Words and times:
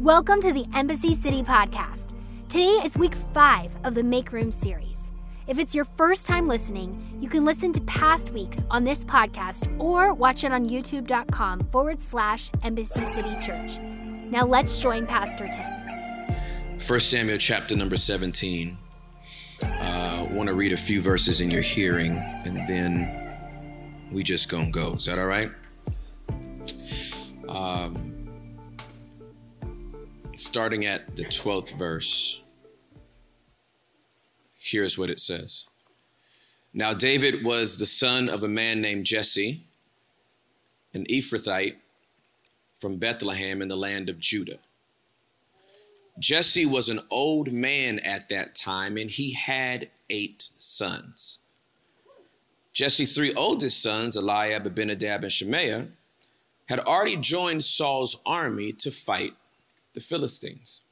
Welcome 0.00 0.40
to 0.42 0.52
the 0.52 0.64
Embassy 0.74 1.12
City 1.12 1.42
Podcast. 1.42 2.10
Today 2.48 2.80
is 2.84 2.96
week 2.96 3.16
five 3.34 3.72
of 3.82 3.96
the 3.96 4.04
Make 4.04 4.30
Room 4.30 4.52
series. 4.52 5.10
If 5.48 5.58
it's 5.58 5.74
your 5.74 5.84
first 5.84 6.24
time 6.24 6.46
listening, 6.46 7.18
you 7.20 7.28
can 7.28 7.44
listen 7.44 7.72
to 7.72 7.80
past 7.80 8.30
weeks 8.30 8.64
on 8.70 8.84
this 8.84 9.04
podcast 9.04 9.68
or 9.80 10.14
watch 10.14 10.44
it 10.44 10.52
on 10.52 10.68
youtube.com 10.68 11.64
forward 11.64 12.00
slash 12.00 12.48
Embassy 12.62 13.04
City 13.06 13.34
Church. 13.40 13.80
Now 14.30 14.46
let's 14.46 14.80
join 14.80 15.04
Pastor 15.04 15.48
Tim. 15.48 16.78
1 16.78 17.00
Samuel 17.00 17.38
chapter 17.38 17.74
number 17.74 17.96
17. 17.96 18.78
I 19.64 19.66
uh, 19.66 20.32
want 20.32 20.48
to 20.48 20.54
read 20.54 20.70
a 20.72 20.76
few 20.76 21.00
verses 21.00 21.40
in 21.40 21.50
your 21.50 21.62
hearing 21.62 22.12
and 22.44 22.56
then 22.68 24.08
we 24.12 24.22
just 24.22 24.48
gonna 24.48 24.70
go. 24.70 24.94
Is 24.94 25.06
that 25.06 25.18
all 25.18 25.26
right? 25.26 25.50
Um, 27.48 28.17
starting 30.38 30.86
at 30.86 31.16
the 31.16 31.24
12th 31.24 31.76
verse, 31.76 32.42
here's 34.56 34.96
what 34.96 35.10
it 35.10 35.18
says 35.18 35.68
Now, 36.72 36.94
David 36.94 37.44
was 37.44 37.76
the 37.76 37.86
son 37.86 38.28
of 38.28 38.44
a 38.44 38.48
man 38.48 38.80
named 38.80 39.04
Jesse, 39.04 39.62
an 40.94 41.04
Ephrathite 41.06 41.76
from 42.78 42.98
Bethlehem 42.98 43.60
in 43.60 43.68
the 43.68 43.76
land 43.76 44.08
of 44.08 44.20
Judah. 44.20 44.58
Jesse 46.18 46.66
was 46.66 46.88
an 46.88 47.00
old 47.10 47.52
man 47.52 47.98
at 48.00 48.28
that 48.28 48.54
time, 48.54 48.96
and 48.96 49.10
he 49.10 49.32
had 49.32 49.88
eight 50.10 50.50
sons. 50.56 51.40
Jesse's 52.72 53.14
three 53.14 53.34
oldest 53.34 53.82
sons, 53.82 54.16
Eliab, 54.16 54.66
Abinadab, 54.66 55.24
and 55.24 55.32
Shimea, 55.32 55.88
had 56.68 56.80
already 56.80 57.16
joined 57.16 57.64
Saul's 57.64 58.20
army 58.24 58.72
to 58.72 58.90
fight 58.90 59.34
the 59.94 60.00
Philistines. 60.00 60.82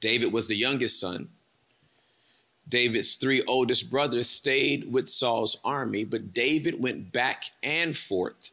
David 0.00 0.32
was 0.32 0.48
the 0.48 0.56
youngest 0.56 0.98
son. 0.98 1.28
David's 2.68 3.16
three 3.16 3.42
oldest 3.42 3.90
brothers 3.90 4.28
stayed 4.28 4.92
with 4.92 5.08
Saul's 5.08 5.56
army, 5.64 6.04
but 6.04 6.32
David 6.32 6.80
went 6.80 7.12
back 7.12 7.44
and 7.62 7.96
forth 7.96 8.50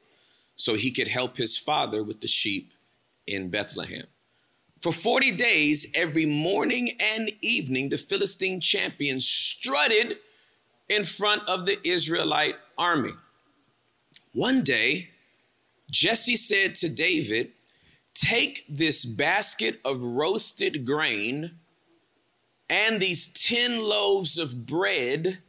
so 0.56 0.74
he 0.74 0.92
could 0.92 1.08
help 1.08 1.38
his 1.38 1.58
father 1.58 2.04
with 2.04 2.20
the 2.20 2.28
sheep 2.28 2.74
in 3.28 3.50
Bethlehem. 3.50 4.08
For 4.82 4.92
40 4.92 5.32
days, 5.32 5.92
every 5.96 6.26
morning 6.26 6.92
and 7.00 7.32
evening, 7.42 7.90
the 7.90 7.98
Philistine 7.98 8.60
champions 8.60 9.28
strutted 9.28 10.18
in 10.90 11.04
front 11.04 11.48
of 11.48 11.66
the 11.66 11.78
Israelite 11.88 12.56
army. 12.78 13.14
One 14.34 14.64
day, 14.64 15.10
Jesse 15.90 16.36
said 16.36 16.76
to 16.76 16.90
David, 16.90 17.52
Take 18.20 18.66
this 18.68 19.06
basket 19.06 19.80
of 19.86 20.02
roasted 20.02 20.86
grain 20.86 21.52
and 22.68 23.00
these 23.00 23.28
10 23.28 23.80
loaves 23.80 24.40
of 24.40 24.66
bread 24.66 25.40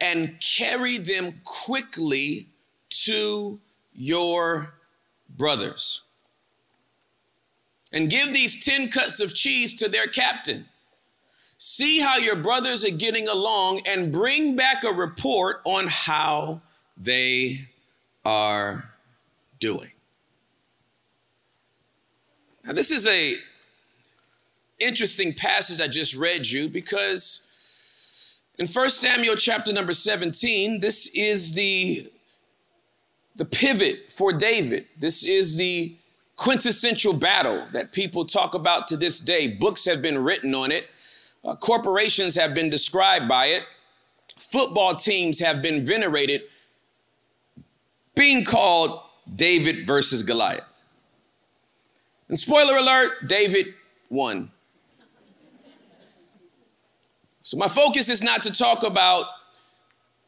and 0.00 0.40
carry 0.40 0.98
them 0.98 1.40
quickly 1.44 2.48
to 3.04 3.60
your 3.92 4.74
brothers. 5.28 6.02
And 7.92 8.10
give 8.10 8.32
these 8.32 8.64
10 8.64 8.88
cuts 8.88 9.20
of 9.20 9.32
cheese 9.32 9.72
to 9.74 9.88
their 9.88 10.08
captain. 10.08 10.66
See 11.56 12.00
how 12.00 12.16
your 12.16 12.36
brothers 12.36 12.84
are 12.84 12.90
getting 12.90 13.28
along 13.28 13.82
and 13.86 14.12
bring 14.12 14.56
back 14.56 14.82
a 14.82 14.92
report 14.92 15.60
on 15.64 15.86
how 15.86 16.62
they 16.96 17.58
are 18.24 18.82
doing. 19.60 19.90
Now, 22.64 22.72
this 22.72 22.90
is 22.90 23.06
a 23.06 23.36
interesting 24.78 25.34
passage 25.34 25.80
I 25.80 25.88
just 25.88 26.14
read 26.14 26.46
you 26.46 26.68
because 26.68 27.46
in 28.58 28.66
1 28.66 28.90
Samuel 28.90 29.36
chapter 29.36 29.72
number 29.72 29.92
17, 29.92 30.80
this 30.80 31.14
is 31.14 31.54
the, 31.54 32.10
the 33.36 33.44
pivot 33.44 34.12
for 34.12 34.32
David. 34.32 34.86
This 34.98 35.24
is 35.24 35.56
the 35.56 35.96
quintessential 36.36 37.12
battle 37.12 37.66
that 37.72 37.92
people 37.92 38.24
talk 38.24 38.54
about 38.54 38.86
to 38.88 38.96
this 38.96 39.18
day. 39.18 39.48
Books 39.48 39.84
have 39.84 40.02
been 40.02 40.22
written 40.22 40.54
on 40.54 40.72
it, 40.72 40.88
uh, 41.44 41.54
corporations 41.56 42.34
have 42.34 42.54
been 42.54 42.68
described 42.70 43.28
by 43.28 43.46
it, 43.46 43.64
football 44.36 44.94
teams 44.94 45.40
have 45.40 45.62
been 45.62 45.84
venerated, 45.84 46.42
being 48.14 48.44
called 48.44 49.00
David 49.34 49.86
versus 49.86 50.22
Goliath. 50.22 50.69
And 52.30 52.38
spoiler 52.38 52.76
alert, 52.76 53.26
David 53.26 53.74
won. 54.08 54.50
So 57.42 57.56
my 57.58 57.66
focus 57.66 58.08
is 58.08 58.22
not 58.22 58.44
to 58.44 58.52
talk 58.52 58.84
about 58.84 59.24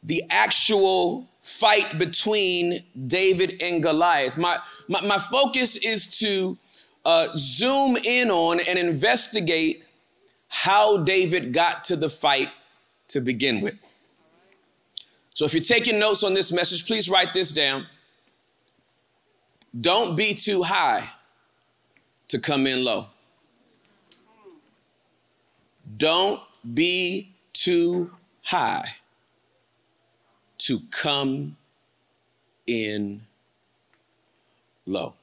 the 0.03 0.25
actual 0.29 1.29
fight 1.43 2.01
between 2.01 2.83
David 3.07 3.63
and 3.63 3.81
Goliath. 3.81 4.37
My, 4.37 4.59
my, 4.89 5.01
my 5.03 5.19
focus 5.19 5.77
is 5.77 6.09
to 6.19 6.59
uh, 7.05 7.29
zoom 7.37 7.97
in 7.97 8.33
on 8.33 8.59
and 8.59 8.81
investigate 8.81 9.87
how 10.49 10.97
David 10.97 11.53
got 11.53 11.85
to 11.85 11.95
the 11.95 12.09
fight 12.09 12.49
to 13.09 13.21
begin 13.21 13.61
with. 13.61 13.79
So 15.35 15.45
if 15.45 15.55
you're 15.55 15.63
taking 15.63 16.01
notes 16.01 16.25
on 16.25 16.35
this 16.35 16.51
message, 16.51 16.85
please 16.85 17.09
write 17.09 17.33
this 17.33 17.53
down. 17.53 17.87
Don't 19.81 20.17
be 20.17 20.35
too 20.35 20.65
high 20.65 21.09
to 22.29 22.39
come 22.39 22.67
in 22.67 22.85
low. 22.85 23.07
Don't 25.97 26.41
be 26.75 27.33
too 27.53 28.13
high 28.43 28.97
to 30.59 30.79
come 30.91 31.57
in 32.67 33.23
low. 34.87 35.15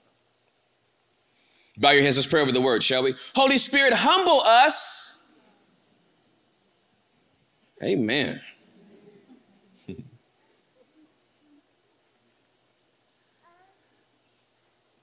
Bow 1.79 1.91
your 1.91 2.03
heads, 2.03 2.17
let's 2.17 2.27
pray 2.27 2.41
over 2.41 2.51
the 2.51 2.61
word, 2.61 2.83
shall 2.83 3.03
we? 3.03 3.15
Holy 3.35 3.57
Spirit, 3.57 3.93
humble 3.93 4.41
us. 4.41 5.21
Amen. 7.81 8.41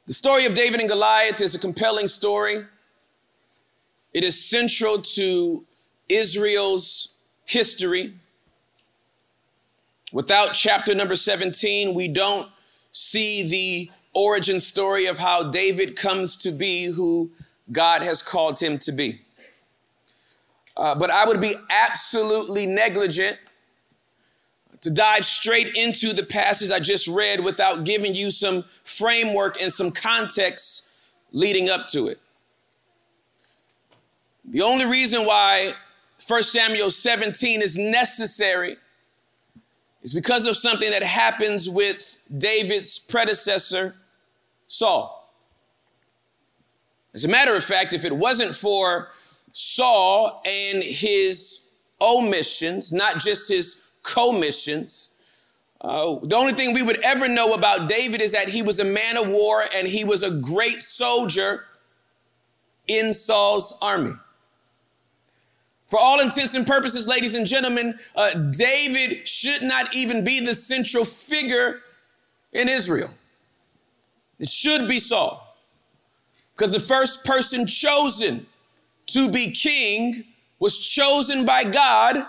The 0.07 0.15
story 0.15 0.47
of 0.47 0.55
David 0.55 0.79
and 0.79 0.89
Goliath 0.89 1.41
is 1.41 1.57
a 1.57 1.59
compelling 1.59 2.07
story. 2.07 2.65
It 4.15 4.23
is 4.23 4.49
central 4.49 5.03
to 5.03 5.65
Israel's 6.09 7.15
history. 7.45 8.15
Without 10.13 10.55
chapter 10.55 10.95
number 10.95 11.17
17, 11.17 11.93
we 11.93 12.07
don't 12.07 12.49
see 12.93 13.49
the 13.49 13.91
origin 14.13 14.61
story 14.61 15.07
of 15.07 15.19
how 15.19 15.43
David 15.43 15.97
comes 15.97 16.37
to 16.37 16.53
be 16.53 16.85
who 16.85 17.33
God 17.73 18.03
has 18.03 18.23
called 18.23 18.61
him 18.61 18.79
to 18.79 18.93
be. 18.93 19.23
Uh, 20.77 20.95
but 20.95 21.11
I 21.11 21.27
would 21.27 21.41
be 21.41 21.57
absolutely 21.69 22.65
negligent 22.65 23.39
to 24.81 24.91
dive 24.91 25.25
straight 25.25 25.75
into 25.75 26.13
the 26.13 26.23
passage 26.23 26.71
I 26.71 26.81
just 26.81 27.09
read 27.09 27.41
without 27.41 27.85
giving 27.85 28.15
you 28.15 28.31
some 28.31 28.65
framework 28.85 29.61
and 29.61 29.73
some 29.73 29.91
context 29.91 30.89
leading 31.33 31.69
up 31.69 31.89
to 31.89 32.09
it. 32.09 32.21
The 34.45 34.63
only 34.63 34.87
reason 34.87 35.25
why 35.25 35.75
1 36.27 36.43
Samuel 36.43 36.91
17 36.91 37.63
is 37.63 37.77
necessary 37.77 38.77
is 40.03 40.15
because 40.15 40.47
of 40.47 40.57
something 40.57 40.91
that 40.91 41.03
happens 41.03 41.69
with 41.69 42.19
David's 42.37 42.99
predecessor, 42.99 43.97
Saul. 44.69 45.33
As 47.15 47.25
a 47.25 47.29
matter 47.29 47.55
of 47.55 47.65
fact, 47.65 47.93
if 47.93 48.05
it 48.05 48.17
wasn't 48.17 48.55
for 48.55 49.09
Saul 49.53 50.43
and 50.45 50.83
his 50.83 51.71
omissions, 52.01 52.93
not 52.93 53.19
just 53.19 53.49
his 53.49 53.81
commissions. 54.07 55.11
Uh, 55.81 56.17
the 56.23 56.37
only 56.37 56.53
thing 56.53 56.73
we 56.73 56.83
would 56.83 57.01
ever 57.03 57.29
know 57.29 57.53
about 57.53 57.89
David 57.89 58.23
is 58.23 58.33
that 58.33 58.49
he 58.49 58.63
was 58.63 58.81
a 58.81 58.85
man 58.85 59.17
of 59.17 59.29
war 59.29 59.65
and 59.75 59.87
he 59.87 60.05
was 60.05 60.23
a 60.23 60.31
great 60.31 60.81
soldier 60.81 61.65
in 62.87 63.13
Saul's 63.13 63.77
army. 63.83 64.13
For 65.89 65.99
all 65.99 66.21
intents 66.21 66.55
and 66.55 66.67
purposes, 66.67 67.07
ladies 67.07 67.35
and 67.35 67.47
gentlemen, 67.47 67.99
uh, 68.17 68.35
David 68.35 69.29
should 69.29 69.63
not 69.63 69.95
even 69.95 70.25
be 70.25 70.41
the 70.41 70.55
central 70.55 71.05
figure 71.05 71.81
in 72.53 72.69
Israel. 72.69 73.11
It 74.39 74.49
should 74.49 74.89
be 74.89 74.99
Saul. 74.99 75.57
Because 76.55 76.73
the 76.73 76.81
first 76.81 77.25
person 77.25 77.67
chosen 77.67 78.47
to 79.09 79.31
be 79.31 79.51
king 79.51 80.25
was 80.59 80.79
chosen 80.79 81.45
by 81.45 81.65
God 81.65 82.27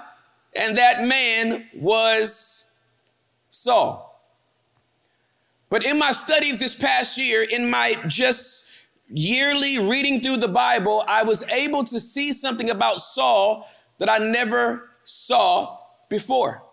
and 0.58 0.78
that 0.78 1.06
man 1.06 1.68
was 1.76 2.66
Saul. 3.50 4.04
But 5.70 5.86
in 5.86 5.98
my 5.98 6.12
studies 6.12 6.60
this 6.60 6.76
past 6.76 7.18
year, 7.18 7.44
in 7.44 7.70
my 7.70 7.96
just 8.08 8.70
yearly 9.10 9.80
reading 9.80 10.22
through 10.22 10.38
the 10.38 10.48
Bible, 10.48 11.04
I 11.08 11.24
was 11.24 11.48
able 11.50 11.84
to 11.86 12.00
see 12.00 12.34
something 12.34 12.70
about 12.70 13.02
Saul 13.02 13.68
that 14.00 14.10
I 14.10 14.18
never 14.18 14.92
saw 15.04 15.78
before. 16.10 16.64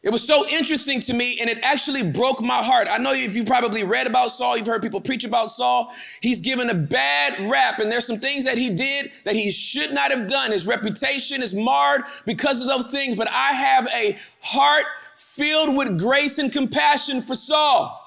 It 0.00 0.10
was 0.10 0.24
so 0.24 0.46
interesting 0.48 1.00
to 1.00 1.12
me 1.12 1.38
and 1.40 1.50
it 1.50 1.58
actually 1.62 2.04
broke 2.04 2.40
my 2.40 2.62
heart. 2.62 2.86
I 2.88 2.98
know 2.98 3.12
if 3.12 3.34
you've 3.34 3.46
probably 3.46 3.82
read 3.82 4.06
about 4.06 4.30
Saul, 4.30 4.56
you've 4.56 4.66
heard 4.66 4.80
people 4.80 5.00
preach 5.00 5.24
about 5.24 5.50
Saul. 5.50 5.92
He's 6.20 6.40
given 6.40 6.70
a 6.70 6.74
bad 6.74 7.50
rap 7.50 7.80
and 7.80 7.90
there's 7.90 8.06
some 8.06 8.20
things 8.20 8.44
that 8.44 8.56
he 8.58 8.70
did 8.70 9.10
that 9.24 9.34
he 9.34 9.50
should 9.50 9.92
not 9.92 10.12
have 10.12 10.28
done. 10.28 10.52
His 10.52 10.68
reputation 10.68 11.42
is 11.42 11.52
marred 11.52 12.02
because 12.26 12.60
of 12.60 12.68
those 12.68 12.92
things, 12.92 13.16
but 13.16 13.28
I 13.32 13.52
have 13.54 13.88
a 13.88 14.16
heart 14.40 14.84
filled 15.16 15.76
with 15.76 15.98
grace 15.98 16.38
and 16.38 16.52
compassion 16.52 17.20
for 17.20 17.34
Saul. 17.34 18.04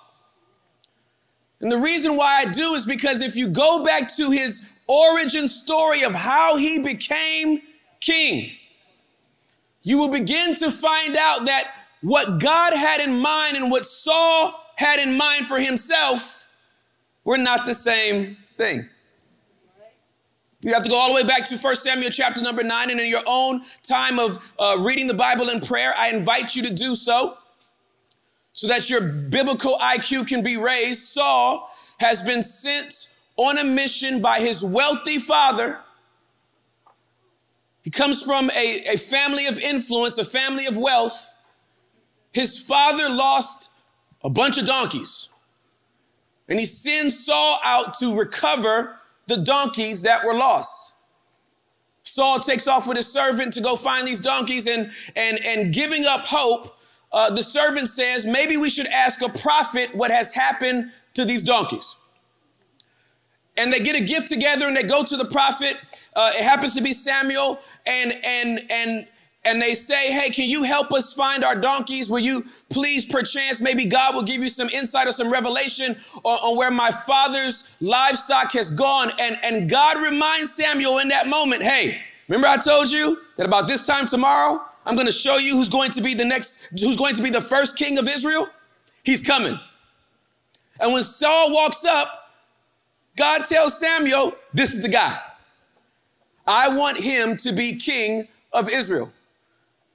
And 1.60 1.70
the 1.70 1.78
reason 1.78 2.16
why 2.16 2.40
I 2.40 2.46
do 2.46 2.74
is 2.74 2.86
because 2.86 3.22
if 3.22 3.36
you 3.36 3.50
go 3.50 3.84
back 3.84 4.12
to 4.16 4.32
his 4.32 4.72
origin 4.88 5.50
story 5.50 6.04
of 6.04 6.16
how 6.16 6.56
he 6.56 6.80
became 6.80 7.62
king, 8.00 8.52
you 9.84 9.98
will 9.98 10.10
begin 10.10 10.56
to 10.56 10.72
find 10.72 11.18
out 11.18 11.46
that 11.46 11.74
what 12.02 12.40
God 12.40 12.74
had 12.74 13.00
in 13.00 13.20
mind 13.20 13.58
and 13.58 13.72
what 13.72 13.86
Saul 13.86 14.54
had 14.76 15.00
in 15.00 15.16
mind 15.16 15.46
for 15.46 15.60
himself 15.60 16.48
were 17.24 17.38
not 17.38 17.66
the 17.66 17.74
same 17.74 18.38
thing. 18.58 18.90
You 20.62 20.74
have 20.74 20.84
to 20.84 20.90
go 20.90 20.96
all 20.96 21.08
the 21.08 21.16
way 21.16 21.24
back 21.24 21.46
to 21.46 21.58
1 21.58 21.76
Samuel 21.76 22.12
chapter 22.12 22.42
number 22.42 22.64
9, 22.64 22.92
and 22.92 23.00
in 23.00 23.10
your 23.10 23.24
own 23.26 23.64
time 23.82 24.20
of 24.20 24.54
uh, 24.60 24.78
reading 24.80 25.08
the 25.08 25.14
Bible 25.14 25.50
and 25.50 25.62
prayer, 25.62 25.94
I 25.98 26.10
invite 26.10 26.56
you 26.56 26.62
to 26.64 26.70
do 26.70 26.96
so 26.96 27.38
so 28.54 28.68
that 28.68 28.90
your 28.90 29.02
biblical 29.02 29.78
IQ 29.80 30.28
can 30.28 30.44
be 30.44 30.58
raised. 30.58 31.02
Saul 31.02 31.72
has 32.00 32.22
been 32.22 32.44
sent 32.44 33.10
on 33.38 33.58
a 33.58 33.64
mission 33.64 34.22
by 34.22 34.40
his 34.40 34.64
wealthy 34.64 35.18
father. 35.18 35.80
He 37.84 37.90
comes 37.90 38.22
from 38.22 38.52
a, 38.52 38.94
a 38.94 38.98
family 38.98 39.48
of 39.48 39.60
influence, 39.60 40.20
a 40.20 40.26
family 40.26 40.68
of 40.68 40.78
wealth. 40.78 41.34
His 42.32 42.60
father 42.60 43.10
lost 43.10 43.72
a 44.24 44.30
bunch 44.30 44.58
of 44.58 44.66
donkeys, 44.66 45.30
and 46.48 46.60
he 46.60 46.66
sends 46.66 47.26
Saul 47.26 47.60
out 47.64 47.94
to 47.96 48.18
recover 48.18 48.98
the 49.28 49.38
donkeys 49.38 50.04
that 50.04 50.26
were 50.26 50.34
lost. 50.34 50.96
Saul 52.04 52.40
takes 52.40 52.68
off 52.68 52.88
with 52.88 52.98
his 52.98 53.08
servant 53.08 53.54
to 53.54 53.62
go 53.62 53.76
find 53.76 54.08
these 54.08 54.22
donkeys, 54.22 54.68
and, 54.68 54.92
and, 55.16 55.44
and 55.44 55.74
giving 55.74 56.06
up 56.06 56.26
hope, 56.26 56.78
uh, 57.12 57.30
the 57.30 57.44
servant 57.44 57.90
says, 57.90 58.26
Maybe 58.26 58.58
we 58.58 58.70
should 58.70 58.88
ask 58.88 59.22
a 59.22 59.30
prophet 59.30 59.94
what 59.96 60.12
has 60.12 60.34
happened 60.34 60.92
to 61.14 61.26
these 61.26 61.44
donkeys. 61.44 61.98
And 63.58 63.72
they 63.72 63.80
get 63.80 63.96
a 63.96 64.04
gift 64.04 64.30
together 64.30 64.68
and 64.68 64.76
they 64.76 64.84
go 64.84 65.04
to 65.04 65.18
the 65.18 65.26
prophet. 65.26 65.78
Uh, 66.16 66.32
it 66.36 66.44
happens 66.44 66.74
to 66.76 66.82
be 66.82 66.94
Samuel, 66.94 67.60
and 67.86 68.14
and 68.24 68.62
and 68.70 69.08
and 69.44 69.62
they 69.62 69.74
say, 69.74 70.12
Hey, 70.12 70.30
can 70.30 70.50
you 70.50 70.64
help 70.64 70.92
us 70.92 71.14
find 71.14 71.44
our 71.44 71.56
donkeys? 71.56 72.10
Will 72.10 72.20
you 72.20 72.46
please, 72.70 73.06
perchance, 73.06 73.62
maybe 73.62 73.86
God 73.86 74.14
will 74.14 74.24
give 74.24 74.44
you 74.44 74.50
some 74.50 74.70
insight 74.70 75.08
or 75.08 75.12
some 75.12 75.32
revelation 75.32 75.98
on, 76.24 76.38
on, 76.40 76.58
where 76.58 76.72
my 76.72 76.92
father's 76.92 77.76
livestock 77.82 78.52
has 78.54 78.70
gone? 78.70 79.12
And, 79.20 79.38
and 79.44 79.70
God 79.70 79.98
reminds 80.02 80.54
Samuel 80.54 81.00
in 81.00 81.08
that 81.10 81.28
moment, 81.28 81.64
Hey, 81.64 82.02
remember 82.28 82.48
I 82.48 82.58
told 82.58 82.92
you 82.92 83.20
that 83.38 83.46
about 83.46 83.68
this 83.68 83.86
time 83.86 84.06
tomorrow, 84.06 84.64
I'm 84.86 84.96
going 84.96 85.08
to 85.08 85.14
show 85.14 85.38
you 85.38 85.56
who's 85.56 85.70
going 85.70 85.92
to 85.92 86.02
be 86.02 86.14
the 86.14 86.26
next, 86.26 86.68
who's 86.80 86.98
going 86.98 87.16
to 87.16 87.24
be 87.24 87.30
the 87.30 87.42
first 87.42 87.76
king 87.76 87.98
of 87.98 88.08
Israel? 88.08 88.48
He's 89.04 89.22
coming. 89.22 89.60
And 90.80 90.94
when 90.94 91.04
Saul 91.04 91.52
walks 91.52 91.86
up, 91.86 92.32
God 93.16 93.46
tells 93.46 93.80
Samuel, 93.80 94.36
This 94.54 94.74
is 94.74 94.82
the 94.82 94.90
guy. 94.90 95.20
I 96.48 96.70
want 96.70 96.98
him 96.98 97.38
to 97.38 97.52
be 97.52 97.76
king 97.76 98.28
of 98.52 98.70
Israel. 98.70 99.12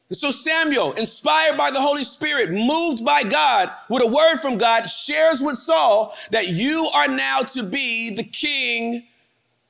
And 0.09 0.17
so 0.17 0.31
Samuel, 0.31 0.93
inspired 0.93 1.57
by 1.57 1.71
the 1.71 1.81
Holy 1.81 2.05
Spirit, 2.05 2.51
moved 2.53 3.05
by 3.05 3.25
God 3.25 3.73
with 3.89 4.03
a 4.03 4.07
word 4.07 4.39
from 4.39 4.57
God, 4.57 4.87
shares 4.87 5.43
with 5.43 5.59
Saul 5.59 6.15
that 6.31 6.49
you 6.49 6.89
are 6.95 7.09
now 7.09 7.41
to 7.43 7.65
be 7.65 8.15
the 8.15 8.25
king 8.25 9.05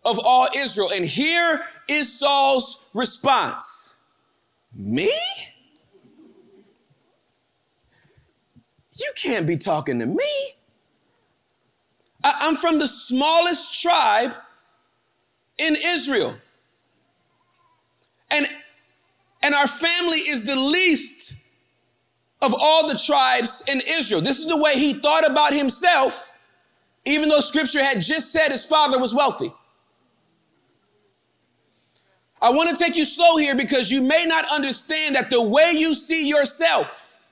of 0.05 0.19
all 0.19 0.49
Israel. 0.55 0.91
And 0.91 1.05
here 1.07 1.63
is 1.89 2.13
Saul's 2.19 2.87
response 2.95 3.97
Me? 4.75 5.11
You 8.99 9.13
can't 9.17 9.47
be 9.47 9.57
talking 9.57 9.99
to 10.01 10.07
me. 10.07 10.33
I- 12.25 12.47
am 12.49 12.57
from 12.57 12.79
the 12.79 12.89
smallest 12.89 13.81
tribe 13.81 14.35
in 15.59 15.77
Israel. 15.77 16.37
And 18.31 18.49
and 19.43 19.55
our 19.55 19.67
family 19.67 20.19
is 20.19 20.45
the 20.45 20.57
least 20.57 21.37
of 22.43 22.55
all 22.55 22.87
the 22.87 22.99
tribes 22.99 23.63
in 23.67 23.81
Israel. 23.87 24.21
This 24.21 24.39
is 24.39 24.47
the 24.47 24.57
way 24.57 24.75
he 24.75 24.95
thought 24.95 25.29
about 25.29 25.53
himself, 25.53 26.33
even 27.05 27.29
though 27.29 27.41
scripture 27.41 27.83
had 27.83 28.01
just 28.01 28.33
said 28.33 28.51
his 28.51 28.65
father 28.65 28.99
was 28.99 29.15
wealthy. 29.15 29.53
I 32.41 32.51
want 32.51 32.69
to 32.71 32.77
take 32.77 32.97
you 32.97 33.05
slow 33.05 33.37
here 33.39 33.57
because 33.57 33.91
you 33.91 34.03
may 34.03 34.27
not 34.27 34.47
understand 34.53 35.17
that 35.17 35.31
the 35.31 35.43
way 35.43 35.73
you 35.73 35.95
see 35.95 36.29
yourself 36.29 37.27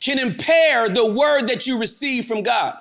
can 0.00 0.18
impair 0.18 0.88
the 0.88 1.06
word 1.06 1.48
that 1.48 1.66
you 1.66 1.78
receive 1.78 2.26
from 2.26 2.42
God. 2.42 2.76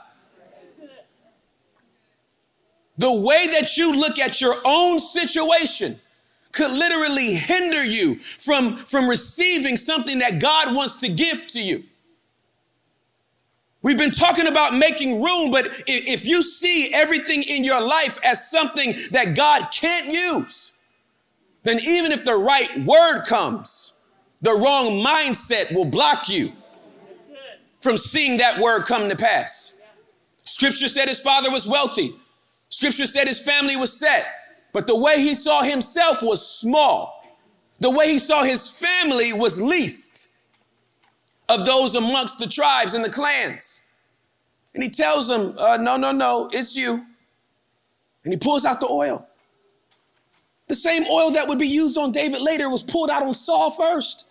The 2.98 3.12
way 3.12 3.48
that 3.48 3.78
you 3.78 3.96
look 3.96 4.20
at 4.20 4.42
your 4.42 4.56
own 4.66 5.00
situation 5.00 6.00
could 6.58 6.72
literally 6.72 7.36
hinder 7.36 7.86
you 7.86 8.16
from, 8.16 8.76
from 8.76 9.08
receiving 9.08 9.78
something 9.78 10.18
that 10.20 10.40
God 10.40 10.74
wants 10.74 10.96
to 10.98 11.08
give 11.08 11.46
to 11.48 11.62
you. 11.62 11.84
We've 13.84 13.98
been 13.98 14.12
talking 14.12 14.48
about 14.48 14.76
making 14.76 15.22
room, 15.22 15.52
but 15.52 15.84
if 15.86 16.26
you 16.26 16.42
see 16.42 16.92
everything 16.94 17.44
in 17.44 17.64
your 17.64 17.80
life 17.80 18.20
as 18.24 18.50
something 18.50 18.96
that 19.12 19.36
God 19.36 19.68
can't 19.72 20.12
use, 20.12 20.74
then 21.64 21.80
even 21.82 22.12
if 22.12 22.26
the 22.26 22.36
right 22.36 22.84
word 22.86 23.24
comes, 23.24 23.94
the 24.42 24.54
wrong 24.54 25.04
mindset 25.06 25.74
will 25.74 25.86
block 25.86 26.28
you 26.28 26.52
from 27.82 27.98
seeing 27.98 28.38
that 28.38 28.60
word 28.60 28.86
come 28.86 29.10
to 29.10 29.16
pass. 29.16 29.74
Scripture 30.44 30.88
said 30.88 31.08
his 31.08 31.20
father 31.20 31.52
was 31.52 31.68
wealthy. 31.68 32.16
Scripture 32.70 33.06
said 33.06 33.28
his 33.28 33.40
family 33.40 33.76
was 33.76 33.98
set. 33.98 34.26
But 34.78 34.86
the 34.86 34.96
way 34.96 35.20
he 35.20 35.34
saw 35.34 35.64
himself 35.64 36.22
was 36.22 36.48
small. 36.48 37.24
The 37.80 37.90
way 37.90 38.12
he 38.12 38.20
saw 38.20 38.44
his 38.44 38.70
family 38.70 39.34
was 39.34 39.60
least 39.60 40.30
of 41.50 41.66
those 41.66 41.96
amongst 41.96 42.38
the 42.38 42.46
tribes 42.46 42.94
and 42.94 43.04
the 43.04 43.10
clans. 43.10 43.82
And 44.76 44.84
he 44.84 44.90
tells 44.92 45.30
them, 45.30 45.56
uh, 45.58 45.78
No, 45.78 45.98
no, 45.98 46.12
no, 46.12 46.48
it's 46.54 46.76
you. 46.76 47.04
And 48.24 48.32
he 48.32 48.38
pulls 48.38 48.66
out 48.66 48.80
the 48.80 48.88
oil. 48.88 49.28
The 50.68 50.76
same 50.76 51.06
oil 51.10 51.32
that 51.32 51.48
would 51.48 51.58
be 51.58 51.68
used 51.68 51.98
on 51.98 52.12
David 52.12 52.42
later 52.42 52.70
was 52.70 52.84
pulled 52.84 53.10
out 53.10 53.24
on 53.24 53.34
Saul 53.34 53.72
first 53.72 54.27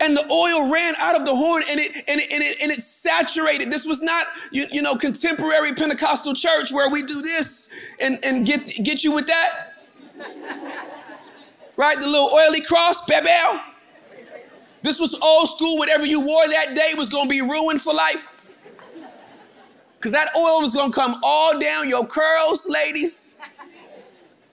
and 0.00 0.16
the 0.16 0.26
oil 0.32 0.68
ran 0.68 0.94
out 0.96 1.14
of 1.14 1.24
the 1.24 1.34
horn 1.34 1.62
and 1.68 1.78
it 1.78 2.04
and 2.08 2.20
it, 2.20 2.32
and 2.32 2.42
it, 2.42 2.60
and 2.62 2.72
it 2.72 2.82
saturated. 2.82 3.70
This 3.70 3.86
was 3.86 4.02
not 4.02 4.28
you, 4.50 4.66
you 4.72 4.82
know 4.82 4.96
contemporary 4.96 5.74
Pentecostal 5.74 6.34
church 6.34 6.72
where 6.72 6.90
we 6.90 7.02
do 7.02 7.22
this 7.22 7.68
and, 8.00 8.18
and 8.24 8.46
get 8.46 8.64
get 8.82 9.04
you 9.04 9.12
with 9.12 9.26
that. 9.26 9.74
right? 11.76 11.98
The 11.98 12.06
little 12.06 12.30
oily 12.34 12.62
cross, 12.62 13.02
bebel. 13.02 13.60
This 14.82 14.98
was 14.98 15.14
old 15.20 15.48
school. 15.48 15.78
Whatever 15.78 16.06
you 16.06 16.20
wore 16.20 16.48
that 16.48 16.74
day 16.74 16.94
was 16.96 17.10
gonna 17.10 17.28
be 17.28 17.42
ruined 17.42 17.82
for 17.82 17.92
life. 17.92 18.54
Because 19.98 20.12
that 20.12 20.30
oil 20.34 20.62
was 20.62 20.72
gonna 20.72 20.92
come 20.92 21.20
all 21.22 21.58
down 21.60 21.88
your 21.88 22.06
curls, 22.06 22.66
ladies. 22.68 23.36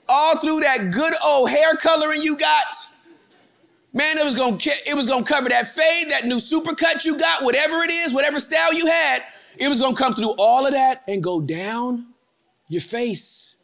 All 0.09 0.37
through 0.39 0.59
that 0.61 0.91
good 0.91 1.13
old 1.23 1.49
hair 1.49 1.75
coloring 1.75 2.21
you 2.21 2.35
got 2.35 2.89
Man, 3.97 4.19
it 4.19 4.23
was 4.23 4.35
gonna 4.35 4.57
it 4.85 4.95
was 4.95 5.07
gonna 5.07 5.25
cover 5.25 5.49
that 5.49 5.65
fade, 5.65 6.11
that 6.11 6.25
new 6.25 6.35
supercut 6.35 7.03
you 7.03 7.17
got, 7.17 7.43
whatever 7.43 7.83
it 7.83 7.89
is, 7.89 8.13
whatever 8.13 8.39
style 8.39 8.71
you 8.71 8.85
had. 8.85 9.23
It 9.57 9.69
was 9.69 9.79
gonna 9.79 9.95
come 9.95 10.13
through 10.13 10.35
all 10.37 10.67
of 10.67 10.73
that 10.73 11.01
and 11.07 11.23
go 11.23 11.41
down 11.41 12.05
your 12.67 12.81
face 12.81 13.55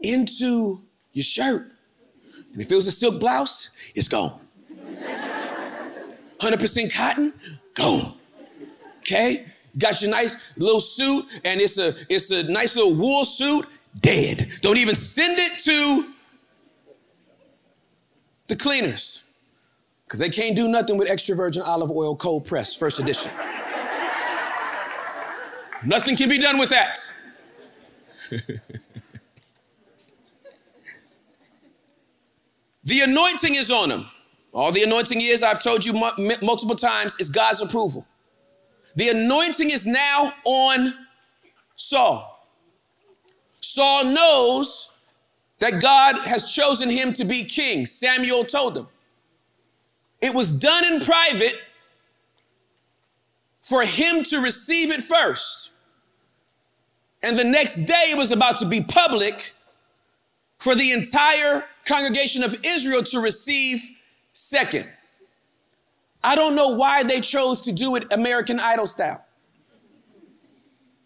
into 0.00 0.80
your 1.12 1.22
shirt. 1.22 1.70
And 2.54 2.62
if 2.62 2.72
it 2.72 2.74
was 2.74 2.86
a 2.86 2.90
silk 2.90 3.20
blouse, 3.20 3.72
it's 3.94 4.08
gone. 4.08 4.40
100% 6.38 6.94
cotton, 6.94 7.34
gone. 7.74 8.14
Okay? 9.00 9.44
Got 9.76 10.00
your 10.00 10.12
nice 10.12 10.54
little 10.56 10.80
suit, 10.80 11.42
and 11.44 11.60
it's 11.60 11.76
a 11.76 11.94
it's 12.08 12.30
a 12.30 12.42
nice 12.44 12.74
little 12.74 12.94
wool 12.94 13.26
suit, 13.26 13.66
dead. 14.00 14.50
Don't 14.62 14.78
even 14.78 14.94
send 14.94 15.38
it 15.38 15.58
to 15.58 16.14
the 18.46 18.56
cleaners 18.56 19.24
because 20.06 20.20
they 20.20 20.30
can't 20.30 20.54
do 20.56 20.68
nothing 20.68 20.96
with 20.96 21.10
extra 21.10 21.34
virgin 21.34 21.62
olive 21.62 21.90
oil 21.90 22.14
cold 22.14 22.44
press, 22.46 22.76
first 22.76 23.00
edition. 23.00 23.32
nothing 25.84 26.16
can 26.16 26.28
be 26.28 26.38
done 26.38 26.58
with 26.58 26.70
that. 26.70 27.12
the 32.84 33.00
anointing 33.00 33.56
is 33.56 33.70
on 33.70 33.90
him. 33.90 34.06
All 34.52 34.70
the 34.72 34.84
anointing 34.84 35.20
is, 35.20 35.42
I've 35.42 35.62
told 35.62 35.84
you 35.84 35.92
multiple 35.92 36.76
times, 36.76 37.16
is 37.18 37.28
God's 37.28 37.60
approval. 37.60 38.06
The 38.94 39.10
anointing 39.10 39.70
is 39.70 39.86
now 39.86 40.32
on 40.44 40.94
Saul. 41.74 42.48
Saul 43.60 44.04
knows 44.04 44.96
that 45.58 45.82
God 45.82 46.16
has 46.26 46.50
chosen 46.50 46.88
him 46.88 47.12
to 47.14 47.24
be 47.24 47.44
king. 47.44 47.84
Samuel 47.84 48.44
told 48.44 48.78
him. 48.78 48.86
It 50.26 50.34
was 50.34 50.52
done 50.52 50.84
in 50.84 50.98
private 51.00 51.54
for 53.62 53.84
him 53.84 54.24
to 54.24 54.40
receive 54.40 54.90
it 54.90 55.00
first. 55.00 55.70
And 57.22 57.38
the 57.38 57.44
next 57.44 57.82
day 57.82 58.08
it 58.10 58.18
was 58.18 58.32
about 58.32 58.58
to 58.58 58.66
be 58.66 58.80
public 58.80 59.54
for 60.58 60.74
the 60.74 60.90
entire 60.90 61.62
congregation 61.84 62.42
of 62.42 62.58
Israel 62.64 63.04
to 63.04 63.20
receive 63.20 63.80
second. 64.32 64.88
I 66.24 66.34
don't 66.34 66.56
know 66.56 66.70
why 66.70 67.04
they 67.04 67.20
chose 67.20 67.60
to 67.60 67.72
do 67.72 67.94
it 67.94 68.12
American 68.12 68.58
Idol 68.58 68.86
style. 68.86 69.24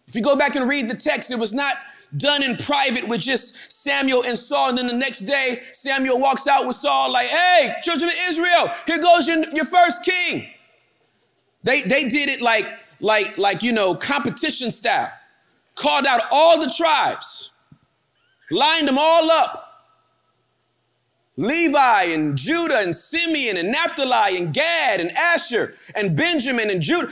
If 0.07 0.15
you 0.15 0.23
go 0.23 0.35
back 0.35 0.55
and 0.55 0.67
read 0.67 0.89
the 0.89 0.97
text, 0.97 1.29
it 1.29 1.37
was 1.37 1.53
not 1.53 1.77
done 2.17 2.43
in 2.43 2.57
private 2.57 3.07
with 3.07 3.21
just 3.21 3.71
Samuel 3.71 4.23
and 4.23 4.37
Saul. 4.37 4.69
And 4.69 4.77
then 4.77 4.87
the 4.87 4.93
next 4.93 5.19
day, 5.19 5.61
Samuel 5.71 6.19
walks 6.19 6.47
out 6.47 6.65
with 6.67 6.75
Saul, 6.75 7.11
like, 7.11 7.27
hey, 7.27 7.75
children 7.81 8.09
of 8.09 8.15
Israel, 8.29 8.69
here 8.85 8.99
goes 8.99 9.27
your, 9.27 9.43
your 9.53 9.65
first 9.65 10.03
king. 10.03 10.47
They, 11.63 11.81
they 11.81 12.09
did 12.09 12.29
it 12.29 12.41
like, 12.41 12.67
like, 12.99 13.37
like, 13.37 13.63
you 13.63 13.71
know, 13.71 13.95
competition 13.95 14.71
style. 14.71 15.11
Called 15.75 16.05
out 16.05 16.21
all 16.31 16.59
the 16.59 16.69
tribes, 16.69 17.51
lined 18.51 18.87
them 18.87 18.97
all 18.99 19.31
up 19.31 19.70
Levi 21.41 22.03
and 22.03 22.37
Judah 22.37 22.79
and 22.79 22.95
Simeon 22.95 23.57
and 23.57 23.71
Naphtali 23.71 24.37
and 24.37 24.53
Gad 24.53 24.99
and 24.99 25.11
Asher 25.11 25.73
and 25.95 26.15
Benjamin 26.15 26.69
and 26.69 26.81
Judah, 26.81 27.07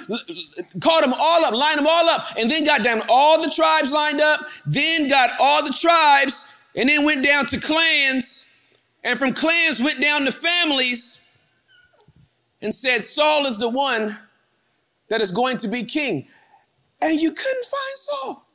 called 0.79 1.03
them 1.03 1.13
all 1.17 1.43
up, 1.43 1.53
lined 1.53 1.79
them 1.79 1.87
all 1.87 2.07
up, 2.09 2.27
and 2.37 2.49
then 2.49 2.63
got 2.63 2.83
down 2.83 3.01
all 3.09 3.41
the 3.41 3.49
tribes 3.49 3.91
lined 3.91 4.21
up, 4.21 4.47
then 4.65 5.07
got 5.07 5.31
all 5.39 5.63
the 5.63 5.73
tribes, 5.73 6.45
and 6.75 6.87
then 6.87 7.03
went 7.03 7.25
down 7.25 7.45
to 7.47 7.59
clans, 7.59 8.51
and 9.03 9.17
from 9.17 9.33
clans 9.33 9.81
went 9.81 9.99
down 9.99 10.25
to 10.25 10.31
families 10.31 11.21
and 12.61 12.73
said, 12.73 13.03
Saul 13.03 13.45
is 13.45 13.57
the 13.57 13.69
one 13.69 14.17
that 15.09 15.21
is 15.21 15.31
going 15.31 15.57
to 15.57 15.67
be 15.67 15.83
king. 15.83 16.27
And 17.01 17.19
you 17.21 17.31
couldn't 17.31 17.65
find 17.65 17.95
Saul. 17.95 18.48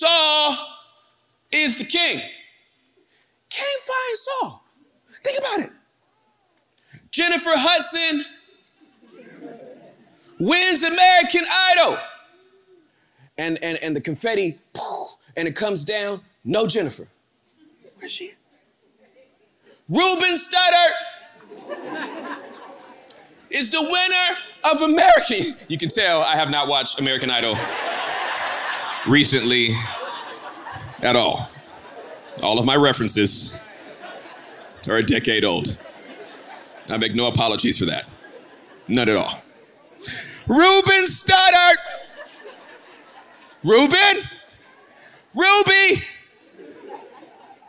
Saul 0.00 0.56
is 1.52 1.76
the 1.76 1.84
king. 1.84 2.22
Can't 3.50 3.80
find 3.82 4.16
Saul. 4.16 4.64
Think 5.22 5.38
about 5.38 5.60
it. 5.60 5.70
Jennifer 7.10 7.50
Hudson 7.52 8.24
wins 10.38 10.84
American 10.84 11.44
Idol. 11.52 11.98
And, 13.36 13.58
and, 13.62 13.76
and 13.82 13.94
the 13.94 14.00
confetti, 14.00 14.58
and 15.36 15.46
it 15.46 15.54
comes 15.54 15.84
down, 15.84 16.22
no 16.44 16.66
Jennifer. 16.66 17.06
Where's 17.96 18.10
she? 18.10 18.32
Ruben 19.86 20.34
Studdard 20.34 20.92
is 23.50 23.68
the 23.68 23.82
winner 23.82 24.38
of 24.72 24.80
American. 24.80 25.54
You 25.68 25.76
can 25.76 25.90
tell 25.90 26.22
I 26.22 26.36
have 26.36 26.48
not 26.48 26.68
watched 26.68 26.98
American 26.98 27.30
Idol 27.30 27.54
recently 29.08 29.74
at 31.02 31.16
all. 31.16 31.48
All 32.42 32.58
of 32.58 32.64
my 32.64 32.76
references 32.76 33.60
are 34.88 34.96
a 34.96 35.02
decade 35.02 35.44
old. 35.44 35.78
I 36.90 36.96
make 36.96 37.14
no 37.14 37.26
apologies 37.26 37.78
for 37.78 37.86
that. 37.86 38.06
None 38.88 39.08
at 39.08 39.16
all. 39.16 39.42
Ruben 40.46 41.04
Studdard! 41.06 41.76
Ruben! 43.62 44.22
Ruby! 45.34 46.02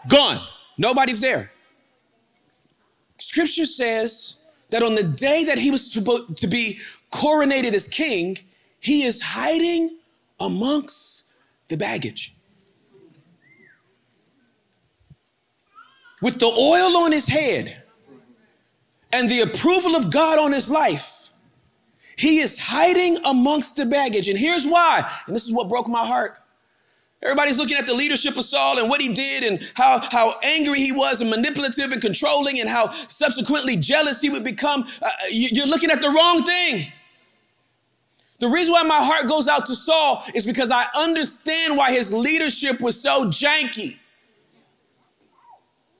Gone. 0.07 0.41
Nobody's 0.77 1.19
there. 1.19 1.51
Scripture 3.17 3.65
says 3.65 4.41
that 4.71 4.81
on 4.81 4.95
the 4.95 5.03
day 5.03 5.43
that 5.43 5.59
he 5.59 5.69
was 5.69 5.91
supposed 5.91 6.37
to 6.37 6.47
be 6.47 6.79
coronated 7.11 7.73
as 7.73 7.87
king, 7.87 8.37
he 8.79 9.03
is 9.03 9.21
hiding 9.21 9.97
amongst 10.41 11.25
the 11.67 11.77
baggage. 11.77 12.35
With 16.21 16.39
the 16.39 16.47
oil 16.47 16.97
on 16.97 17.11
his 17.11 17.27
head 17.27 17.83
and 19.11 19.29
the 19.29 19.41
approval 19.41 19.95
of 19.95 20.11
God 20.11 20.37
on 20.37 20.51
his 20.51 20.69
life, 20.69 21.31
he 22.17 22.39
is 22.39 22.59
hiding 22.59 23.17
amongst 23.25 23.77
the 23.77 23.85
baggage. 23.85 24.27
And 24.27 24.37
here's 24.37 24.67
why, 24.67 25.09
and 25.25 25.35
this 25.35 25.45
is 25.45 25.51
what 25.51 25.69
broke 25.69 25.87
my 25.87 26.05
heart. 26.05 26.37
Everybody's 27.23 27.57
looking 27.57 27.77
at 27.77 27.85
the 27.85 27.93
leadership 27.93 28.35
of 28.35 28.43
Saul 28.43 28.79
and 28.79 28.89
what 28.89 28.99
he 28.99 29.13
did 29.13 29.43
and 29.43 29.71
how, 29.75 30.01
how 30.11 30.33
angry 30.43 30.79
he 30.79 30.91
was 30.91 31.21
and 31.21 31.29
manipulative 31.29 31.91
and 31.91 32.01
controlling 32.01 32.59
and 32.59 32.67
how 32.67 32.89
subsequently 32.89 33.75
jealous 33.77 34.21
he 34.21 34.29
would 34.31 34.43
become. 34.43 34.87
Uh, 35.01 35.09
you're 35.29 35.67
looking 35.67 35.91
at 35.91 36.01
the 36.01 36.09
wrong 36.09 36.43
thing. 36.43 36.91
The 38.41 38.49
reason 38.49 38.73
why 38.73 38.81
my 38.81 39.03
heart 39.03 39.27
goes 39.27 39.47
out 39.47 39.67
to 39.67 39.75
Saul 39.75 40.23
is 40.33 40.47
because 40.47 40.71
I 40.71 40.87
understand 40.95 41.77
why 41.77 41.91
his 41.91 42.11
leadership 42.11 42.81
was 42.81 42.99
so 42.99 43.25
janky. 43.25 43.99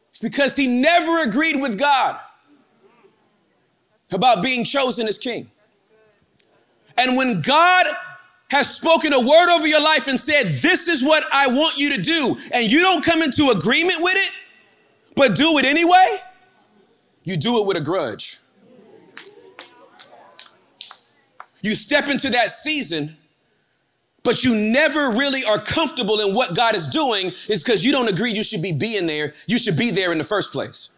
It's 0.10 0.20
because 0.20 0.56
he 0.56 0.66
never 0.66 1.22
agreed 1.22 1.62
with 1.62 1.78
God 1.78 2.20
about 4.12 4.42
being 4.42 4.64
chosen 4.64 5.08
as 5.08 5.20
king. 5.20 5.52
And 6.98 7.16
when 7.16 7.44
God 7.44 7.86
has 8.50 8.76
spoken 8.76 9.14
a 9.14 9.20
word 9.20 9.56
over 9.56 9.68
your 9.68 9.80
life 9.80 10.08
and 10.08 10.20
said, 10.20 10.48
This 10.48 10.88
is 10.88 11.04
what 11.04 11.24
I 11.32 11.46
want 11.46 11.78
you 11.78 11.96
to 11.96 12.02
do, 12.02 12.38
and 12.52 12.72
you 12.72 12.82
don't 12.82 13.06
come 13.06 13.22
into 13.22 13.52
agreement 13.52 14.02
with 14.02 14.16
it, 14.16 14.32
but 15.16 15.36
do 15.36 15.60
it 15.60 15.66
anyway, 15.66 16.18
you 17.24 17.38
do 17.38 17.60
it 17.60 17.68
with 17.68 17.78
a 17.78 17.82
grudge. 17.82 18.40
You 21.62 21.76
step 21.76 22.08
into 22.08 22.30
that 22.32 22.52
season, 22.52 23.18
but 24.24 24.44
you 24.44 24.56
never 24.56 25.10
really 25.10 25.44
are 25.44 25.60
comfortable 25.60 26.20
in 26.20 26.34
what 26.34 26.56
God 26.56 26.76
is 26.76 26.88
doing 26.88 27.28
is 27.50 27.64
because 27.64 27.84
you 27.84 27.92
don't 27.92 28.10
agree 28.10 28.32
you 28.32 28.44
should 28.44 28.62
be 28.62 28.72
being 28.72 29.08
there. 29.08 29.34
You 29.48 29.58
should 29.58 29.78
be 29.78 29.92
there 29.92 30.12
in 30.12 30.18
the 30.18 30.24
first 30.24 30.52
place. 30.52 30.90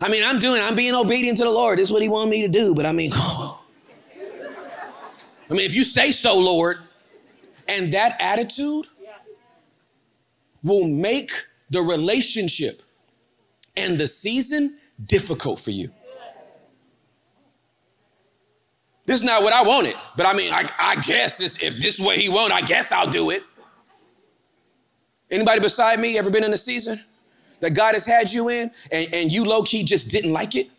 I 0.00 0.08
mean, 0.08 0.22
I'm 0.24 0.38
doing, 0.38 0.62
I'm 0.62 0.74
being 0.74 0.94
obedient 0.94 1.38
to 1.38 1.44
the 1.44 1.50
Lord. 1.50 1.78
This 1.78 1.88
is 1.88 1.92
what 1.92 2.02
He 2.02 2.08
wanted 2.08 2.30
me 2.30 2.42
to 2.42 2.48
do. 2.48 2.74
But 2.74 2.86
I 2.86 2.92
mean, 2.92 3.12
I 3.14 3.54
mean, 5.50 5.60
if 5.60 5.74
you 5.74 5.84
say 5.84 6.10
so, 6.10 6.38
Lord, 6.38 6.78
and 7.68 7.92
that 7.92 8.16
attitude 8.20 8.86
will 10.62 10.86
make 10.86 11.30
the 11.70 11.80
relationship 11.80 12.82
and 13.76 13.98
the 13.98 14.06
season 14.06 14.78
difficult 15.04 15.60
for 15.60 15.70
you. 15.70 15.90
This 19.06 19.16
is 19.16 19.22
not 19.22 19.44
what 19.44 19.52
I 19.52 19.62
wanted, 19.62 19.94
but 20.16 20.26
I 20.26 20.34
mean, 20.34 20.52
I, 20.52 20.64
I 20.78 20.96
guess 20.96 21.40
if 21.40 21.76
this 21.76 21.94
is 21.94 22.00
what 22.00 22.16
he 22.16 22.28
want, 22.28 22.52
I 22.52 22.60
guess 22.60 22.90
I'll 22.90 23.10
do 23.10 23.30
it. 23.30 23.44
Anybody 25.30 25.60
beside 25.60 26.00
me 26.00 26.18
ever 26.18 26.28
been 26.28 26.44
in 26.44 26.52
a 26.52 26.56
season 26.56 26.98
that 27.60 27.70
God 27.70 27.94
has 27.94 28.04
had 28.04 28.32
you 28.32 28.48
in 28.48 28.70
and, 28.90 29.14
and 29.14 29.32
you 29.32 29.44
low 29.44 29.62
key 29.62 29.84
just 29.84 30.08
didn't 30.08 30.32
like 30.32 30.56
it? 30.56 30.70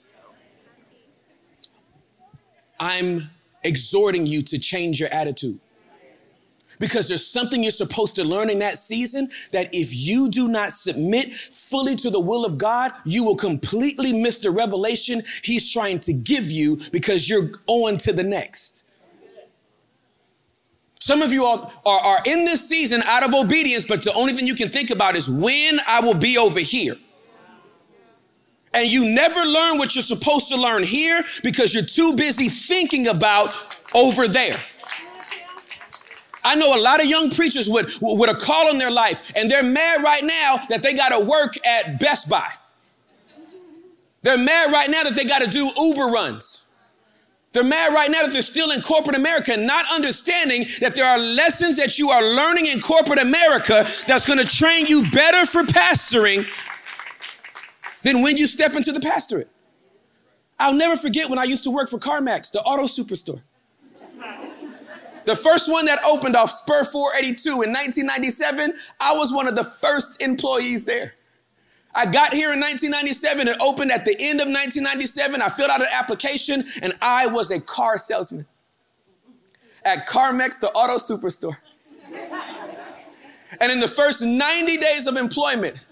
I'm 2.80 3.22
exhorting 3.64 4.26
you 4.26 4.42
to 4.44 4.60
change 4.60 5.00
your 5.00 5.10
attitude. 5.10 5.60
Because 6.80 7.08
there's 7.08 7.26
something 7.26 7.64
you're 7.64 7.72
supposed 7.72 8.16
to 8.18 8.24
learn 8.24 8.50
in 8.50 8.60
that 8.60 8.78
season 8.78 9.30
that 9.52 9.74
if 9.74 9.96
you 9.96 10.30
do 10.30 10.48
not 10.48 10.74
submit 10.74 11.34
fully 11.34 11.96
to 11.96 12.10
the 12.10 12.20
will 12.20 12.46
of 12.46 12.58
God, 12.58 12.94
you 13.06 13.24
will 13.24 13.36
completely 13.36 14.14
miss 14.14 14.40
the 14.40 14.52
revelation 14.52 15.24
He's 15.44 15.72
trying 15.72 16.00
to 16.02 16.14
give 16.14 16.52
you 16.52 16.78
because 16.92 17.30
you're 17.30 17.52
on 17.68 17.98
to 18.00 18.14
the 18.14 18.24
next. 18.24 18.86
Some 21.00 21.22
of 21.22 21.32
you 21.32 21.46
are, 21.46 21.72
are, 21.86 22.00
are 22.00 22.22
in 22.26 22.46
this 22.46 22.68
season 22.68 23.02
out 23.04 23.24
of 23.24 23.34
obedience, 23.34 23.86
but 23.86 24.04
the 24.04 24.14
only 24.14 24.34
thing 24.34 24.48
you 24.48 24.56
can 24.56 24.70
think 24.70 24.90
about 24.90 25.16
is 25.16 25.30
when 25.30 25.80
I 25.88 26.02
will 26.02 26.16
be 26.16 26.38
over 26.38 26.60
here. 26.60 26.96
And 28.74 28.92
you 28.92 29.06
never 29.06 29.42
learn 29.42 29.78
what 29.78 29.96
you're 29.96 30.04
supposed 30.04 30.50
to 30.50 30.58
learn 30.58 30.84
here 30.84 31.24
because 31.44 31.74
you're 31.74 31.86
too 31.86 32.14
busy 32.16 32.50
thinking 32.50 33.08
about 33.08 33.56
over 33.94 34.28
there. 34.28 34.58
I 36.48 36.56
know 36.56 36.74
a 36.74 36.80
lot 36.80 37.02
of 37.02 37.08
young 37.08 37.30
preachers 37.30 37.70
with, 37.70 38.00
with 38.02 38.30
a 38.30 38.36
call 38.36 38.72
in 38.72 38.78
their 38.78 38.90
life, 38.90 39.34
and 39.36 39.52
they're 39.52 39.64
mad 39.64 40.02
right 40.02 40.24
now 40.24 40.58
that 40.70 40.82
they 40.82 40.94
got 40.94 41.10
to 41.10 41.20
work 41.20 41.56
at 41.68 42.00
Best 42.00 42.30
Buy. 42.30 42.50
They're 44.24 44.38
mad 44.38 44.72
right 44.72 44.90
now 44.90 45.04
that 45.04 45.14
they 45.14 45.26
got 45.26 45.42
to 45.42 45.50
do 45.50 45.70
Uber 45.78 46.06
runs. 46.06 46.68
They're 47.52 47.66
mad 47.66 47.94
right 47.94 48.10
now 48.10 48.24
that 48.24 48.32
they're 48.32 48.42
still 48.42 48.72
in 48.72 48.82
corporate 48.82 49.18
America, 49.18 49.58
not 49.58 49.86
understanding 49.92 50.68
that 50.80 50.96
there 50.96 51.06
are 51.06 51.18
lessons 51.18 51.76
that 51.78 52.00
you 52.00 52.12
are 52.12 52.24
learning 52.24 52.68
in 52.68 52.80
corporate 52.80 53.20
America 53.20 53.86
that's 54.08 54.26
going 54.26 54.40
to 54.40 54.46
train 54.46 54.86
you 54.86 55.10
better 55.12 55.46
for 55.46 55.64
pastoring 55.64 56.48
than 58.04 58.22
when 58.22 58.38
you 58.38 58.48
step 58.48 58.74
into 58.74 58.94
the 58.94 59.02
pastorate. 59.02 59.52
I'll 60.60 60.74
never 60.74 60.96
forget 60.96 61.30
when 61.30 61.40
I 61.40 61.44
used 61.44 61.66
to 61.66 61.72
work 61.72 61.90
for 61.90 62.00
CarMax, 62.00 62.52
the 62.54 62.62
auto 62.62 62.84
superstore. 62.84 63.42
The 65.28 65.36
first 65.36 65.70
one 65.70 65.84
that 65.88 66.00
opened 66.06 66.38
off 66.38 66.50
Spur 66.50 66.86
482 66.86 67.50
in 67.50 67.74
1997, 67.74 68.74
I 69.02 69.14
was 69.14 69.34
one 69.34 69.46
of 69.46 69.58
the 69.58 69.64
first 69.66 70.22
employees 70.22 70.86
there. 70.86 71.16
I 71.94 72.06
got 72.06 72.34
here 72.34 72.54
in 72.54 72.62
1997. 72.62 73.50
It 73.50 73.58
opened 73.60 73.92
at 73.92 74.06
the 74.06 74.14
end 74.22 74.40
of 74.40 74.48
1997. 74.48 75.42
I 75.42 75.50
filled 75.50 75.70
out 75.70 75.82
an 75.82 75.90
application 75.92 76.64
and 76.82 76.94
I 77.02 77.28
was 77.28 77.52
a 77.52 77.60
car 77.60 77.98
salesman 77.98 78.46
at 79.84 80.08
CarMax, 80.08 80.62
the 80.62 80.72
auto 80.72 80.96
superstore. 80.96 81.58
and 83.60 83.70
in 83.70 83.82
the 83.82 83.88
first 83.90 84.24
90 84.24 84.78
days 84.78 85.08
of 85.08 85.18
employment, 85.18 85.88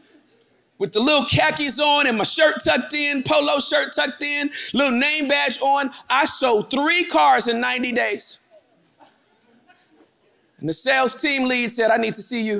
with 0.78 0.94
the 0.94 1.02
little 1.02 1.26
khakis 1.26 1.78
on 1.82 2.08
and 2.08 2.18
my 2.18 2.24
shirt 2.24 2.64
tucked 2.64 2.94
in, 2.94 3.22
polo 3.22 3.60
shirt 3.60 3.92
tucked 3.94 4.24
in, 4.24 4.50
little 4.74 4.98
name 4.98 5.28
badge 5.28 5.60
on, 5.62 5.92
I 6.10 6.24
sold 6.24 6.72
three 6.72 7.04
cars 7.04 7.50
in 7.50 7.60
90 7.60 7.92
days. 7.92 8.40
And 10.66 10.70
the 10.72 10.74
sales 10.74 11.14
team 11.14 11.48
lead 11.48 11.70
said, 11.70 11.92
I 11.92 11.98
need 11.98 12.16
to 12.16 12.24
see 12.24 12.42
you. 12.42 12.60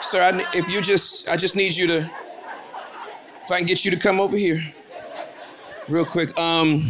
Sir, 0.00 0.22
I, 0.22 0.42
if 0.54 0.70
you 0.70 0.80
just, 0.80 1.28
I 1.28 1.36
just 1.36 1.54
need 1.54 1.76
you 1.76 1.86
to, 1.88 1.98
if 3.42 3.50
I 3.50 3.58
can 3.58 3.66
get 3.66 3.84
you 3.84 3.90
to 3.90 3.98
come 3.98 4.18
over 4.18 4.38
here 4.38 4.56
real 5.86 6.06
quick. 6.06 6.34
Um, 6.38 6.82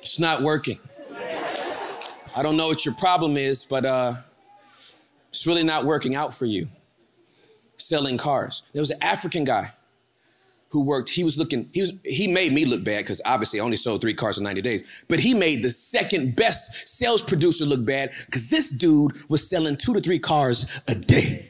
it's 0.00 0.18
not 0.18 0.40
working. 0.40 0.80
I 2.34 2.42
don't 2.42 2.56
know 2.56 2.68
what 2.68 2.86
your 2.86 2.94
problem 2.94 3.36
is, 3.36 3.66
but 3.66 3.84
uh, 3.84 4.14
it's 5.28 5.46
really 5.46 5.64
not 5.64 5.84
working 5.84 6.14
out 6.14 6.32
for 6.32 6.46
you 6.46 6.66
selling 7.76 8.16
cars. 8.16 8.62
There 8.72 8.80
was 8.80 8.90
an 8.90 9.02
African 9.02 9.44
guy 9.44 9.70
who 10.74 10.80
worked, 10.80 11.08
he 11.08 11.22
was 11.22 11.38
looking, 11.38 11.68
he 11.72 11.82
was 11.82 11.92
he 12.04 12.26
made 12.26 12.52
me 12.52 12.64
look 12.64 12.82
bad 12.82 13.04
because 13.04 13.22
obviously 13.24 13.60
I 13.60 13.62
only 13.62 13.76
sold 13.76 14.00
three 14.00 14.12
cars 14.12 14.38
in 14.38 14.44
90 14.44 14.60
days. 14.60 14.82
But 15.06 15.20
he 15.20 15.32
made 15.32 15.62
the 15.62 15.70
second 15.70 16.34
best 16.34 16.88
sales 16.88 17.22
producer 17.22 17.64
look 17.64 17.84
bad 17.84 18.10
because 18.26 18.50
this 18.50 18.70
dude 18.70 19.12
was 19.30 19.48
selling 19.48 19.76
two 19.76 19.94
to 19.94 20.00
three 20.00 20.18
cars 20.18 20.66
a 20.88 20.96
day. 20.96 21.48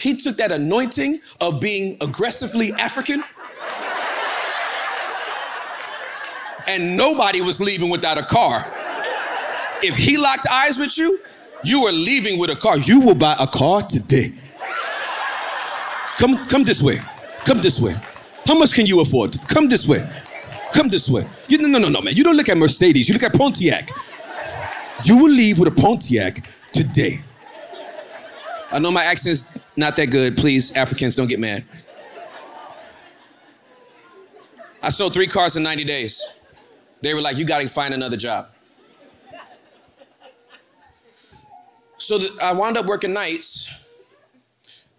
He 0.00 0.16
took 0.16 0.38
that 0.38 0.50
anointing 0.50 1.20
of 1.40 1.60
being 1.60 1.98
aggressively 2.00 2.72
African. 2.72 3.22
And 6.66 6.96
nobody 6.96 7.42
was 7.42 7.60
leaving 7.60 7.90
without 7.90 8.18
a 8.18 8.24
car. 8.24 8.66
If 9.84 9.94
he 9.94 10.16
locked 10.18 10.48
eyes 10.48 10.78
with 10.78 10.98
you, 10.98 11.20
you 11.62 11.86
are 11.86 11.92
leaving 11.92 12.40
with 12.40 12.50
a 12.50 12.56
car. 12.56 12.76
You 12.76 13.00
will 13.00 13.14
buy 13.14 13.36
a 13.38 13.46
car 13.46 13.82
today. 13.82 14.32
Come, 16.18 16.44
come 16.48 16.64
this 16.64 16.82
way. 16.82 17.00
Come 17.50 17.60
this 17.60 17.80
way. 17.80 17.96
How 18.46 18.56
much 18.56 18.72
can 18.72 18.86
you 18.86 19.00
afford? 19.00 19.36
Come 19.48 19.68
this 19.68 19.84
way. 19.84 20.08
Come 20.72 20.88
this 20.88 21.10
way. 21.10 21.26
You, 21.48 21.58
no, 21.58 21.80
no, 21.80 21.88
no, 21.88 22.00
man. 22.00 22.14
You 22.14 22.22
don't 22.22 22.36
look 22.36 22.48
at 22.48 22.56
Mercedes. 22.56 23.08
You 23.08 23.12
look 23.12 23.24
at 23.24 23.34
Pontiac. 23.34 23.90
You 25.02 25.16
will 25.16 25.32
leave 25.32 25.58
with 25.58 25.66
a 25.66 25.74
Pontiac 25.74 26.46
today. 26.70 27.22
I 28.70 28.78
know 28.78 28.92
my 28.92 29.02
accent's 29.02 29.58
not 29.74 29.96
that 29.96 30.06
good. 30.06 30.36
Please, 30.36 30.70
Africans, 30.76 31.16
don't 31.16 31.26
get 31.26 31.40
mad. 31.40 31.64
I 34.80 34.90
sold 34.90 35.12
three 35.12 35.26
cars 35.26 35.56
in 35.56 35.64
90 35.64 35.82
days. 35.82 36.24
They 37.02 37.14
were 37.14 37.20
like, 37.20 37.36
you 37.36 37.44
got 37.44 37.62
to 37.62 37.68
find 37.68 37.92
another 37.92 38.16
job. 38.16 38.46
So 41.96 42.16
th- 42.16 42.30
I 42.40 42.52
wound 42.52 42.76
up 42.76 42.86
working 42.86 43.12
nights 43.12 43.88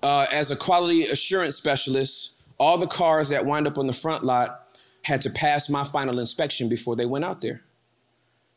uh, 0.03 0.25
as 0.33 0.51
a 0.51 0.57
quality 0.57 1.03
assurance 1.03 1.55
specialist, 1.55 2.33
all 2.61 2.77
the 2.77 2.85
cars 2.85 3.29
that 3.29 3.43
wind 3.43 3.65
up 3.65 3.79
on 3.79 3.87
the 3.87 3.93
front 3.93 4.23
lot 4.23 4.77
had 5.01 5.19
to 5.19 5.31
pass 5.31 5.67
my 5.67 5.83
final 5.83 6.19
inspection 6.19 6.69
before 6.69 6.95
they 6.95 7.07
went 7.07 7.25
out 7.25 7.41
there. 7.41 7.63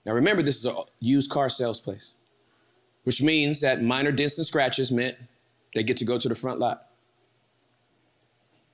Now 0.05 0.12
remember, 0.12 0.43
this 0.43 0.59
is 0.59 0.67
a 0.67 0.75
used 1.01 1.31
car 1.31 1.49
sales 1.49 1.81
place, 1.81 2.14
which 3.05 3.23
means 3.23 3.62
that 3.62 3.83
minor 3.83 4.12
dents 4.12 4.37
and 4.37 4.47
scratches 4.47 4.93
meant 4.93 5.17
they 5.75 5.83
get 5.83 5.97
to 5.97 6.05
go 6.05 6.19
to 6.19 6.29
the 6.29 6.35
front 6.35 6.59
lot. 6.59 6.88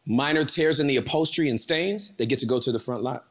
Minor 0.05 0.45
tears 0.45 0.81
in 0.81 0.89
the 0.89 0.97
upholstery 0.97 1.49
and 1.49 1.61
stains, 1.61 2.11
they 2.17 2.27
get 2.27 2.41
to 2.41 2.47
go 2.47 2.59
to 2.59 2.73
the 2.73 2.81
front 2.81 3.05
lot. 3.05 3.25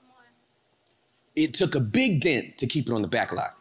It 1.35 1.53
took 1.53 1.75
a 1.75 1.81
big 1.81 2.21
dent 2.21 2.57
to 2.59 2.65
keep 2.65 2.87
it 2.87 2.93
on 2.93 3.01
the 3.01 3.09
back 3.09 3.33
lot. 3.33 3.57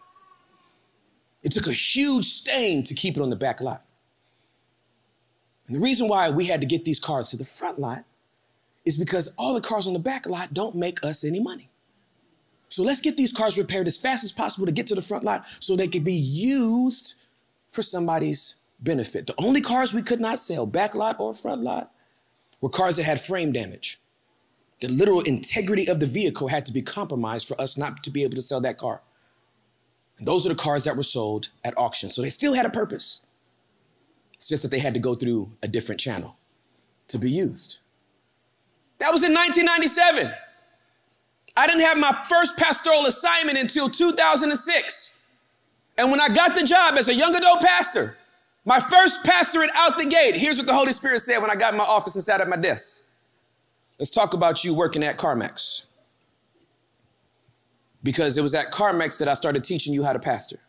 It 1.42 1.50
took 1.50 1.66
a 1.66 1.72
huge 1.72 2.26
stain 2.26 2.84
to 2.84 2.94
keep 2.94 3.16
it 3.16 3.20
on 3.20 3.30
the 3.30 3.36
back 3.36 3.60
lot. 3.60 3.84
And 5.66 5.74
the 5.74 5.80
reason 5.80 6.06
why 6.06 6.30
we 6.30 6.44
had 6.44 6.60
to 6.60 6.68
get 6.68 6.84
these 6.84 7.00
cars 7.00 7.30
to 7.30 7.36
the 7.36 7.44
front 7.44 7.80
lot 7.80 8.04
is 8.88 8.96
because 8.96 9.30
all 9.36 9.52
the 9.52 9.60
cars 9.60 9.86
on 9.86 9.92
the 9.92 9.98
back 9.98 10.26
lot 10.26 10.54
don't 10.54 10.74
make 10.74 11.04
us 11.04 11.22
any 11.22 11.40
money. 11.40 11.68
So 12.70 12.82
let's 12.82 13.00
get 13.00 13.18
these 13.18 13.32
cars 13.32 13.58
repaired 13.58 13.86
as 13.86 13.98
fast 13.98 14.24
as 14.24 14.32
possible 14.32 14.64
to 14.64 14.72
get 14.72 14.86
to 14.86 14.94
the 14.94 15.02
front 15.02 15.24
lot 15.24 15.44
so 15.60 15.76
they 15.76 15.88
could 15.88 16.04
be 16.04 16.14
used 16.14 17.14
for 17.70 17.82
somebody's 17.82 18.54
benefit. 18.80 19.26
The 19.26 19.34
only 19.36 19.60
cars 19.60 19.92
we 19.92 20.00
could 20.00 20.22
not 20.22 20.38
sell, 20.38 20.64
back 20.64 20.94
lot 20.94 21.20
or 21.20 21.34
front 21.34 21.62
lot, 21.62 21.92
were 22.62 22.70
cars 22.70 22.96
that 22.96 23.04
had 23.04 23.20
frame 23.20 23.52
damage. 23.52 24.00
The 24.80 24.88
literal 24.88 25.20
integrity 25.20 25.86
of 25.86 26.00
the 26.00 26.06
vehicle 26.06 26.48
had 26.48 26.64
to 26.64 26.72
be 26.72 26.80
compromised 26.80 27.46
for 27.46 27.60
us 27.60 27.76
not 27.76 28.02
to 28.04 28.10
be 28.10 28.22
able 28.22 28.36
to 28.36 28.42
sell 28.42 28.62
that 28.62 28.78
car. 28.78 29.02
And 30.18 30.26
those 30.26 30.46
are 30.46 30.48
the 30.48 30.54
cars 30.54 30.84
that 30.84 30.96
were 30.96 31.02
sold 31.02 31.50
at 31.62 31.76
auction. 31.76 32.08
So 32.08 32.22
they 32.22 32.30
still 32.30 32.54
had 32.54 32.64
a 32.64 32.70
purpose. 32.70 33.26
It's 34.32 34.48
just 34.48 34.62
that 34.62 34.70
they 34.70 34.78
had 34.78 34.94
to 34.94 35.00
go 35.00 35.14
through 35.14 35.52
a 35.62 35.68
different 35.68 36.00
channel 36.00 36.38
to 37.08 37.18
be 37.18 37.30
used. 37.30 37.80
That 38.98 39.12
was 39.12 39.22
in 39.22 39.32
1997. 39.32 40.32
I 41.56 41.66
didn't 41.66 41.82
have 41.82 41.98
my 41.98 42.24
first 42.28 42.56
pastoral 42.56 43.06
assignment 43.06 43.58
until 43.58 43.88
2006. 43.88 45.14
And 45.96 46.10
when 46.10 46.20
I 46.20 46.28
got 46.28 46.54
the 46.54 46.62
job 46.62 46.94
as 46.96 47.08
a 47.08 47.14
young 47.14 47.34
adult 47.34 47.60
pastor, 47.60 48.16
my 48.64 48.78
first 48.78 49.24
pastorate 49.24 49.70
out 49.74 49.98
the 49.98 50.04
gate, 50.04 50.36
here's 50.36 50.56
what 50.58 50.66
the 50.66 50.74
Holy 50.74 50.92
Spirit 50.92 51.20
said 51.20 51.38
when 51.38 51.50
I 51.50 51.56
got 51.56 51.72
in 51.72 51.78
my 51.78 51.84
office 51.84 52.14
and 52.14 52.22
sat 52.22 52.40
at 52.40 52.48
my 52.48 52.56
desk. 52.56 53.04
Let's 53.98 54.10
talk 54.10 54.34
about 54.34 54.62
you 54.64 54.74
working 54.74 55.02
at 55.02 55.16
CarMax. 55.16 55.86
Because 58.02 58.38
it 58.38 58.42
was 58.42 58.54
at 58.54 58.70
CarMax 58.70 59.18
that 59.18 59.28
I 59.28 59.34
started 59.34 59.64
teaching 59.64 59.92
you 59.92 60.04
how 60.04 60.12
to 60.12 60.20
pastor. 60.20 60.60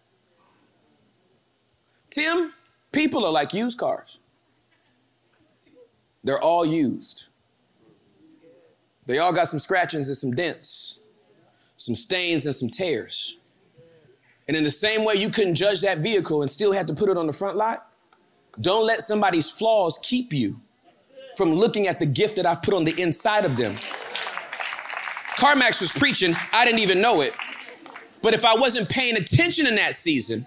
Tim, 2.09 2.53
People 2.91 3.25
are 3.25 3.31
like 3.31 3.53
used 3.53 3.77
cars. 3.77 4.19
They're 6.23 6.41
all 6.41 6.65
used. 6.65 7.28
They 9.09 9.17
all 9.17 9.33
got 9.33 9.47
some 9.47 9.57
scratchings 9.57 10.07
and 10.07 10.15
some 10.15 10.35
dents, 10.35 10.99
some 11.77 11.95
stains 11.95 12.45
and 12.45 12.53
some 12.53 12.69
tears. 12.69 13.37
And 14.47 14.55
in 14.55 14.63
the 14.63 14.69
same 14.69 15.03
way 15.03 15.15
you 15.15 15.31
couldn't 15.31 15.55
judge 15.55 15.81
that 15.81 15.97
vehicle 15.97 16.43
and 16.43 16.49
still 16.49 16.71
had 16.71 16.87
to 16.89 16.93
put 16.93 17.09
it 17.09 17.17
on 17.17 17.25
the 17.25 17.33
front 17.33 17.57
lot, 17.57 17.91
don't 18.61 18.85
let 18.85 18.99
somebody's 18.99 19.49
flaws 19.49 19.99
keep 20.03 20.31
you 20.31 20.61
from 21.35 21.51
looking 21.51 21.87
at 21.87 21.99
the 21.99 22.05
gift 22.05 22.35
that 22.35 22.45
I've 22.45 22.61
put 22.61 22.75
on 22.75 22.83
the 22.83 23.01
inside 23.01 23.45
of 23.45 23.57
them. 23.57 23.73
CarMax 25.37 25.81
was 25.81 25.91
preaching, 25.91 26.35
I 26.53 26.63
didn't 26.63 26.81
even 26.81 27.01
know 27.01 27.21
it. 27.21 27.33
But 28.21 28.35
if 28.35 28.45
I 28.45 28.53
wasn't 28.53 28.89
paying 28.89 29.17
attention 29.17 29.65
in 29.65 29.73
that 29.77 29.95
season, 29.95 30.45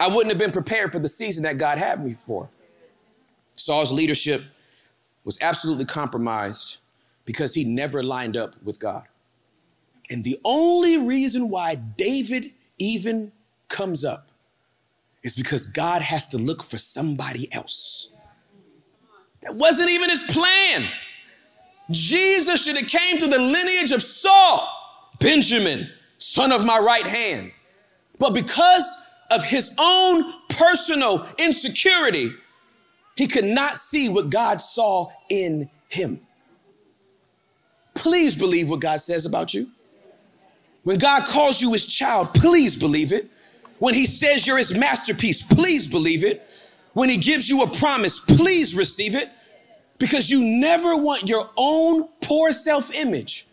I 0.00 0.08
wouldn't 0.08 0.30
have 0.30 0.38
been 0.38 0.52
prepared 0.52 0.90
for 0.90 1.00
the 1.00 1.08
season 1.08 1.42
that 1.42 1.58
God 1.58 1.76
had 1.76 2.02
me 2.02 2.14
for. 2.14 2.48
Saul's 3.56 3.92
leadership 3.92 4.42
was 5.22 5.38
absolutely 5.42 5.84
compromised 5.84 6.78
because 7.24 7.54
he 7.54 7.64
never 7.64 8.02
lined 8.02 8.36
up 8.36 8.54
with 8.62 8.78
God. 8.78 9.04
And 10.10 10.24
the 10.24 10.38
only 10.44 10.98
reason 10.98 11.48
why 11.48 11.74
David 11.74 12.52
even 12.78 13.32
comes 13.68 14.04
up 14.04 14.30
is 15.22 15.34
because 15.34 15.66
God 15.66 16.02
has 16.02 16.28
to 16.28 16.38
look 16.38 16.62
for 16.62 16.76
somebody 16.76 17.50
else. 17.52 18.10
That 19.40 19.56
wasn't 19.56 19.90
even 19.90 20.10
his 20.10 20.22
plan. 20.24 20.86
Jesus 21.90 22.62
should 22.62 22.76
have 22.76 22.88
came 22.88 23.18
through 23.18 23.28
the 23.28 23.38
lineage 23.38 23.92
of 23.92 24.02
Saul, 24.02 24.68
Benjamin, 25.20 25.90
son 26.18 26.52
of 26.52 26.64
my 26.64 26.78
right 26.78 27.06
hand. 27.06 27.52
But 28.18 28.32
because 28.34 28.98
of 29.30 29.44
his 29.44 29.72
own 29.78 30.32
personal 30.48 31.26
insecurity, 31.38 32.32
he 33.16 33.26
could 33.26 33.44
not 33.44 33.76
see 33.76 34.08
what 34.08 34.30
God 34.30 34.60
saw 34.60 35.08
in 35.28 35.70
him. 35.88 36.20
Please 38.04 38.36
believe 38.36 38.68
what 38.68 38.80
God 38.80 39.00
says 39.00 39.24
about 39.24 39.54
you. 39.54 39.66
When 40.82 40.98
God 40.98 41.24
calls 41.24 41.62
you 41.62 41.72
his 41.72 41.86
child, 41.86 42.34
please 42.34 42.76
believe 42.76 43.14
it. 43.14 43.30
When 43.78 43.94
he 43.94 44.04
says 44.04 44.46
you're 44.46 44.58
his 44.58 44.76
masterpiece, 44.76 45.40
please 45.40 45.88
believe 45.88 46.22
it. 46.22 46.46
When 46.92 47.08
he 47.08 47.16
gives 47.16 47.48
you 47.48 47.62
a 47.62 47.70
promise, 47.70 48.20
please 48.20 48.74
receive 48.76 49.14
it. 49.14 49.30
Because 49.98 50.28
you 50.28 50.42
never 50.42 50.94
want 50.94 51.30
your 51.30 51.48
own 51.56 52.06
poor 52.20 52.52
self 52.52 52.94
image 52.94 53.46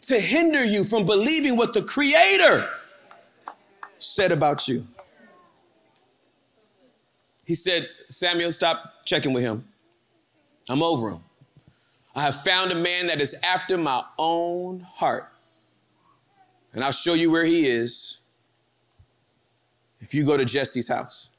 to 0.00 0.18
hinder 0.18 0.64
you 0.64 0.82
from 0.82 1.04
believing 1.04 1.54
what 1.54 1.74
the 1.74 1.82
Creator 1.82 2.66
said 3.98 4.32
about 4.32 4.66
you. 4.66 4.86
He 7.44 7.54
said, 7.54 7.86
Samuel, 8.08 8.50
stop 8.52 9.04
checking 9.04 9.34
with 9.34 9.42
him. 9.42 9.68
I'm 10.70 10.82
over 10.82 11.10
him. 11.10 11.20
I 12.14 12.22
have 12.22 12.36
found 12.42 12.70
a 12.70 12.76
man 12.76 13.08
that 13.08 13.20
is 13.20 13.34
after 13.42 13.76
my 13.76 14.02
own 14.18 14.80
heart. 14.80 15.32
And 16.72 16.84
I'll 16.84 16.92
show 16.92 17.14
you 17.14 17.30
where 17.30 17.44
he 17.44 17.66
is 17.68 18.20
if 20.00 20.14
you 20.14 20.24
go 20.24 20.36
to 20.36 20.44
Jesse's 20.44 20.88
house. 20.88 21.30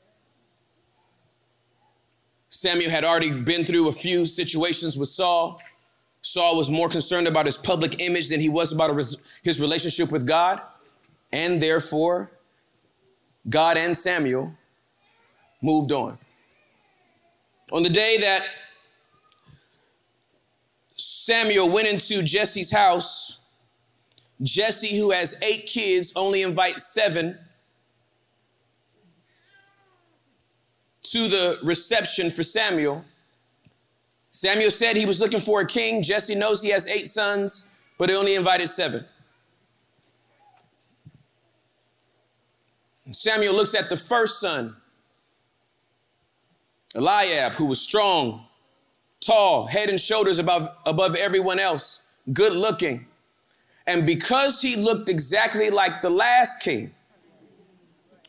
Samuel 2.49 2.89
had 2.89 3.03
already 3.03 3.31
been 3.31 3.65
through 3.65 3.89
a 3.89 3.91
few 3.91 4.25
situations 4.25 4.97
with 4.97 5.09
Saul. 5.09 5.61
Saul 6.21 6.57
was 6.57 6.69
more 6.69 6.89
concerned 6.89 7.27
about 7.27 7.45
his 7.45 7.57
public 7.57 8.01
image 8.01 8.29
than 8.29 8.39
he 8.39 8.49
was 8.49 8.71
about 8.71 8.95
his 9.43 9.59
relationship 9.59 10.11
with 10.11 10.25
God. 10.25 10.61
And 11.31 11.61
therefore, 11.61 12.31
God 13.49 13.77
and 13.77 13.95
Samuel 13.95 14.51
moved 15.61 15.91
on. 15.91 16.17
On 17.71 17.83
the 17.83 17.89
day 17.89 18.17
that 18.19 18.43
Samuel 21.25 21.67
went 21.67 21.87
into 21.87 22.21
Jesse's 22.21 22.69
house, 22.69 23.39
Jesse, 24.43 24.95
who 24.95 25.09
has 25.09 25.35
eight 25.41 25.65
kids, 25.65 26.13
only 26.15 26.43
invites 26.43 26.85
seven 26.93 27.39
to 31.01 31.27
the 31.27 31.57
reception 31.63 32.29
for 32.29 32.43
Samuel. 32.43 33.03
Samuel 34.29 34.69
said 34.69 34.95
he 34.95 35.07
was 35.07 35.19
looking 35.19 35.39
for 35.39 35.61
a 35.61 35.65
king. 35.65 36.03
Jesse 36.03 36.35
knows 36.35 36.61
he 36.61 36.69
has 36.69 36.85
eight 36.85 37.09
sons, 37.09 37.69
but 37.97 38.07
he 38.09 38.15
only 38.15 38.35
invited 38.35 38.67
seven. 38.67 39.03
Samuel 43.09 43.55
looks 43.55 43.73
at 43.73 43.89
the 43.89 43.97
first 43.97 44.39
son, 44.39 44.75
Eliab, 46.95 47.53
who 47.53 47.65
was 47.65 47.81
strong, 47.81 48.45
tall, 49.25 49.65
head 49.65 49.89
and 49.89 49.99
shoulders 49.99 50.39
above, 50.39 50.69
above 50.85 51.15
everyone 51.15 51.59
else, 51.59 52.03
good 52.33 52.53
looking. 52.53 53.05
And 53.87 54.05
because 54.05 54.61
he 54.61 54.75
looked 54.75 55.09
exactly 55.09 55.69
like 55.69 56.01
the 56.01 56.09
last 56.09 56.59
king, 56.59 56.91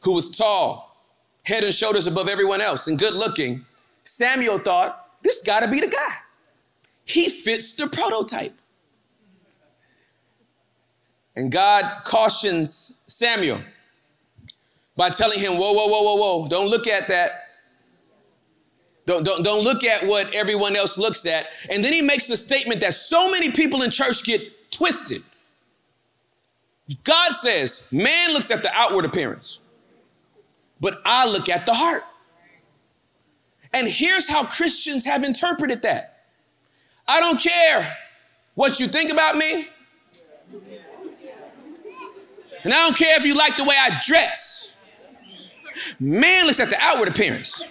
who 0.02 0.14
was 0.14 0.30
tall, 0.30 0.96
head 1.44 1.64
and 1.64 1.74
shoulders 1.74 2.06
above 2.06 2.28
everyone 2.28 2.60
else, 2.60 2.88
and 2.88 2.98
good 2.98 3.14
looking, 3.14 3.64
Samuel 4.04 4.58
thought, 4.58 5.08
this 5.22 5.42
gotta 5.42 5.68
be 5.68 5.80
the 5.80 5.88
guy. 5.88 6.14
He 7.04 7.28
fits 7.28 7.72
the 7.74 7.88
prototype. 7.88 8.54
And 11.34 11.52
God 11.52 12.02
cautions 12.04 13.02
Samuel 13.06 13.60
by 14.96 15.10
telling 15.10 15.38
him, 15.38 15.58
whoa, 15.58 15.72
whoa, 15.72 15.86
whoa, 15.86 16.02
whoa, 16.02 16.14
whoa, 16.14 16.48
don't 16.48 16.68
look 16.68 16.86
at 16.86 17.08
that. 17.08 17.45
Don't, 19.06 19.24
don't, 19.24 19.44
don't 19.44 19.62
look 19.62 19.84
at 19.84 20.06
what 20.06 20.34
everyone 20.34 20.76
else 20.76 20.98
looks 20.98 21.26
at. 21.26 21.46
And 21.70 21.84
then 21.84 21.92
he 21.92 22.02
makes 22.02 22.28
a 22.28 22.36
statement 22.36 22.80
that 22.80 22.94
so 22.94 23.30
many 23.30 23.52
people 23.52 23.82
in 23.82 23.90
church 23.90 24.24
get 24.24 24.70
twisted. 24.72 25.22
God 27.04 27.32
says, 27.32 27.86
man 27.90 28.32
looks 28.32 28.50
at 28.50 28.62
the 28.62 28.70
outward 28.72 29.04
appearance, 29.04 29.60
but 30.80 31.00
I 31.04 31.28
look 31.28 31.48
at 31.48 31.66
the 31.66 31.74
heart. 31.74 32.02
And 33.72 33.88
here's 33.88 34.28
how 34.28 34.44
Christians 34.44 35.04
have 35.04 35.24
interpreted 35.24 35.82
that 35.82 36.24
I 37.08 37.20
don't 37.20 37.40
care 37.40 37.96
what 38.54 38.80
you 38.80 38.88
think 38.88 39.10
about 39.10 39.36
me, 39.36 39.66
and 42.64 42.72
I 42.72 42.78
don't 42.78 42.96
care 42.96 43.16
if 43.16 43.24
you 43.24 43.34
like 43.34 43.56
the 43.56 43.64
way 43.64 43.76
I 43.78 44.00
dress. 44.04 44.72
Man 46.00 46.46
looks 46.46 46.58
at 46.58 46.70
the 46.70 46.78
outward 46.80 47.08
appearance, 47.08 47.62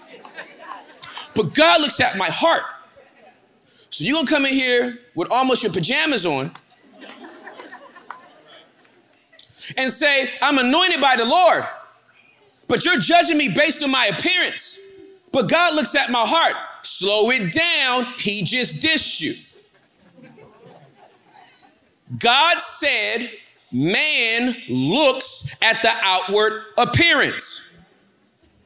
but 1.35 1.53
God 1.53 1.81
looks 1.81 1.99
at 1.99 2.17
my 2.17 2.29
heart. 2.29 2.63
So 3.89 4.03
you're 4.03 4.15
gonna 4.15 4.27
come 4.27 4.45
in 4.45 4.53
here 4.53 4.99
with 5.13 5.31
almost 5.31 5.63
your 5.63 5.71
pajamas 5.71 6.25
on 6.25 6.51
and 9.77 9.91
say, 9.91 10.31
I'm 10.41 10.57
anointed 10.57 11.01
by 11.01 11.15
the 11.15 11.25
Lord, 11.25 11.63
but 12.67 12.83
you're 12.85 12.99
judging 12.99 13.37
me 13.37 13.49
based 13.49 13.83
on 13.83 13.91
my 13.91 14.07
appearance. 14.07 14.79
But 15.31 15.49
God 15.49 15.75
looks 15.75 15.95
at 15.95 16.09
my 16.11 16.25
heart. 16.25 16.55
Slow 16.81 17.29
it 17.31 17.51
down. 17.51 18.05
He 18.17 18.43
just 18.43 18.81
dissed 18.81 19.21
you. 19.21 19.35
God 22.19 22.59
said, 22.59 23.31
man 23.71 24.55
looks 24.69 25.55
at 25.61 25.81
the 25.81 25.91
outward 26.01 26.63
appearance, 26.77 27.67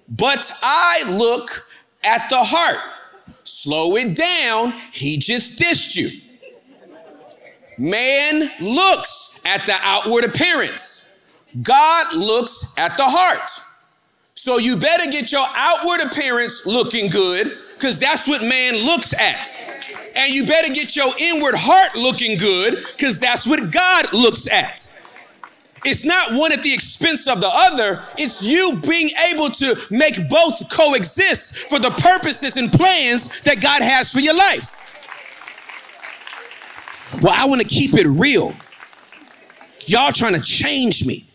but 0.09 0.51
I 0.61 1.03
look 1.07 1.65
at 2.03 2.29
the 2.29 2.43
heart. 2.43 2.79
Slow 3.43 3.95
it 3.95 4.15
down. 4.15 4.73
He 4.91 5.17
just 5.17 5.59
dissed 5.59 5.95
you. 5.95 6.09
Man 7.77 8.49
looks 8.59 9.39
at 9.45 9.65
the 9.65 9.75
outward 9.79 10.25
appearance. 10.25 11.07
God 11.61 12.13
looks 12.13 12.73
at 12.77 12.97
the 12.97 13.05
heart. 13.05 13.49
So 14.35 14.57
you 14.57 14.77
better 14.77 15.09
get 15.09 15.31
your 15.31 15.45
outward 15.53 16.01
appearance 16.01 16.65
looking 16.65 17.09
good 17.09 17.57
because 17.73 17.99
that's 17.99 18.27
what 18.27 18.43
man 18.43 18.75
looks 18.77 19.13
at. 19.13 19.47
And 20.15 20.33
you 20.33 20.45
better 20.45 20.73
get 20.73 20.95
your 20.95 21.13
inward 21.17 21.55
heart 21.55 21.95
looking 21.95 22.37
good 22.37 22.83
because 22.91 23.19
that's 23.19 23.47
what 23.47 23.71
God 23.71 24.13
looks 24.13 24.47
at. 24.47 24.91
It's 25.85 26.03
not 26.03 26.33
one 26.33 26.51
at 26.51 26.63
the 26.63 26.73
expense 26.73 27.27
of 27.27 27.41
the 27.41 27.47
other. 27.47 28.01
It's 28.17 28.43
you 28.43 28.77
being 28.77 29.09
able 29.31 29.49
to 29.51 29.77
make 29.89 30.29
both 30.29 30.69
coexist 30.69 31.69
for 31.69 31.79
the 31.79 31.91
purposes 31.91 32.57
and 32.57 32.71
plans 32.71 33.41
that 33.41 33.61
God 33.61 33.81
has 33.81 34.11
for 34.11 34.19
your 34.19 34.35
life. 34.35 34.75
Well, 37.21 37.33
I 37.35 37.45
want 37.45 37.61
to 37.61 37.67
keep 37.67 37.95
it 37.95 38.07
real. 38.07 38.53
Y'all 39.85 40.11
trying 40.11 40.33
to 40.33 40.41
change 40.41 41.05
me. 41.05 41.25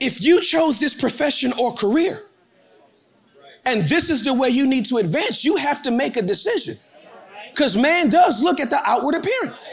If 0.00 0.22
you 0.22 0.40
chose 0.40 0.78
this 0.78 0.94
profession 0.94 1.52
or 1.58 1.72
career, 1.72 2.20
and 3.64 3.88
this 3.88 4.10
is 4.10 4.22
the 4.22 4.34
way 4.34 4.50
you 4.50 4.66
need 4.66 4.84
to 4.86 4.98
advance, 4.98 5.44
you 5.44 5.56
have 5.56 5.80
to 5.82 5.90
make 5.90 6.16
a 6.16 6.22
decision. 6.22 6.76
Because 7.50 7.76
man 7.76 8.10
does 8.10 8.42
look 8.42 8.60
at 8.60 8.68
the 8.68 8.80
outward 8.84 9.14
appearance. 9.14 9.70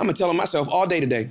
I'm 0.00 0.06
gonna 0.06 0.14
tell 0.14 0.32
myself 0.32 0.66
all 0.70 0.86
day 0.86 0.98
today. 0.98 1.30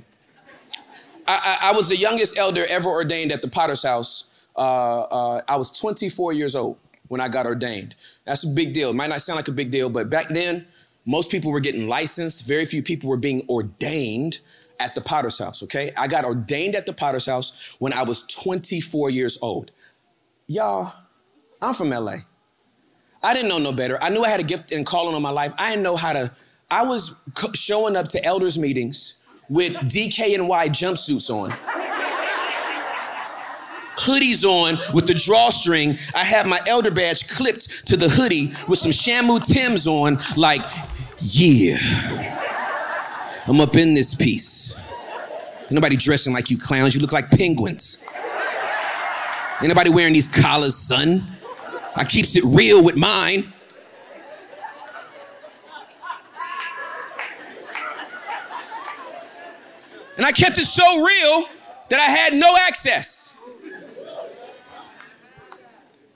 I, 1.26 1.58
I, 1.60 1.70
I, 1.70 1.72
was 1.72 1.88
the 1.88 1.96
youngest 1.96 2.38
elder 2.38 2.64
ever 2.66 2.88
ordained 2.88 3.32
at 3.32 3.42
the 3.42 3.48
Potter's 3.48 3.82
House. 3.82 4.46
Uh, 4.56 5.00
uh, 5.00 5.42
I 5.48 5.56
was 5.56 5.72
24 5.72 6.34
years 6.34 6.54
old 6.54 6.78
when 7.08 7.20
I 7.20 7.26
got 7.26 7.46
ordained. 7.46 7.96
That's 8.26 8.44
a 8.44 8.46
big 8.46 8.72
deal. 8.72 8.90
It 8.90 8.94
might 8.94 9.10
not 9.10 9.22
sound 9.22 9.38
like 9.38 9.48
a 9.48 9.52
big 9.52 9.72
deal, 9.72 9.90
but 9.90 10.08
back 10.08 10.28
then, 10.28 10.66
most 11.04 11.32
people 11.32 11.50
were 11.50 11.58
getting 11.58 11.88
licensed. 11.88 12.46
Very 12.46 12.64
few 12.64 12.80
people 12.80 13.10
were 13.10 13.16
being 13.16 13.42
ordained 13.48 14.38
at 14.78 14.94
the 14.94 15.00
Potter's 15.00 15.38
house, 15.38 15.64
okay? 15.64 15.92
I 15.96 16.06
got 16.06 16.24
ordained 16.24 16.76
at 16.76 16.86
the 16.86 16.92
Potter's 16.92 17.26
house 17.26 17.74
when 17.80 17.92
I 17.92 18.04
was 18.04 18.22
24 18.22 19.10
years 19.10 19.36
old. 19.42 19.72
Y'all, 20.46 20.92
I'm 21.60 21.74
from 21.74 21.90
LA. 21.90 22.18
I 23.20 23.34
didn't 23.34 23.48
know 23.48 23.58
no 23.58 23.72
better. 23.72 24.00
I 24.00 24.10
knew 24.10 24.22
I 24.22 24.28
had 24.28 24.40
a 24.40 24.44
gift 24.44 24.70
and 24.70 24.86
calling 24.86 25.16
on 25.16 25.22
my 25.22 25.30
life. 25.30 25.52
I 25.58 25.70
didn't 25.70 25.82
know 25.82 25.96
how 25.96 26.12
to, 26.12 26.32
I 26.70 26.82
was 26.84 27.14
showing 27.54 27.96
up 27.96 28.08
to 28.08 28.24
elders 28.24 28.58
meetings 28.58 29.14
with 29.48 29.74
DKNY 29.74 30.68
jumpsuits 30.68 31.28
on. 31.30 31.50
Hoodies 33.98 34.44
on 34.44 34.78
with 34.94 35.06
the 35.06 35.14
drawstring. 35.14 35.98
I 36.14 36.24
had 36.24 36.46
my 36.46 36.60
elder 36.66 36.90
badge 36.90 37.28
clipped 37.28 37.86
to 37.88 37.96
the 37.96 38.08
hoodie 38.08 38.52
with 38.68 38.78
some 38.78 38.92
Shamu 38.92 39.44
Tims 39.44 39.86
on, 39.86 40.18
like, 40.36 40.64
yeah. 41.18 41.76
I'm 43.46 43.60
up 43.60 43.76
in 43.76 43.94
this 43.94 44.14
piece. 44.14 44.74
Ain't 45.62 45.72
nobody 45.72 45.96
dressing 45.96 46.32
like 46.32 46.50
you 46.50 46.56
clowns. 46.56 46.94
You 46.94 47.00
look 47.00 47.12
like 47.12 47.30
penguins. 47.30 47.98
Ain't 49.60 49.68
nobody 49.68 49.90
wearing 49.90 50.12
these 50.12 50.28
collars, 50.28 50.76
son. 50.76 51.26
I 51.96 52.04
keeps 52.04 52.36
it 52.36 52.44
real 52.44 52.82
with 52.82 52.96
mine. 52.96 53.52
And 60.20 60.26
I 60.26 60.32
kept 60.32 60.58
it 60.58 60.66
so 60.66 61.02
real 61.02 61.48
that 61.88 61.98
I 61.98 62.04
had 62.04 62.34
no 62.34 62.54
access. 62.54 63.38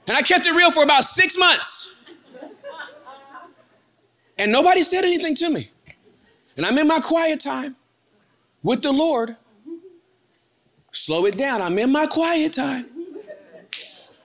And 0.07 0.15
I 0.15 0.21
kept 0.21 0.45
it 0.45 0.55
real 0.55 0.71
for 0.71 0.83
about 0.83 1.05
six 1.05 1.39
months. 1.39 1.91
And 4.37 4.53
nobody 4.53 4.83
said 4.83 5.07
anything 5.07 5.35
to 5.37 5.49
me 5.49 5.71
and 6.59 6.67
I'm 6.67 6.77
in 6.77 6.87
my 6.87 7.01
quiet 7.01 7.41
time 7.41 7.77
with 8.63 8.83
the 8.83 8.93
Lord, 8.93 9.37
slow 10.93 11.25
it 11.25 11.39
down. 11.39 11.63
I'm 11.63 11.79
in 11.79 11.91
my 11.91 12.07
quiet 12.07 12.53
time. 12.53 12.85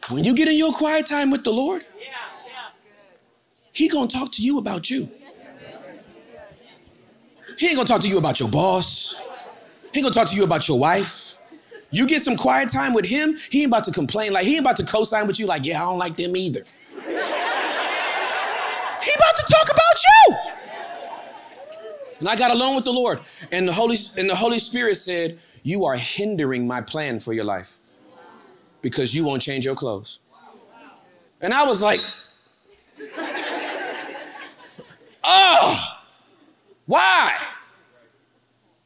When 0.10 0.26
you 0.26 0.34
get 0.34 0.50
in 0.50 0.58
your 0.58 0.74
quiet 0.74 1.06
time 1.06 1.32
with 1.32 1.46
the 1.46 1.54
Lord, 1.54 1.86
He 3.72 3.88
gonna 3.88 4.08
talk 4.08 4.34
to 4.34 4.42
you 4.42 4.58
about 4.58 4.90
you. 4.90 5.10
He 7.58 7.68
ain't 7.68 7.78
gonna 7.78 7.88
talk 7.88 8.02
to 8.02 8.10
you 8.10 8.18
about 8.18 8.42
your 8.42 8.50
boss. 8.50 9.29
He 9.94 10.02
gonna 10.02 10.14
talk 10.14 10.28
to 10.30 10.36
you 10.36 10.44
about 10.44 10.68
your 10.68 10.80
wife. 10.80 11.38
You 11.92 12.06
get 12.06 12.22
some 12.22 12.36
quiet 12.36 12.70
time 12.70 12.94
with 12.94 13.06
him, 13.06 13.36
he 13.50 13.64
ain't 13.64 13.70
about 13.70 13.84
to 13.86 13.92
complain. 13.92 14.32
Like 14.32 14.46
he 14.46 14.52
ain't 14.54 14.62
about 14.62 14.78
to 14.78 14.86
co-sign 14.86 15.26
with 15.28 15.40
you, 15.40 15.48
like, 15.48 15.66
yeah, 15.66 15.82
I 15.82 15.86
don't 15.86 15.98
like 15.98 16.16
them 16.16 16.36
either. 16.36 16.64
he 16.96 17.02
about 17.02 17.18
to 19.38 19.46
talk 19.50 19.70
about 19.70 20.04
you. 20.04 20.38
And 22.20 22.28
I 22.28 22.36
got 22.36 22.52
alone 22.52 22.76
with 22.76 22.86
the 22.86 22.94
Lord. 22.94 23.22
And 23.52 23.68
the 23.68 23.74
Holy, 23.74 23.98
and 24.18 24.30
the 24.30 24.36
Holy 24.36 24.60
Spirit 24.60 24.96
said, 24.96 25.40
You 25.64 25.86
are 25.86 25.96
hindering 25.96 26.68
my 26.68 26.82
plan 26.82 27.20
for 27.20 27.34
your 27.34 27.46
life 27.46 27.78
because 28.82 29.16
you 29.16 29.26
won't 29.26 29.42
change 29.42 29.66
your 29.66 29.76
clothes. 29.76 30.20
And 31.42 31.54
I 31.54 31.64
was 31.64 31.82
like, 31.82 32.02
Oh, 35.24 35.98
why? 36.86 37.38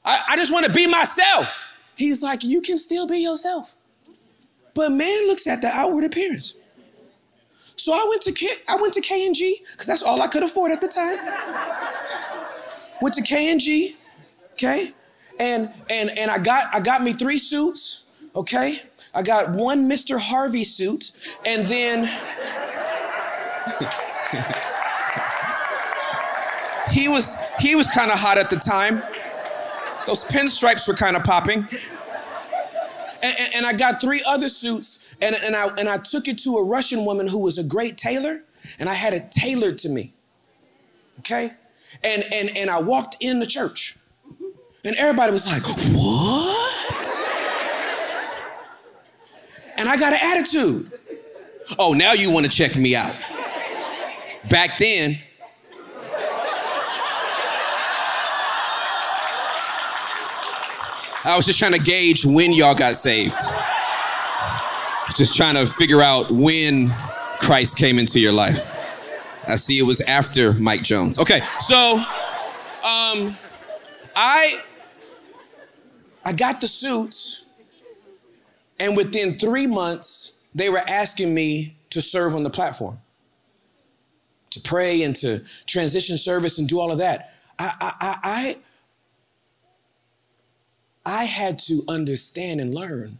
I, 0.06 0.24
I 0.30 0.36
just 0.36 0.52
want 0.52 0.66
to 0.66 0.72
be 0.72 0.88
myself. 0.88 1.72
He's 1.96 2.24
like, 2.24 2.44
You 2.44 2.62
can 2.62 2.78
still 2.78 3.08
be 3.08 3.20
yourself. 3.20 3.76
But 4.74 4.92
man 4.92 5.28
looks 5.28 5.48
at 5.48 5.62
the 5.62 5.68
outward 5.68 6.04
appearance. 6.04 6.56
So 7.76 7.94
I 7.94 8.06
went 8.08 8.22
to 8.24 8.32
K, 8.32 8.48
I 8.68 8.76
went 8.76 8.94
to 8.94 9.02
K 9.02 9.26
and 9.26 9.36
G 9.36 9.62
because 9.72 9.88
that's 9.88 10.04
all 10.04 10.22
I 10.22 10.28
could 10.28 10.44
afford 10.44 10.72
at 10.72 10.82
the 10.82 10.88
time. 10.88 11.20
went 13.02 13.16
to 13.16 13.22
K 13.22 13.52
and 13.52 13.60
G, 13.60 13.98
okay, 14.54 14.89
and 15.39 15.72
and 15.89 16.18
and 16.18 16.32
I 16.32 16.38
got 16.38 16.74
I 16.74 16.80
got 16.80 17.04
me 17.04 17.13
three 17.13 17.38
suits, 17.38 18.06
okay. 18.36 18.78
I 19.16 19.22
got 19.22 19.52
one 19.52 19.89
Mr. 19.89 20.20
Harvey 20.20 20.63
suit, 20.63 21.12
and 21.46 21.68
then 21.68 22.06
he 26.92 27.08
was 27.08 27.38
he 27.60 27.76
was 27.76 27.88
kind 27.88 28.12
of 28.12 28.20
hot 28.20 28.38
at 28.38 28.50
the 28.50 28.58
time. 28.58 29.04
Those 30.06 30.26
pinstripes 30.26 30.88
were 30.88 30.94
kind 30.94 31.16
of 31.16 31.24
popping. 31.24 31.68
And, 33.22 33.36
and, 33.39 33.56
and, 33.56 33.66
I 33.66 33.72
got 33.72 34.02
three 34.02 34.22
other 34.28 34.50
suits, 34.50 35.16
and, 35.22 35.34
and, 35.34 35.56
I, 35.56 35.68
and 35.78 35.88
I 35.88 35.98
took 35.98 36.28
it 36.28 36.38
to 36.39 36.58
a 36.58 36.63
Russian 36.63 37.06
woman 37.06 37.28
who 37.28 37.38
was 37.38 37.58
a 37.58 37.63
great 37.63 37.98
tailor, 37.98 38.44
and 38.80 38.89
I 38.89 38.94
had 38.94 39.13
it 39.13 39.32
tailored 39.32 39.78
to 39.80 39.89
me. 39.89 40.13
Okay? 41.20 41.52
And, 42.04 42.26
and, 42.34 42.56
and 42.58 42.70
I 42.70 42.82
walked 42.82 43.16
in 43.22 43.39
the 43.39 43.46
church, 43.46 43.96
and 44.84 44.96
everybody 44.98 45.32
was 45.32 45.48
like, 45.48 45.63
What? 45.94 46.84
And 49.78 49.88
I 49.89 49.98
got 49.98 50.13
an 50.13 50.20
attitude. 50.22 50.92
Oh, 51.80 51.94
now 51.94 52.12
you 52.12 52.30
want 52.30 52.46
to 52.46 52.52
check 52.52 52.76
me 52.76 52.96
out. 52.96 53.16
Back 54.50 54.78
then, 54.78 55.18
I 61.26 61.38
was 61.38 61.46
just 61.46 61.58
trying 61.58 61.72
to 61.72 61.80
gauge 61.80 62.26
when 62.26 62.52
y'all 62.52 62.76
got 62.76 62.98
saved. 62.98 63.38
Just 65.16 65.36
trying 65.36 65.56
to 65.56 65.66
figure 65.66 66.02
out 66.02 66.32
when 66.32 66.90
Christ 67.40 67.78
came 67.78 67.98
into 67.98 68.20
your 68.20 68.34
life. 68.34 68.68
I 69.48 69.56
see 69.56 69.80
it 69.80 69.84
was 69.84 70.02
after 70.02 70.54
Mike 70.54 70.84
Jones. 70.84 71.18
Okay, 71.18 71.42
so 71.60 71.96
um, 72.84 73.30
I 74.16 74.62
I 76.26 76.34
got 76.34 76.60
the 76.60 76.68
suits, 76.68 77.46
and 78.80 78.98
within 78.98 79.38
three 79.38 79.68
months, 79.68 80.38
they 80.56 80.70
were 80.70 80.84
asking 80.88 81.34
me 81.34 81.78
to 81.92 82.02
serve 82.02 82.36
on 82.36 82.44
the 82.44 82.50
platform, 82.50 83.00
to 84.50 84.60
pray 84.60 85.04
and 85.04 85.16
to 85.18 85.40
transition 85.66 86.18
service 86.18 86.58
and 86.58 86.68
do 86.68 86.80
all 86.80 86.92
of 86.92 86.98
that. 86.98 87.34
I 87.60 87.74
I 87.80 88.18
I 88.24 88.58
I 91.06 91.26
had 91.26 91.60
to 91.60 91.84
understand 91.88 92.62
and 92.62 92.74
learn 92.74 93.20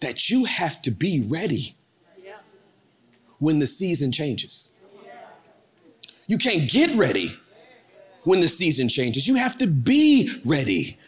that 0.00 0.30
you 0.30 0.44
have 0.44 0.80
to 0.82 0.90
be 0.90 1.24
ready 1.26 1.74
when 3.38 3.58
the 3.58 3.66
season 3.66 4.12
changes. 4.12 4.68
You 6.26 6.38
can't 6.38 6.68
get 6.68 6.96
ready 6.96 7.32
when 8.24 8.40
the 8.40 8.48
season 8.48 8.88
changes. 8.88 9.28
You 9.28 9.36
have 9.36 9.56
to 9.58 9.66
be 9.66 10.30
ready 10.44 10.98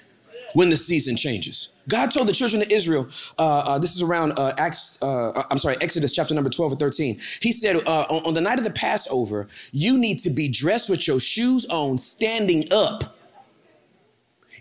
when 0.54 0.70
the 0.70 0.76
season 0.76 1.16
changes. 1.16 1.70
God 1.88 2.10
told 2.10 2.28
the 2.28 2.32
children 2.32 2.62
of 2.62 2.70
Israel, 2.70 3.08
uh, 3.38 3.58
uh, 3.58 3.78
this 3.78 3.94
is 3.94 4.02
around 4.02 4.32
uh, 4.38 4.52
Acts, 4.58 5.00
uh, 5.02 5.42
I'm 5.50 5.58
sorry, 5.58 5.76
Exodus 5.80 6.12
chapter 6.12 6.34
number 6.34 6.50
12 6.50 6.72
or 6.72 6.76
13. 6.76 7.18
He 7.40 7.52
said, 7.52 7.76
uh, 7.86 8.06
on, 8.08 8.26
on 8.26 8.34
the 8.34 8.40
night 8.40 8.58
of 8.58 8.64
the 8.64 8.70
Passover, 8.70 9.48
you 9.72 9.98
need 9.98 10.18
to 10.20 10.30
be 10.30 10.48
dressed 10.48 10.88
with 10.88 11.06
your 11.06 11.18
shoes 11.18 11.66
on, 11.66 11.98
standing 11.98 12.64
up 12.72 13.17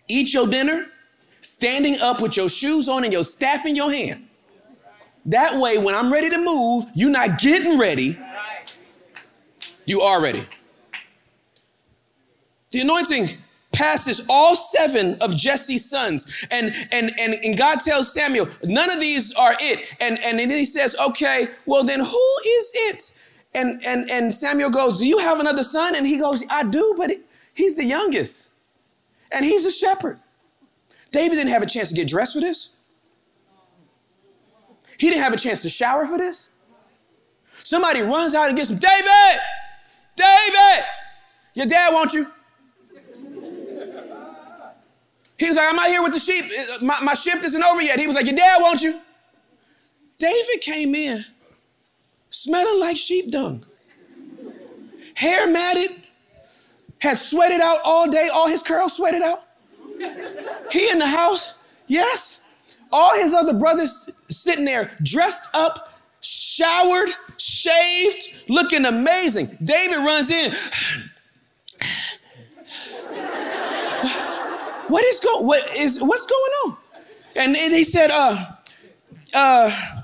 eat 0.07 0.33
your 0.33 0.47
dinner 0.47 0.87
standing 1.41 1.99
up 1.99 2.21
with 2.21 2.35
your 2.35 2.49
shoes 2.49 2.89
on 2.89 3.03
and 3.03 3.13
your 3.13 3.23
staff 3.23 3.65
in 3.65 3.75
your 3.75 3.91
hand. 3.91 4.27
That 5.25 5.59
way, 5.59 5.77
when 5.77 5.93
I'm 5.93 6.11
ready 6.11 6.29
to 6.29 6.37
move, 6.37 6.85
you're 6.93 7.11
not 7.11 7.39
getting 7.39 7.77
ready, 7.77 8.17
you 9.85 10.01
are 10.01 10.21
ready. 10.21 10.43
The 12.71 12.81
anointing 12.81 13.29
passes 13.71 14.25
all 14.29 14.55
seven 14.55 15.15
of 15.21 15.35
Jesse's 15.35 15.89
sons. 15.89 16.45
And, 16.49 16.73
and, 16.91 17.11
and, 17.19 17.35
and 17.43 17.57
God 17.57 17.79
tells 17.79 18.11
Samuel, 18.11 18.47
none 18.63 18.89
of 18.89 18.99
these 18.99 19.33
are 19.33 19.55
it. 19.59 19.95
And, 19.99 20.17
and 20.23 20.39
and 20.39 20.49
then 20.51 20.57
he 20.57 20.65
says, 20.65 20.95
okay, 20.99 21.47
well 21.65 21.83
then 21.83 21.99
who 21.99 22.33
is 22.45 22.71
it? 22.75 23.13
And, 23.53 23.81
and, 23.85 24.09
and 24.09 24.33
Samuel 24.33 24.69
goes, 24.69 24.99
do 24.99 25.07
you 25.07 25.17
have 25.19 25.39
another 25.39 25.63
son? 25.63 25.95
And 25.95 26.07
he 26.07 26.17
goes, 26.17 26.43
I 26.49 26.63
do, 26.63 26.95
but 26.97 27.11
he's 27.53 27.77
the 27.77 27.85
youngest. 27.85 28.49
And 29.31 29.43
he's 29.43 29.65
a 29.65 29.71
shepherd. 29.71 30.19
David 31.11 31.35
didn't 31.35 31.51
have 31.51 31.63
a 31.63 31.67
chance 31.67 31.89
to 31.89 31.95
get 31.95 32.07
dressed 32.07 32.33
for 32.33 32.41
this. 32.41 32.69
He 34.97 35.09
didn't 35.09 35.23
have 35.23 35.33
a 35.33 35.37
chance 35.37 35.61
to 35.61 35.69
shower 35.69 36.05
for 36.05 36.17
this. 36.17 36.49
Somebody 37.49 38.01
runs 38.01 38.35
out 38.35 38.47
and 38.47 38.57
gets 38.57 38.69
him, 38.69 38.77
David! 38.77 39.41
David! 40.15 40.85
Your 41.53 41.65
dad 41.65 41.93
wants 41.93 42.13
you. 42.13 42.31
He 45.37 45.47
was 45.47 45.55
like, 45.55 45.71
I'm 45.71 45.77
out 45.77 45.87
here 45.87 46.01
with 46.01 46.13
the 46.13 46.19
sheep. 46.19 46.45
My, 46.81 46.99
my 47.01 47.13
shift 47.13 47.45
isn't 47.45 47.63
over 47.63 47.81
yet. 47.81 47.99
He 47.99 48.07
was 48.07 48.15
like, 48.15 48.25
Your 48.25 48.35
dad 48.35 48.61
wants 48.61 48.81
you. 48.81 48.99
David 50.17 50.61
came 50.61 50.95
in 50.95 51.19
smelling 52.31 52.79
like 52.79 52.97
sheep 52.97 53.29
dung, 53.29 53.63
hair 55.15 55.49
matted, 55.49 55.91
had 56.99 57.17
sweated 57.17 57.61
out 57.61 57.79
all 57.83 58.09
day, 58.09 58.29
all 58.33 58.47
his 58.47 58.63
curls 58.63 58.95
sweated 58.95 59.21
out. 59.21 59.39
He 60.71 60.89
in 60.89 60.99
the 60.99 61.07
house, 61.07 61.55
yes. 61.87 62.41
All 62.91 63.15
his 63.15 63.33
other 63.33 63.53
brothers 63.53 64.11
sitting 64.29 64.65
there 64.65 64.91
dressed 65.03 65.49
up, 65.53 65.93
showered, 66.21 67.09
shaved, 67.37 68.29
looking 68.47 68.85
amazing. 68.85 69.57
David 69.63 69.97
runs 69.97 70.31
in. 70.31 70.51
what 74.87 75.03
is 75.03 75.19
going 75.19 75.45
what 75.45 75.75
is 75.75 76.01
what's 76.01 76.25
going 76.25 76.51
on? 76.65 76.77
And 77.35 77.55
he 77.55 77.83
said, 77.83 78.09
uh, 78.09 78.35
uh, 79.33 79.97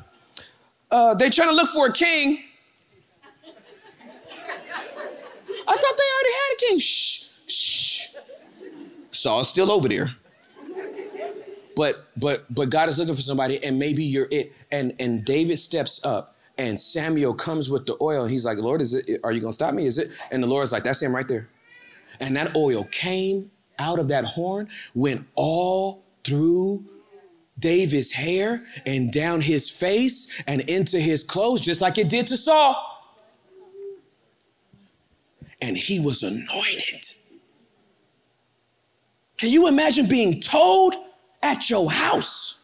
uh, 0.91 1.15
they 1.15 1.29
trying 1.29 1.49
to 1.49 1.56
look 1.56 1.69
for 1.69 1.88
a 1.88 1.93
king. 1.93 2.43
I 5.67 5.76
thought 5.76 5.97
they 5.97 6.04
already 6.13 6.34
had 6.34 6.54
a 6.54 6.58
king. 6.58 6.80
Shh, 6.80 7.30
shh. 7.47 8.08
Saul's 9.12 9.49
still 9.49 9.71
over 9.71 9.88
there. 9.88 10.15
But 11.76 12.08
but 12.17 12.54
but 12.54 12.69
God 12.69 12.89
is 12.89 12.99
looking 12.99 13.15
for 13.15 13.21
somebody, 13.21 13.63
and 13.63 13.80
maybe 13.80 14.04
you're 14.04 14.28
it. 14.32 14.54
And 14.71 14.93
and 14.99 15.26
David 15.26 15.58
steps 15.58 16.04
up, 16.06 16.36
and 16.58 16.80
Samuel 16.80 17.34
comes 17.34 17.69
with 17.69 17.86
the 17.86 17.97
oil. 18.02 18.26
He's 18.28 18.45
like, 18.45 18.58
Lord, 18.58 18.82
is 18.82 18.93
it? 18.93 19.19
Are 19.23 19.32
you 19.32 19.39
gonna 19.39 19.54
stop 19.54 19.73
me? 19.73 19.86
Is 19.86 19.97
it? 19.97 20.12
And 20.32 20.43
the 20.43 20.47
Lord's 20.47 20.71
like, 20.71 20.84
That's 20.84 21.02
him 21.02 21.15
right 21.15 21.28
there. 21.28 21.49
And 22.19 22.36
that 22.36 22.56
oil 22.56 22.84
came 22.86 23.49
out 23.80 23.97
of 23.97 24.08
that 24.10 24.23
horn, 24.26 24.69
went 24.93 25.26
all 25.36 26.04
through 26.23 26.86
David's 27.58 28.12
hair 28.12 28.63
and 28.86 29.12
down 29.12 29.41
his 29.41 29.69
face 29.69 30.43
and 30.45 30.62
into 30.62 30.99
his 30.99 31.23
clothes, 31.23 31.62
just 31.62 31.82
like 31.82 31.97
it 31.97 32.10
did 32.10 32.28
to 32.28 32.38
Saul 32.38 32.92
and 35.63 35.78
he 35.78 35.97
was 35.97 36.23
anointed. 36.23 37.13
Can 39.38 39.49
you 39.49 39.69
imagine 39.69 40.08
being 40.08 40.41
told 40.41 40.93
at 41.41 41.69
your 41.69 41.89
house? 41.89 42.60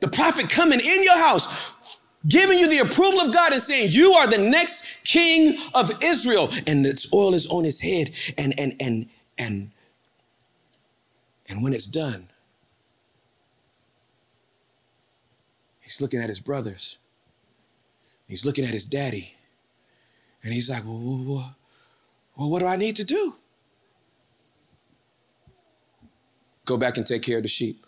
The 0.00 0.08
prophet 0.08 0.50
coming 0.50 0.78
in 0.78 1.02
your 1.02 1.16
house, 1.16 2.02
giving 2.28 2.58
you 2.58 2.68
the 2.68 2.80
approval 2.80 3.22
of 3.22 3.32
God 3.32 3.54
and 3.54 3.62
saying, 3.62 3.92
You 3.92 4.12
are 4.12 4.26
the 4.26 4.36
next 4.38 4.84
king 5.04 5.58
of 5.72 5.90
Israel. 6.02 6.50
And 6.66 6.86
its 6.86 7.10
oil 7.14 7.32
is 7.32 7.46
on 7.46 7.64
his 7.64 7.80
head. 7.80 8.14
And 8.36 8.58
and 8.60 8.76
and 8.78 9.08
and 9.38 9.70
and 11.48 11.62
when 11.62 11.72
it's 11.72 11.86
done, 11.86 12.28
he's 15.80 16.00
looking 16.00 16.20
at 16.20 16.28
his 16.28 16.40
brothers. 16.40 16.98
He's 18.28 18.44
looking 18.44 18.66
at 18.66 18.74
his 18.74 18.84
daddy. 18.84 19.34
And 20.42 20.52
he's 20.52 20.70
like, 20.70 20.84
well, 20.84 21.56
well, 22.40 22.48
what 22.48 22.60
do 22.60 22.66
I 22.66 22.76
need 22.76 22.96
to 22.96 23.04
do? 23.04 23.34
Go 26.64 26.78
back 26.78 26.96
and 26.96 27.06
take 27.06 27.20
care 27.20 27.36
of 27.36 27.42
the 27.42 27.50
sheep. 27.50 27.84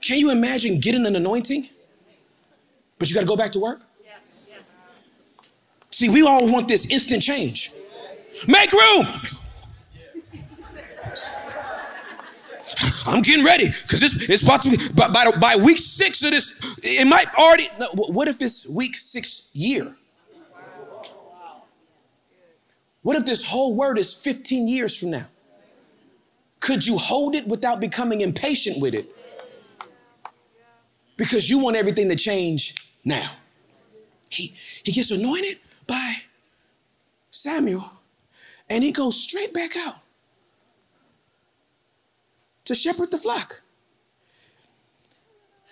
Can 0.00 0.18
you 0.18 0.30
imagine 0.30 0.80
getting 0.80 1.04
an 1.04 1.14
anointing, 1.14 1.68
but 2.98 3.10
you 3.10 3.14
got 3.14 3.20
to 3.20 3.26
go 3.26 3.36
back 3.36 3.52
to 3.52 3.58
work? 3.58 3.82
See, 5.90 6.08
we 6.08 6.22
all 6.22 6.50
want 6.50 6.66
this 6.66 6.90
instant 6.90 7.22
change. 7.22 7.72
Make 8.48 8.72
room. 8.72 9.06
I'm 13.06 13.22
getting 13.22 13.44
ready 13.44 13.66
because 13.66 14.02
it's, 14.02 14.28
it's 14.28 14.42
about 14.42 14.62
to 14.62 14.70
be 14.70 14.88
by, 14.94 15.08
by, 15.08 15.30
by 15.38 15.56
week 15.56 15.78
six 15.78 16.22
of 16.22 16.30
this. 16.30 16.76
It 16.82 17.06
might 17.06 17.32
already. 17.34 17.68
No, 17.78 17.88
what 17.94 18.28
if 18.28 18.42
it's 18.42 18.66
week 18.66 18.96
six 18.96 19.48
year? 19.52 19.94
What 23.02 23.16
if 23.16 23.24
this 23.24 23.44
whole 23.44 23.74
word 23.74 23.98
is 23.98 24.14
15 24.14 24.68
years 24.68 24.96
from 24.96 25.10
now? 25.10 25.26
Could 26.60 26.86
you 26.86 26.98
hold 26.98 27.34
it 27.34 27.48
without 27.48 27.80
becoming 27.80 28.20
impatient 28.20 28.80
with 28.80 28.94
it? 28.94 29.08
Because 31.16 31.48
you 31.48 31.58
want 31.58 31.76
everything 31.76 32.08
to 32.10 32.16
change 32.16 32.74
now. 33.04 33.30
He, 34.28 34.54
he 34.84 34.92
gets 34.92 35.10
anointed 35.10 35.58
by 35.86 36.16
Samuel 37.30 37.90
and 38.68 38.84
he 38.84 38.92
goes 38.92 39.20
straight 39.20 39.52
back 39.54 39.76
out 39.76 39.96
to 42.70 42.74
shepherd 42.76 43.10
the 43.10 43.18
flock. 43.18 43.62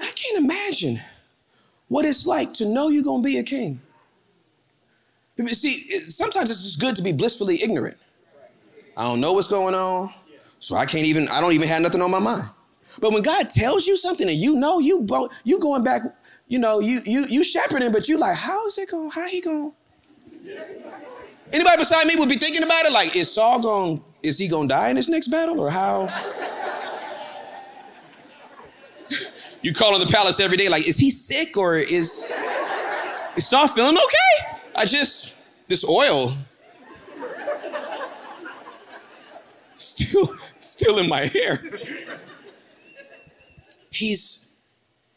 I 0.00 0.10
can't 0.14 0.38
imagine 0.38 1.00
what 1.86 2.04
it's 2.04 2.26
like 2.26 2.52
to 2.54 2.64
know 2.66 2.88
you're 2.88 3.04
going 3.04 3.22
to 3.22 3.26
be 3.26 3.38
a 3.38 3.42
king. 3.44 3.80
See, 5.46 5.78
sometimes 6.10 6.50
it's 6.50 6.64
just 6.64 6.80
good 6.80 6.96
to 6.96 7.02
be 7.02 7.12
blissfully 7.12 7.62
ignorant. 7.62 7.96
I 8.96 9.04
don't 9.04 9.20
know 9.20 9.32
what's 9.32 9.46
going 9.46 9.76
on, 9.76 10.12
so 10.58 10.74
I 10.74 10.86
can't 10.86 11.06
even, 11.06 11.28
I 11.28 11.40
don't 11.40 11.52
even 11.52 11.68
have 11.68 11.82
nothing 11.82 12.02
on 12.02 12.10
my 12.10 12.18
mind. 12.18 12.50
But 13.00 13.12
when 13.12 13.22
God 13.22 13.48
tells 13.48 13.86
you 13.86 13.96
something 13.96 14.28
and 14.28 14.36
you 14.36 14.58
know 14.58 14.80
you 14.80 15.06
you 15.44 15.60
going 15.60 15.84
back, 15.84 16.02
you 16.48 16.58
know, 16.58 16.80
you 16.80 17.00
you 17.04 17.26
you 17.28 17.44
shepherding, 17.44 17.92
but 17.92 18.08
you 18.08 18.16
like, 18.18 18.34
how 18.34 18.66
is 18.66 18.76
it 18.78 18.90
going? 18.90 19.10
How 19.10 19.28
he 19.28 19.40
going? 19.40 19.72
Anybody 21.52 21.76
beside 21.76 22.06
me 22.08 22.16
would 22.16 22.28
be 22.28 22.38
thinking 22.38 22.64
about 22.64 22.86
it 22.86 22.92
like, 22.92 23.14
is 23.14 23.30
Saul 23.30 23.60
going, 23.60 24.02
is 24.22 24.38
he 24.38 24.48
going 24.48 24.68
to 24.68 24.74
die 24.74 24.88
in 24.88 24.96
this 24.96 25.06
next 25.06 25.28
battle 25.28 25.60
or 25.60 25.70
how? 25.70 26.08
You 29.62 29.72
call 29.72 29.94
in 29.94 30.00
the 30.00 30.12
palace 30.12 30.40
every 30.40 30.56
day 30.56 30.68
like, 30.68 30.86
is 30.86 30.98
he 30.98 31.10
sick 31.10 31.56
or 31.56 31.76
is, 31.76 32.32
is 33.36 33.46
Saul 33.46 33.66
feeling 33.66 33.96
okay? 33.96 34.58
I 34.74 34.84
just, 34.84 35.36
this 35.66 35.84
oil 35.84 36.34
still, 39.76 40.34
still 40.60 40.98
in 40.98 41.08
my 41.08 41.26
hair. 41.26 41.62
He's, 43.90 44.52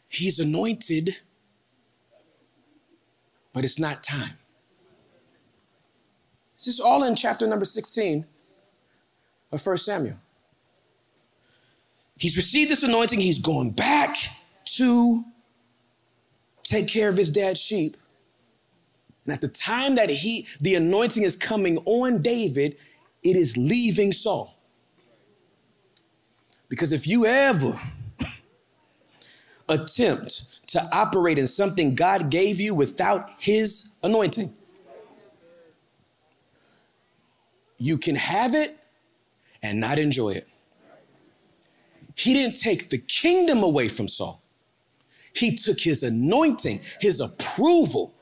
he's 0.08 0.40
anointed, 0.40 1.18
but 3.52 3.64
it's 3.64 3.78
not 3.78 4.02
time. 4.02 4.38
This 6.56 6.66
is 6.68 6.80
all 6.80 7.04
in 7.04 7.14
chapter 7.16 7.46
number 7.46 7.64
16 7.64 8.24
of 9.50 9.66
1 9.66 9.76
Samuel. 9.76 10.16
He's 12.22 12.36
received 12.36 12.70
this 12.70 12.84
anointing. 12.84 13.18
He's 13.18 13.40
going 13.40 13.72
back 13.72 14.16
to 14.76 15.24
take 16.62 16.86
care 16.86 17.08
of 17.08 17.16
his 17.16 17.32
dad's 17.32 17.60
sheep. 17.60 17.96
And 19.24 19.34
at 19.34 19.40
the 19.40 19.48
time 19.48 19.96
that 19.96 20.08
he, 20.08 20.46
the 20.60 20.76
anointing 20.76 21.24
is 21.24 21.34
coming 21.34 21.78
on 21.78 22.22
David, 22.22 22.76
it 23.24 23.34
is 23.34 23.56
leaving 23.56 24.12
Saul. 24.12 24.56
Because 26.68 26.92
if 26.92 27.08
you 27.08 27.26
ever 27.26 27.72
attempt 29.68 30.68
to 30.68 30.80
operate 30.92 31.40
in 31.40 31.48
something 31.48 31.96
God 31.96 32.30
gave 32.30 32.60
you 32.60 32.72
without 32.72 33.30
his 33.40 33.96
anointing, 34.04 34.54
you 37.78 37.98
can 37.98 38.14
have 38.14 38.54
it 38.54 38.78
and 39.60 39.80
not 39.80 39.98
enjoy 39.98 40.34
it. 40.34 40.46
He 42.14 42.34
didn't 42.34 42.56
take 42.56 42.90
the 42.90 42.98
kingdom 42.98 43.62
away 43.62 43.88
from 43.88 44.08
Saul. 44.08 44.42
He 45.34 45.54
took 45.54 45.80
his 45.80 46.02
anointing, 46.02 46.80
his 47.00 47.20
approval 47.20 48.14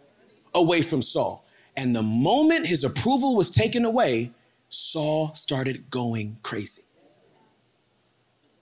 away 0.54 0.82
from 0.82 1.02
Saul. 1.02 1.44
And 1.76 1.94
the 1.94 2.02
moment 2.02 2.66
his 2.66 2.84
approval 2.84 3.34
was 3.34 3.50
taken 3.50 3.84
away, 3.84 4.32
Saul 4.68 5.34
started 5.34 5.90
going 5.90 6.38
crazy. 6.42 6.82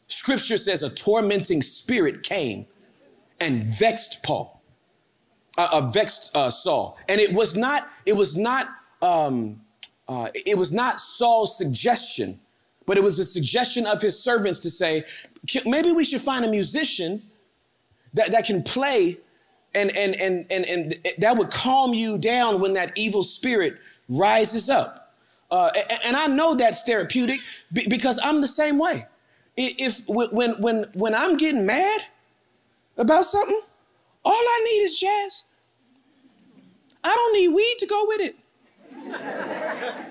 Scripture 0.06 0.56
says 0.56 0.82
a 0.82 0.88
tormenting 0.88 1.60
spirit 1.60 2.22
came 2.22 2.66
and 3.40 3.62
vexed 3.62 4.22
Paul, 4.22 4.62
uh, 5.58 5.68
uh, 5.70 5.80
vexed 5.90 6.34
uh, 6.34 6.48
Saul. 6.48 6.98
And 7.08 7.20
it 7.20 7.32
was 7.32 7.54
not, 7.54 7.90
it 8.06 8.14
was 8.14 8.36
not 8.36 8.68
um, 9.02 9.60
uh, 10.08 10.28
it 10.34 10.56
was 10.56 10.72
not 10.72 11.00
Saul's 11.00 11.56
suggestion, 11.56 12.40
but 12.88 12.96
it 12.96 13.04
was 13.04 13.18
a 13.18 13.24
suggestion 13.24 13.86
of 13.86 14.00
his 14.00 14.18
servants 14.18 14.58
to 14.60 14.70
say, 14.70 15.04
maybe 15.66 15.92
we 15.92 16.02
should 16.04 16.22
find 16.22 16.42
a 16.46 16.48
musician 16.48 17.22
that, 18.14 18.32
that 18.32 18.46
can 18.46 18.62
play 18.62 19.18
and, 19.74 19.94
and, 19.94 20.14
and, 20.14 20.46
and, 20.50 20.64
and 20.64 20.94
that 21.18 21.36
would 21.36 21.50
calm 21.50 21.92
you 21.92 22.16
down 22.16 22.60
when 22.60 22.72
that 22.72 22.96
evil 22.96 23.22
spirit 23.22 23.76
rises 24.08 24.70
up. 24.70 25.14
Uh, 25.50 25.68
and 26.02 26.16
I 26.16 26.28
know 26.28 26.54
that's 26.54 26.82
therapeutic 26.82 27.40
because 27.72 28.18
I'm 28.22 28.40
the 28.40 28.48
same 28.48 28.78
way. 28.78 29.04
If 29.58 30.08
when, 30.08 30.52
when, 30.52 30.84
when 30.94 31.14
I'm 31.14 31.36
getting 31.36 31.66
mad 31.66 32.00
about 32.96 33.26
something, 33.26 33.60
all 34.24 34.32
I 34.32 34.60
need 34.64 34.84
is 34.84 34.98
jazz. 34.98 35.44
I 37.04 37.14
don't 37.14 37.34
need 37.34 37.48
weed 37.48 37.76
to 37.80 37.86
go 37.86 38.06
with 38.08 38.20
it. 38.22 40.04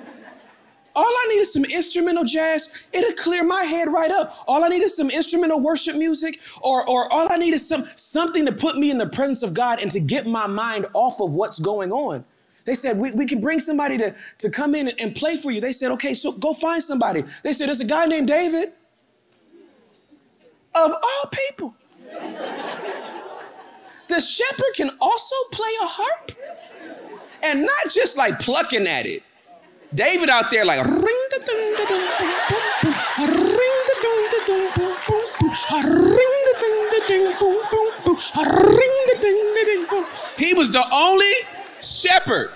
All 0.98 1.06
I 1.06 1.26
need 1.30 1.36
is 1.36 1.54
some 1.54 1.64
instrumental 1.66 2.24
jazz. 2.24 2.88
It'll 2.92 3.14
clear 3.14 3.44
my 3.44 3.62
head 3.64 3.88
right 3.88 4.10
up. 4.10 4.34
All 4.48 4.64
I 4.64 4.68
need 4.68 4.82
is 4.82 4.96
some 4.96 5.12
instrumental 5.12 5.62
worship 5.62 5.96
music, 5.96 6.40
or, 6.64 6.90
or 6.90 7.14
all 7.14 7.28
I 7.30 7.38
need 7.38 7.54
is 7.54 7.68
some 7.68 7.88
something 7.96 8.48
to 8.48 8.52
put 8.52 8.80
me 8.80 8.90
in 8.90 8.98
the 8.98 9.06
presence 9.06 9.44
of 9.44 9.54
God 9.54 9.80
and 9.80 9.92
to 9.92 10.00
get 10.00 10.26
my 10.26 10.48
mind 10.48 10.88
off 10.94 11.22
of 11.22 11.36
what's 11.36 11.60
going 11.60 11.92
on. 11.92 12.26
They 12.66 12.74
said, 12.74 12.98
we, 12.98 13.14
we 13.14 13.28
can 13.28 13.40
bring 13.40 13.60
somebody 13.60 14.00
to, 14.00 14.16
to 14.40 14.50
come 14.50 14.74
in 14.74 14.88
and, 14.88 15.00
and 15.00 15.16
play 15.16 15.38
for 15.38 15.52
you. 15.52 15.62
They 15.62 15.72
said, 15.72 15.92
okay, 15.92 16.16
so 16.16 16.32
go 16.32 16.56
find 16.56 16.82
somebody. 16.82 17.24
They 17.44 17.54
said, 17.54 17.68
there's 17.68 17.80
a 17.80 17.86
guy 17.86 18.08
named 18.08 18.28
David. 18.28 18.74
Of 20.74 20.92
all 20.92 21.32
people. 21.32 21.76
the 24.08 24.20
shepherd 24.20 24.74
can 24.76 24.90
also 25.00 25.36
play 25.52 25.72
a 25.84 25.86
harp 25.86 26.32
and 27.44 27.62
not 27.62 27.92
just 27.92 28.18
like 28.18 28.40
plucking 28.40 28.88
at 28.88 29.06
it. 29.06 29.22
David 29.96 30.30
out 30.30 30.52
there 30.52 30.66
like 30.66 30.84
ring 30.84 30.94
the 30.96 31.42
ding 31.46 31.72
the 31.78 31.86
ding 31.88 32.08
boom 32.50 32.62
boom 32.82 33.30
ring 33.30 33.76
the 33.88 33.96
ding 34.02 34.22
the 34.32 34.42
ding 34.46 34.70
boom 34.76 34.96
boom 35.08 35.26
boom 35.40 35.54
ring 35.82 36.36
the 36.46 36.56
ding 36.60 36.80
the 36.92 37.04
ding 37.08 37.40
boom 37.40 37.62
boom 37.72 37.92
boom 38.04 38.18
ring 38.78 38.96
the 39.08 39.18
ding 39.22 39.54
the 39.56 39.64
ding 39.66 39.86
boom. 39.90 40.06
He 40.38 40.54
was 40.54 40.74
the 40.74 40.84
only 40.92 41.32
shepherd 41.82 42.52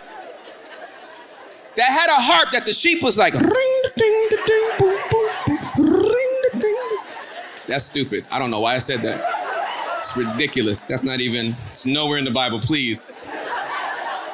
that 1.77 1.89
had 1.89 2.09
a 2.09 2.21
harp 2.21 2.51
that 2.51 2.65
the 2.65 2.73
sheep 2.73 3.01
was 3.01 3.17
like 3.17 3.33
ring 3.33 3.43
the 3.49 3.91
ding 3.95 4.27
the 4.29 4.37
ding 4.45 4.69
boom 4.77 4.99
boom 5.09 5.29
boom 5.47 5.93
ring 6.03 6.41
the 6.51 6.59
ding. 6.59 6.97
That's 7.67 7.85
stupid. 7.85 8.25
I 8.29 8.39
don't 8.39 8.51
know 8.51 8.59
why 8.59 8.75
I 8.75 8.79
said 8.79 9.03
that. 9.03 9.99
It's 9.99 10.17
ridiculous. 10.17 10.85
That's 10.85 11.03
not 11.03 11.21
even. 11.21 11.55
It's 11.69 11.85
nowhere 11.85 12.17
in 12.17 12.25
the 12.25 12.31
Bible. 12.31 12.59
Please. 12.59 13.21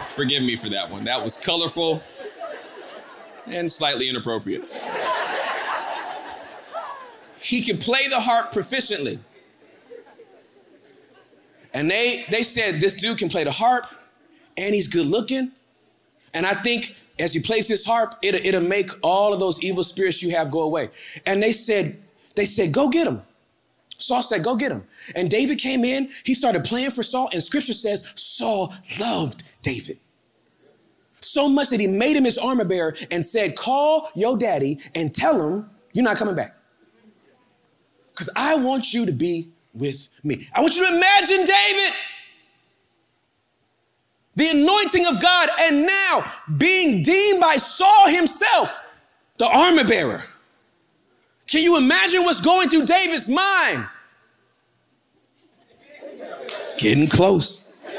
Forgive 0.08 0.42
me 0.42 0.56
for 0.56 0.68
that 0.70 0.90
one. 0.90 1.04
That 1.04 1.24
was 1.24 1.38
colorful 1.38 2.02
and 3.50 3.70
slightly 3.72 4.10
inappropriate. 4.10 4.64
he 7.40 7.62
could 7.62 7.80
play 7.80 8.08
the 8.08 8.20
harp 8.20 8.54
proficiently. 8.54 9.20
And 11.74 11.90
they, 11.92 12.26
they 12.32 12.44
said 12.44 12.82
this 12.82 12.94
dude 12.94 13.18
can 13.18 13.30
play 13.30 13.44
the 13.44 13.52
harp 13.52 13.86
and 14.58 14.74
he's 14.74 14.88
good 14.88 15.06
looking. 15.06 15.52
And 16.34 16.46
I 16.46 16.54
think 16.54 16.96
as 17.20 17.34
he 17.34 17.40
plays 17.40 17.68
this 17.68 17.86
harp, 17.86 18.16
it'll, 18.22 18.46
it'll 18.46 18.68
make 18.68 18.92
all 19.02 19.34
of 19.34 19.40
those 19.40 19.62
evil 19.62 19.84
spirits 19.84 20.22
you 20.22 20.32
have 20.32 20.52
go 20.52 20.62
away. 20.62 20.90
And 21.26 21.42
they 21.42 21.52
said, 21.52 22.02
they 22.36 22.46
said, 22.46 22.72
go 22.72 22.90
get 22.90 23.08
him. 23.08 23.22
Saul 23.98 24.22
said, 24.22 24.44
go 24.44 24.56
get 24.56 24.72
him. 24.72 24.86
And 25.16 25.30
David 25.30 25.58
came 25.58 25.84
in, 25.84 26.10
he 26.24 26.34
started 26.34 26.64
playing 26.64 26.92
for 26.92 27.02
Saul, 27.02 27.30
and 27.34 27.42
scripture 27.42 27.74
says 27.74 28.12
Saul 28.16 28.74
loved 29.00 29.44
David. 29.62 30.00
So 31.20 31.50
much 31.50 31.70
that 31.70 31.80
he 31.80 31.88
made 31.88 32.16
him 32.16 32.24
his 32.26 32.38
armor 32.38 32.66
bearer 32.66 32.96
and 33.12 33.26
said, 33.26 33.56
Call 33.56 34.10
your 34.16 34.38
daddy 34.38 34.80
and 34.96 35.14
tell 35.14 35.42
him 35.42 35.70
you're 35.94 36.04
not 36.04 36.18
coming 36.18 36.36
back. 36.36 36.56
because 38.12 38.30
I 38.36 38.56
want 38.56 38.94
you 38.94 39.06
to 39.06 39.12
be 39.12 39.50
with 39.74 40.10
me. 40.24 40.48
I 40.54 40.62
want 40.62 40.76
you 40.76 40.88
to 40.88 40.96
imagine 40.96 41.44
David, 41.46 41.94
the 44.36 44.50
anointing 44.50 45.06
of 45.08 45.22
God, 45.22 45.50
and 45.60 45.86
now 45.86 46.32
being 46.58 47.04
deemed 47.04 47.40
by 47.42 47.58
Saul 47.58 48.08
himself, 48.08 48.80
the 49.38 49.48
armor 49.48 49.84
bearer. 49.84 50.24
Can 51.48 51.62
you 51.64 51.78
imagine 51.78 52.24
what's 52.24 52.42
going 52.42 52.70
through 52.70 52.86
David's 52.86 53.30
mind? 53.30 53.88
Getting 56.78 57.08
close. 57.08 57.98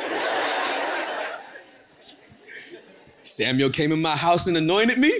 Samuel 3.39 3.71
came 3.71 3.93
in 3.93 4.03
my 4.03 4.17
house 4.17 4.49
and 4.49 4.57
anointed 4.57 4.99
me, 4.99 5.13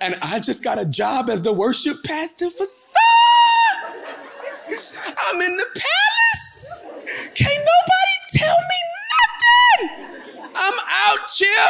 and 0.00 0.16
I 0.22 0.38
just 0.38 0.64
got 0.64 0.78
a 0.78 0.84
job 0.86 1.28
as 1.28 1.42
the 1.42 1.52
worship 1.52 2.02
pastor 2.02 2.48
for 2.48 2.64
Saul. 2.64 3.02
I'm 5.28 5.42
in 5.42 5.54
the 5.54 5.66
palace. 5.74 6.90
Can't 7.34 7.58
nobody 7.58 8.14
tell 8.32 8.56
me 8.56 8.80
nothing. 9.92 10.52
I'm 10.54 10.72
out 10.88 11.18
here. 11.36 11.68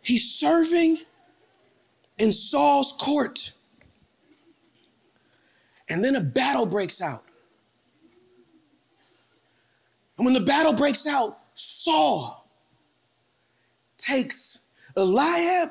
He's 0.00 0.30
serving 0.30 1.00
in 2.16 2.32
Saul's 2.32 2.94
court. 2.98 3.52
And 5.90 6.02
then 6.02 6.16
a 6.16 6.22
battle 6.22 6.64
breaks 6.64 7.02
out. 7.02 7.24
And 10.16 10.24
when 10.24 10.32
the 10.32 10.40
battle 10.40 10.72
breaks 10.72 11.06
out, 11.06 11.40
Saul 11.54 12.46
takes 13.96 14.60
Eliab, 14.96 15.70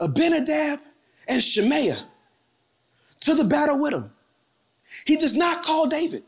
Abinadab, 0.00 0.80
and 1.28 1.42
Shimea 1.42 1.98
to 3.20 3.34
the 3.34 3.44
battle 3.44 3.78
with 3.78 3.92
him. 3.92 4.10
He 5.04 5.16
does 5.16 5.34
not 5.34 5.62
call 5.62 5.86
David. 5.86 6.24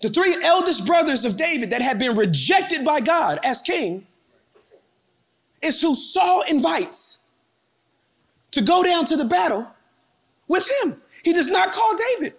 The 0.00 0.08
three 0.08 0.36
eldest 0.42 0.86
brothers 0.86 1.24
of 1.24 1.36
David 1.36 1.70
that 1.70 1.82
had 1.82 1.98
been 1.98 2.16
rejected 2.16 2.84
by 2.84 3.00
God 3.00 3.38
as 3.44 3.60
king 3.60 4.06
is 5.60 5.80
who 5.80 5.94
Saul 5.94 6.42
invites 6.48 7.20
to 8.52 8.62
go 8.62 8.82
down 8.82 9.04
to 9.06 9.16
the 9.16 9.26
battle 9.26 9.70
with 10.48 10.68
him. 10.82 11.00
He 11.22 11.32
does 11.32 11.48
not 11.48 11.72
call 11.72 11.94
David. 11.96 12.34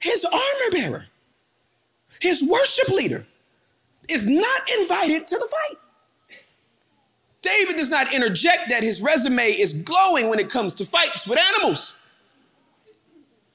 His 0.00 0.24
armor 0.24 0.70
bearer, 0.72 1.06
his 2.20 2.42
worship 2.42 2.88
leader, 2.88 3.26
is 4.08 4.26
not 4.28 4.60
invited 4.78 5.26
to 5.26 5.36
the 5.36 5.48
fight. 5.48 5.78
David 7.42 7.76
does 7.76 7.90
not 7.90 8.12
interject 8.12 8.68
that 8.70 8.82
his 8.82 9.00
resume 9.00 9.50
is 9.50 9.72
glowing 9.72 10.28
when 10.28 10.38
it 10.38 10.48
comes 10.48 10.74
to 10.76 10.84
fights 10.84 11.26
with 11.26 11.38
animals. 11.38 11.94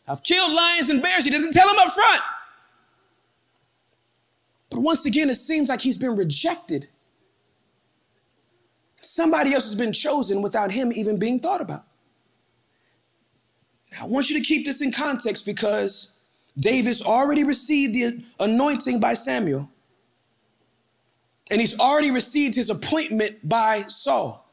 I've 0.08 0.24
killed 0.24 0.54
lions 0.54 0.90
and 0.90 1.02
bears. 1.02 1.26
He 1.26 1.30
doesn't 1.30 1.54
tell 1.54 1.70
him 1.70 1.80
up 1.80 1.92
front. 1.92 2.22
But 4.70 4.80
once 4.80 5.06
again, 5.06 5.30
it 5.30 5.36
seems 5.36 5.70
like 5.70 5.82
he's 5.82 5.98
been 5.98 6.16
rejected. 6.16 6.88
Somebody 9.02 9.54
else 9.54 9.66
has 9.66 9.76
been 9.76 9.92
chosen 9.92 10.42
without 10.42 10.72
him 10.72 10.92
even 10.94 11.20
being 11.20 11.40
thought 11.40 11.62
about. 11.62 11.84
Now, 13.92 14.04
I 14.04 14.08
want 14.08 14.30
you 14.30 14.40
to 14.40 14.46
keep 14.46 14.66
this 14.66 14.82
in 14.82 14.92
context 14.92 15.46
because 15.46 16.14
David's 16.60 17.02
already 17.02 17.44
received 17.44 17.94
the 17.94 18.24
anointing 18.40 19.00
by 19.00 19.14
Samuel. 19.14 19.70
And 21.50 21.60
he's 21.60 21.78
already 21.80 22.12
received 22.12 22.56
his 22.56 22.70
appointment 22.70 23.48
by 23.48 23.86
Saul. 23.88 24.48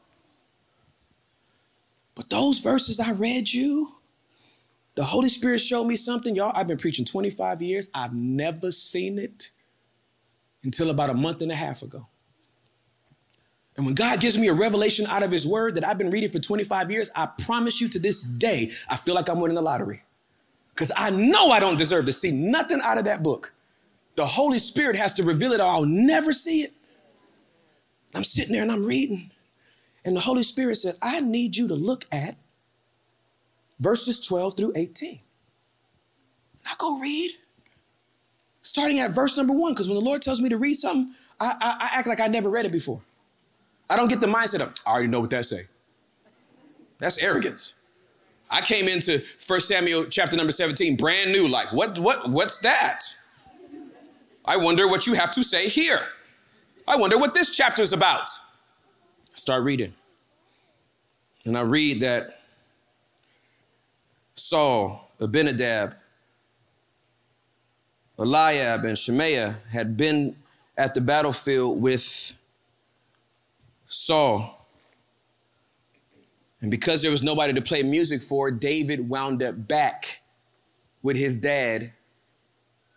But 2.15 2.29
those 2.29 2.59
verses 2.59 2.99
I 2.99 3.11
read 3.11 3.51
you, 3.51 3.95
the 4.95 5.05
Holy 5.05 5.29
Spirit 5.29 5.59
showed 5.59 5.85
me 5.85 5.95
something. 5.95 6.35
Y'all, 6.35 6.51
I've 6.53 6.67
been 6.67 6.77
preaching 6.77 7.05
25 7.05 7.61
years. 7.61 7.89
I've 7.93 8.13
never 8.13 8.71
seen 8.71 9.17
it 9.17 9.51
until 10.63 10.89
about 10.89 11.09
a 11.09 11.13
month 11.13 11.41
and 11.41 11.51
a 11.51 11.55
half 11.55 11.81
ago. 11.81 12.07
And 13.77 13.85
when 13.85 13.95
God 13.95 14.19
gives 14.19 14.37
me 14.37 14.49
a 14.49 14.53
revelation 14.53 15.05
out 15.07 15.23
of 15.23 15.31
his 15.31 15.47
word 15.47 15.75
that 15.75 15.87
I've 15.87 15.97
been 15.97 16.09
reading 16.09 16.29
for 16.29 16.39
25 16.39 16.91
years, 16.91 17.09
I 17.15 17.27
promise 17.27 17.79
you 17.79 17.87
to 17.87 17.99
this 17.99 18.23
day, 18.23 18.71
I 18.89 18.97
feel 18.97 19.15
like 19.15 19.29
I'm 19.29 19.39
winning 19.39 19.55
the 19.55 19.61
lottery. 19.61 20.03
Because 20.79 20.93
I 20.95 21.09
know 21.09 21.49
I 21.49 21.59
don't 21.59 21.77
deserve 21.77 22.05
to 22.05 22.13
see 22.13 22.31
nothing 22.31 22.79
out 22.81 22.97
of 22.97 23.03
that 23.03 23.21
book. 23.21 23.51
The 24.15 24.25
Holy 24.25 24.59
Spirit 24.59 24.95
has 24.95 25.13
to 25.15 25.23
reveal 25.23 25.51
it 25.51 25.59
or 25.59 25.65
I'll 25.65 25.83
never 25.83 26.31
see 26.31 26.61
it. 26.61 26.71
I'm 28.15 28.23
sitting 28.23 28.53
there 28.53 28.61
and 28.61 28.71
I'm 28.71 28.85
reading. 28.85 29.29
And 30.05 30.15
the 30.15 30.21
Holy 30.21 30.41
Spirit 30.41 30.77
said, 30.77 30.95
I 31.01 31.19
need 31.19 31.57
you 31.57 31.67
to 31.67 31.75
look 31.75 32.05
at 32.13 32.37
verses 33.81 34.21
12 34.21 34.55
through 34.55 34.71
18. 34.77 35.09
And 35.09 35.19
I 36.65 36.75
go 36.77 36.97
read, 36.97 37.31
starting 38.61 39.01
at 39.01 39.11
verse 39.11 39.35
number 39.35 39.51
one, 39.51 39.73
because 39.73 39.89
when 39.89 39.95
the 39.95 40.05
Lord 40.05 40.21
tells 40.21 40.39
me 40.39 40.47
to 40.47 40.57
read 40.57 40.75
something, 40.75 41.13
I, 41.41 41.55
I, 41.59 41.89
I, 41.91 41.99
act 41.99 42.07
like 42.07 42.21
I 42.21 42.27
never 42.27 42.49
read 42.49 42.65
it 42.65 42.71
before. 42.71 43.01
I 43.89 43.97
don't 43.97 44.07
get 44.07 44.21
the 44.21 44.27
mindset 44.27 44.61
of, 44.61 44.73
I 44.87 44.91
already 44.91 45.09
know 45.09 45.19
what 45.19 45.31
that 45.31 45.45
say. 45.45 45.67
That's 46.99 47.21
arrogance. 47.21 47.75
I 48.49 48.61
came 48.61 48.87
into 48.87 49.23
1 49.45 49.59
Samuel 49.61 50.05
chapter 50.05 50.35
number 50.35 50.51
17 50.51 50.95
brand 50.95 51.31
new, 51.31 51.47
like, 51.47 51.71
what, 51.71 51.99
what, 51.99 52.29
what's 52.29 52.59
that? 52.59 53.01
I 54.45 54.57
wonder 54.57 54.87
what 54.87 55.05
you 55.05 55.13
have 55.13 55.31
to 55.33 55.43
say 55.43 55.67
here. 55.67 55.99
I 56.87 56.97
wonder 56.97 57.17
what 57.17 57.35
this 57.35 57.51
chapter 57.51 57.83
is 57.83 57.93
about. 57.93 58.29
I 59.31 59.35
start 59.35 59.63
reading. 59.63 59.93
And 61.45 61.57
I 61.57 61.61
read 61.61 62.01
that 62.01 62.29
Saul, 64.33 65.11
Abinadab, 65.19 65.93
Eliab, 68.17 68.83
and 68.85 68.97
Shimea 68.97 69.57
had 69.71 69.95
been 69.95 70.35
at 70.77 70.93
the 70.93 71.01
battlefield 71.01 71.81
with 71.81 72.33
Saul. 73.87 74.58
And 76.61 76.69
because 76.69 77.01
there 77.01 77.11
was 77.11 77.23
nobody 77.23 77.53
to 77.53 77.61
play 77.61 77.83
music 77.83 78.21
for, 78.21 78.51
David 78.51 79.09
wound 79.09 79.41
up 79.41 79.67
back 79.67 80.21
with 81.01 81.15
his 81.15 81.37
dad 81.37 81.93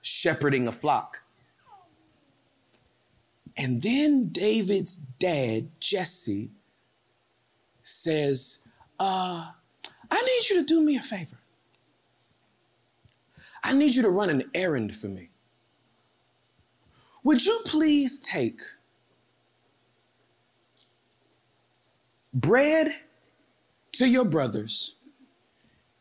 shepherding 0.01 0.67
a 0.67 0.73
flock. 0.73 1.23
And 3.57 3.83
then 3.83 4.31
David's 4.31 4.97
dad, 4.97 5.69
Jesse, 5.79 6.51
says, 7.83 8.61
uh, 8.99 9.51
I 10.11 10.23
need 10.23 10.51
you 10.51 10.57
to 10.57 10.65
do 10.65 10.81
me 10.81 10.97
a 10.97 11.03
favor. 11.03 11.37
I 13.63 13.73
need 13.73 13.95
you 13.95 14.03
to 14.03 14.11
run 14.11 14.31
an 14.31 14.51
errand 14.55 14.95
for 14.95 15.09
me. 15.09 15.31
Would 17.25 17.45
you 17.45 17.61
please 17.65 18.19
take 18.19 18.61
bread 22.35 22.93
to 23.93 24.09
your 24.09 24.25
brothers 24.25 24.95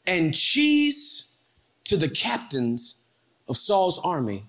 and 0.07 0.33
cheese 0.33 1.35
to 1.83 1.97
the 1.97 2.09
captains 2.09 2.99
of 3.47 3.57
Saul's 3.57 3.99
army 3.99 4.45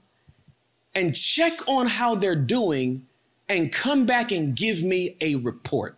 and 0.95 1.15
check 1.15 1.67
on 1.69 1.87
how 1.87 2.15
they're 2.15 2.37
doing 2.37 3.07
and 3.49 3.73
come 3.73 4.07
back 4.07 4.31
and 4.33 4.57
give 4.57 4.83
me 4.83 5.17
a 5.21 5.37
report. 5.37 5.97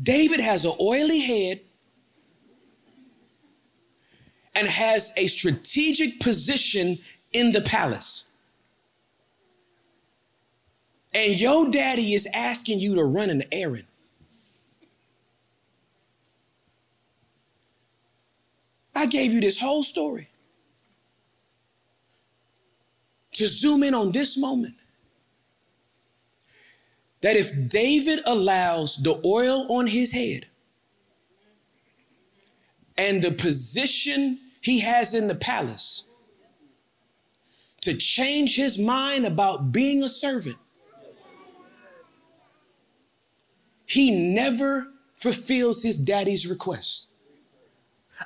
David 0.00 0.40
has 0.40 0.64
an 0.64 0.72
oily 0.80 1.20
head 1.20 1.60
and 4.54 4.68
has 4.68 5.12
a 5.16 5.26
strategic 5.26 6.20
position 6.20 6.98
in 7.32 7.52
the 7.52 7.60
palace. 7.60 8.26
And 11.14 11.40
your 11.40 11.70
daddy 11.70 12.12
is 12.12 12.26
asking 12.34 12.80
you 12.80 12.96
to 12.96 13.04
run 13.04 13.30
an 13.30 13.44
errand. 13.52 13.86
I 18.96 19.06
gave 19.06 19.32
you 19.32 19.40
this 19.40 19.58
whole 19.58 19.84
story 19.84 20.28
to 23.32 23.46
zoom 23.46 23.82
in 23.82 23.94
on 23.94 24.12
this 24.12 24.36
moment. 24.36 24.74
That 27.20 27.36
if 27.36 27.68
David 27.68 28.20
allows 28.26 28.96
the 28.96 29.20
oil 29.24 29.66
on 29.70 29.86
his 29.86 30.12
head 30.12 30.46
and 32.98 33.22
the 33.22 33.32
position 33.32 34.40
he 34.60 34.80
has 34.80 35.14
in 35.14 35.28
the 35.28 35.34
palace 35.34 36.04
to 37.80 37.94
change 37.94 38.56
his 38.56 38.78
mind 38.78 39.26
about 39.26 39.72
being 39.72 40.02
a 40.02 40.08
servant, 40.08 40.56
He 43.86 44.10
never 44.10 44.88
fulfills 45.14 45.82
his 45.82 45.98
daddy's 45.98 46.46
request. 46.46 47.08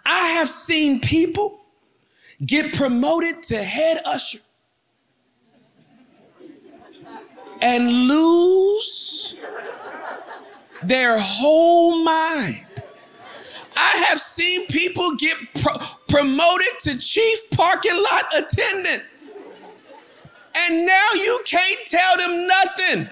I 0.04 0.28
have 0.28 0.48
seen 0.48 1.00
people 1.00 1.64
get 2.44 2.74
promoted 2.74 3.42
to 3.44 3.62
head 3.62 4.00
usher 4.04 4.40
and 7.60 7.90
lose 7.90 9.36
their 10.82 11.18
whole 11.18 12.04
mind. 12.04 12.64
I 13.76 14.04
have 14.08 14.20
seen 14.20 14.66
people 14.66 15.14
get 15.16 15.36
pro- 15.62 15.76
promoted 16.08 16.78
to 16.80 16.98
chief 16.98 17.50
parking 17.50 17.94
lot 17.94 18.24
attendant. 18.36 19.02
And 20.56 20.86
now 20.86 21.08
you 21.14 21.40
can't 21.44 21.78
tell 21.86 22.16
them 22.16 22.46
nothing. 22.46 23.08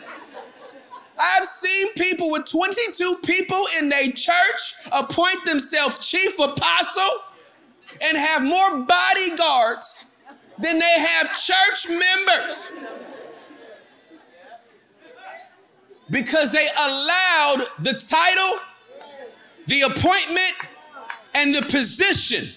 I've 1.19 1.47
seen 1.47 1.93
people 1.95 2.31
with 2.31 2.45
22 2.45 3.17
people 3.25 3.67
in 3.79 3.89
their 3.89 4.11
church 4.11 4.75
appoint 4.93 5.45
themselves 5.45 5.99
chief 5.99 6.39
apostle 6.39 7.21
and 8.03 8.17
have 8.17 8.43
more 8.43 8.81
bodyguards 8.81 10.07
than 10.59 10.79
they 10.79 11.01
have 11.01 11.35
church 11.39 11.89
members. 11.89 12.73
Because 16.11 16.53
they 16.53 16.69
allowed 16.77 17.64
the 17.81 17.95
title, 17.95 18.61
the 19.67 19.83
appointment, 19.83 20.55
and 21.35 21.55
the 21.55 21.62
position 21.62 22.49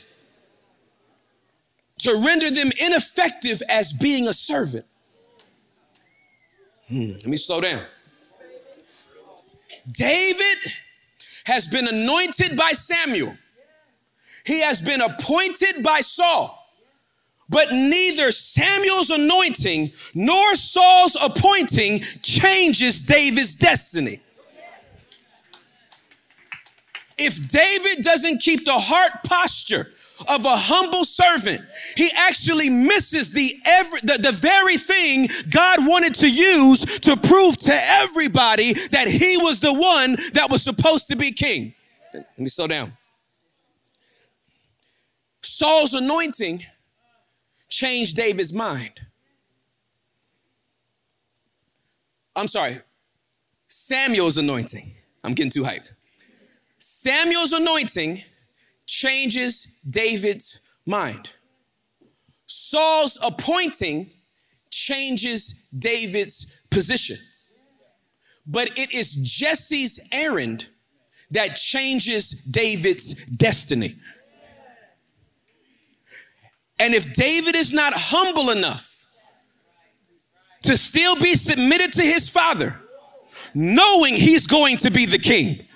to 2.00 2.16
render 2.16 2.50
them 2.50 2.72
ineffective 2.80 3.62
as 3.68 3.92
being 3.92 4.28
a 4.28 4.34
servant. 4.34 4.86
Hmm, 6.88 7.12
let 7.12 7.28
me 7.28 7.38
slow 7.38 7.62
down. 7.62 7.82
David 9.92 10.58
has 11.46 11.68
been 11.68 11.88
anointed 11.88 12.56
by 12.56 12.72
Samuel. 12.72 13.36
He 14.46 14.60
has 14.62 14.82
been 14.82 15.02
appointed 15.02 15.84
by 15.84 16.02
Saul. 16.02 16.56
But 17.50 17.72
neither 17.72 18.32
Samuel's 18.32 19.10
anointing 19.10 19.92
nor 20.14 20.56
Saul's 20.56 21.18
appointing 21.20 22.00
changes 22.22 23.02
David's 23.02 23.56
destiny. 23.56 24.22
If 27.18 27.48
David 27.48 28.04
doesn't 28.04 28.38
keep 28.38 28.66
the 28.66 28.80
heart 28.80 29.12
posture 29.26 29.90
of 30.28 30.46
a 30.46 30.56
humble 30.56 31.06
servant, 31.06 31.62
he 31.96 32.12
actually 32.16 32.70
misses 32.70 33.32
the, 33.32 33.60
every, 33.66 34.00
the, 34.02 34.18
the 34.22 34.32
very 34.32 34.78
thing 34.78 35.30
God 35.50 35.88
wanted 35.88 36.16
to 36.16 36.30
use 36.30 36.84
to 37.00 37.16
prove 37.16 37.58
to 37.58 37.74
everybody 37.74 38.74
that 38.90 39.08
he 39.08 39.38
was 39.38 39.60
the 39.60 39.74
one 39.74 40.18
that 40.34 40.50
was 40.50 40.64
supposed 40.64 41.08
to 41.08 41.16
be 41.16 41.32
king. 41.32 41.74
Let 42.14 42.40
me 42.40 42.48
slow 42.48 42.68
down. 42.68 42.94
Saul's 45.42 45.94
anointing 45.94 46.64
changed 47.70 48.16
David's 48.16 48.54
mind. 48.54 49.00
I'm 52.36 52.48
sorry, 52.48 52.80
Samuel's 53.68 54.38
anointing. 54.38 54.92
I'm 55.24 55.34
getting 55.34 55.52
too 55.52 55.64
hyped. 55.64 55.94
Samuel's 56.80 57.52
anointing 57.52 58.24
changes 58.90 59.68
David's 59.88 60.62
mind. 60.84 61.34
Saul's 62.48 63.20
appointing 63.22 64.10
changes 64.72 65.54
David's 65.78 66.60
position. 66.72 67.18
But 68.48 68.78
it 68.80 68.92
is 68.92 69.14
Jesse's 69.14 70.00
errand 70.12 70.70
that 71.30 71.56
changes 71.56 72.32
David's 72.32 73.14
destiny. 73.28 73.96
And 76.80 76.96
if 76.96 77.14
David 77.14 77.56
is 77.56 77.72
not 77.72 77.94
humble 77.94 78.50
enough 78.50 79.06
to 80.64 80.76
still 80.76 81.16
be 81.16 81.36
submitted 81.36 81.94
to 81.94 82.02
his 82.02 82.28
father, 82.28 82.76
knowing 83.54 84.16
he's 84.16 84.48
going 84.48 84.78
to 84.78 84.90
be 84.90 85.06
the 85.06 85.20
king, 85.20 85.68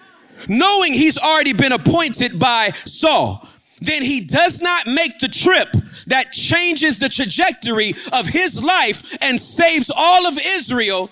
knowing 0.50 0.94
he's 0.94 1.18
already 1.18 1.54
been 1.54 1.72
appointed 1.72 2.40
by 2.40 2.72
Saul, 2.86 3.48
then 3.82 4.02
he 4.02 4.22
does 4.22 4.62
not 4.62 4.88
make 4.88 5.20
the 5.20 5.28
trip 5.28 5.70
that 6.08 6.32
changes 6.32 7.00
the 7.00 7.10
trajectory 7.10 7.94
of 8.12 8.28
his 8.28 8.64
life 8.64 9.18
and 9.22 9.40
saves 9.40 9.92
all 9.94 10.26
of 10.26 10.40
Israel 10.40 11.10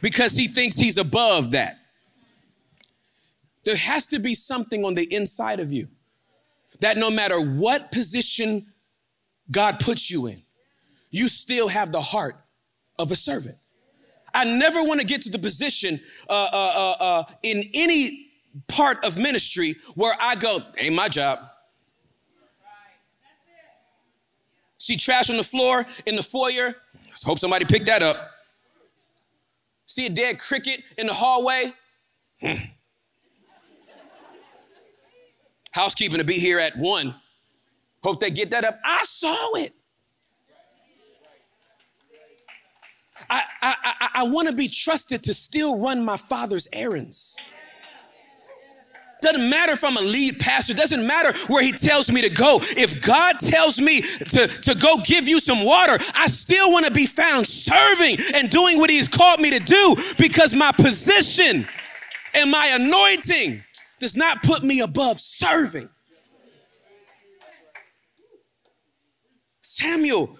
because 0.00 0.36
he 0.36 0.48
thinks 0.48 0.76
he's 0.76 0.98
above 0.98 1.52
that. 1.52 1.78
There 3.64 3.76
has 3.76 4.06
to 4.08 4.18
be 4.18 4.34
something 4.34 4.84
on 4.84 4.94
the 4.94 5.12
inside 5.14 5.60
of 5.60 5.72
you 5.72 5.88
that 6.80 6.96
no 6.96 7.10
matter 7.10 7.40
what 7.40 7.92
position 7.92 8.72
God 9.50 9.78
puts 9.78 10.10
you 10.10 10.26
in, 10.26 10.42
you 11.10 11.28
still 11.28 11.68
have 11.68 11.92
the 11.92 12.00
heart 12.00 12.36
of 12.98 13.12
a 13.12 13.16
servant. 13.16 13.57
I 14.38 14.44
never 14.44 14.84
want 14.84 15.00
to 15.00 15.06
get 15.06 15.22
to 15.22 15.30
the 15.30 15.38
position 15.38 16.00
uh, 16.28 16.32
uh, 16.32 16.56
uh, 16.56 16.90
uh, 17.02 17.24
in 17.42 17.68
any 17.74 18.28
part 18.68 19.04
of 19.04 19.18
ministry 19.18 19.74
where 19.96 20.16
I 20.20 20.36
go, 20.36 20.60
ain't 20.78 20.94
my 20.94 21.08
job. 21.08 21.40
See 24.78 24.96
trash 24.96 25.28
on 25.28 25.36
the 25.36 25.42
floor 25.42 25.84
in 26.06 26.14
the 26.14 26.22
foyer? 26.22 26.76
Let's 27.08 27.24
hope 27.24 27.40
somebody 27.40 27.64
picked 27.64 27.86
that 27.86 28.00
up. 28.00 28.16
See 29.86 30.06
a 30.06 30.10
dead 30.10 30.38
cricket 30.38 30.84
in 30.96 31.08
the 31.08 31.14
hallway? 31.14 31.72
Hmm. 32.40 32.54
Housekeeping 35.72 36.18
to 36.18 36.24
be 36.24 36.34
here 36.34 36.60
at 36.60 36.78
one. 36.78 37.12
Hope 38.04 38.20
they 38.20 38.30
get 38.30 38.50
that 38.50 38.64
up. 38.64 38.78
I 38.84 39.02
saw 39.02 39.56
it. 39.56 39.74
I, 43.30 43.42
I, 43.60 44.08
I, 44.14 44.22
want 44.22 44.48
to 44.48 44.54
be 44.54 44.68
trusted 44.68 45.22
to 45.24 45.34
still 45.34 45.78
run 45.78 46.04
my 46.04 46.16
father's 46.16 46.66
errands. 46.72 47.36
Doesn't 49.20 49.50
matter 49.50 49.72
if 49.72 49.82
I'm 49.82 49.96
a 49.96 50.00
lead 50.00 50.38
pastor, 50.38 50.74
doesn't 50.74 51.06
matter 51.06 51.36
where 51.48 51.62
he 51.62 51.72
tells 51.72 52.10
me 52.10 52.22
to 52.22 52.30
go. 52.30 52.60
If 52.62 53.02
God 53.02 53.40
tells 53.40 53.80
me 53.80 54.02
to, 54.02 54.46
to 54.46 54.74
go 54.76 54.98
give 54.98 55.26
you 55.26 55.40
some 55.40 55.64
water, 55.64 55.98
I 56.14 56.28
still 56.28 56.70
want 56.70 56.86
to 56.86 56.92
be 56.92 57.06
found 57.06 57.46
serving 57.46 58.18
and 58.34 58.48
doing 58.48 58.78
what 58.78 58.90
he's 58.90 59.08
called 59.08 59.40
me 59.40 59.50
to 59.50 59.58
do 59.58 59.96
because 60.18 60.54
my 60.54 60.72
position 60.72 61.66
and 62.34 62.50
my 62.50 62.66
anointing 62.68 63.64
does 63.98 64.16
not 64.16 64.42
put 64.42 64.62
me 64.62 64.80
above 64.80 65.18
serving. 65.18 65.88
Samuel 69.60 70.38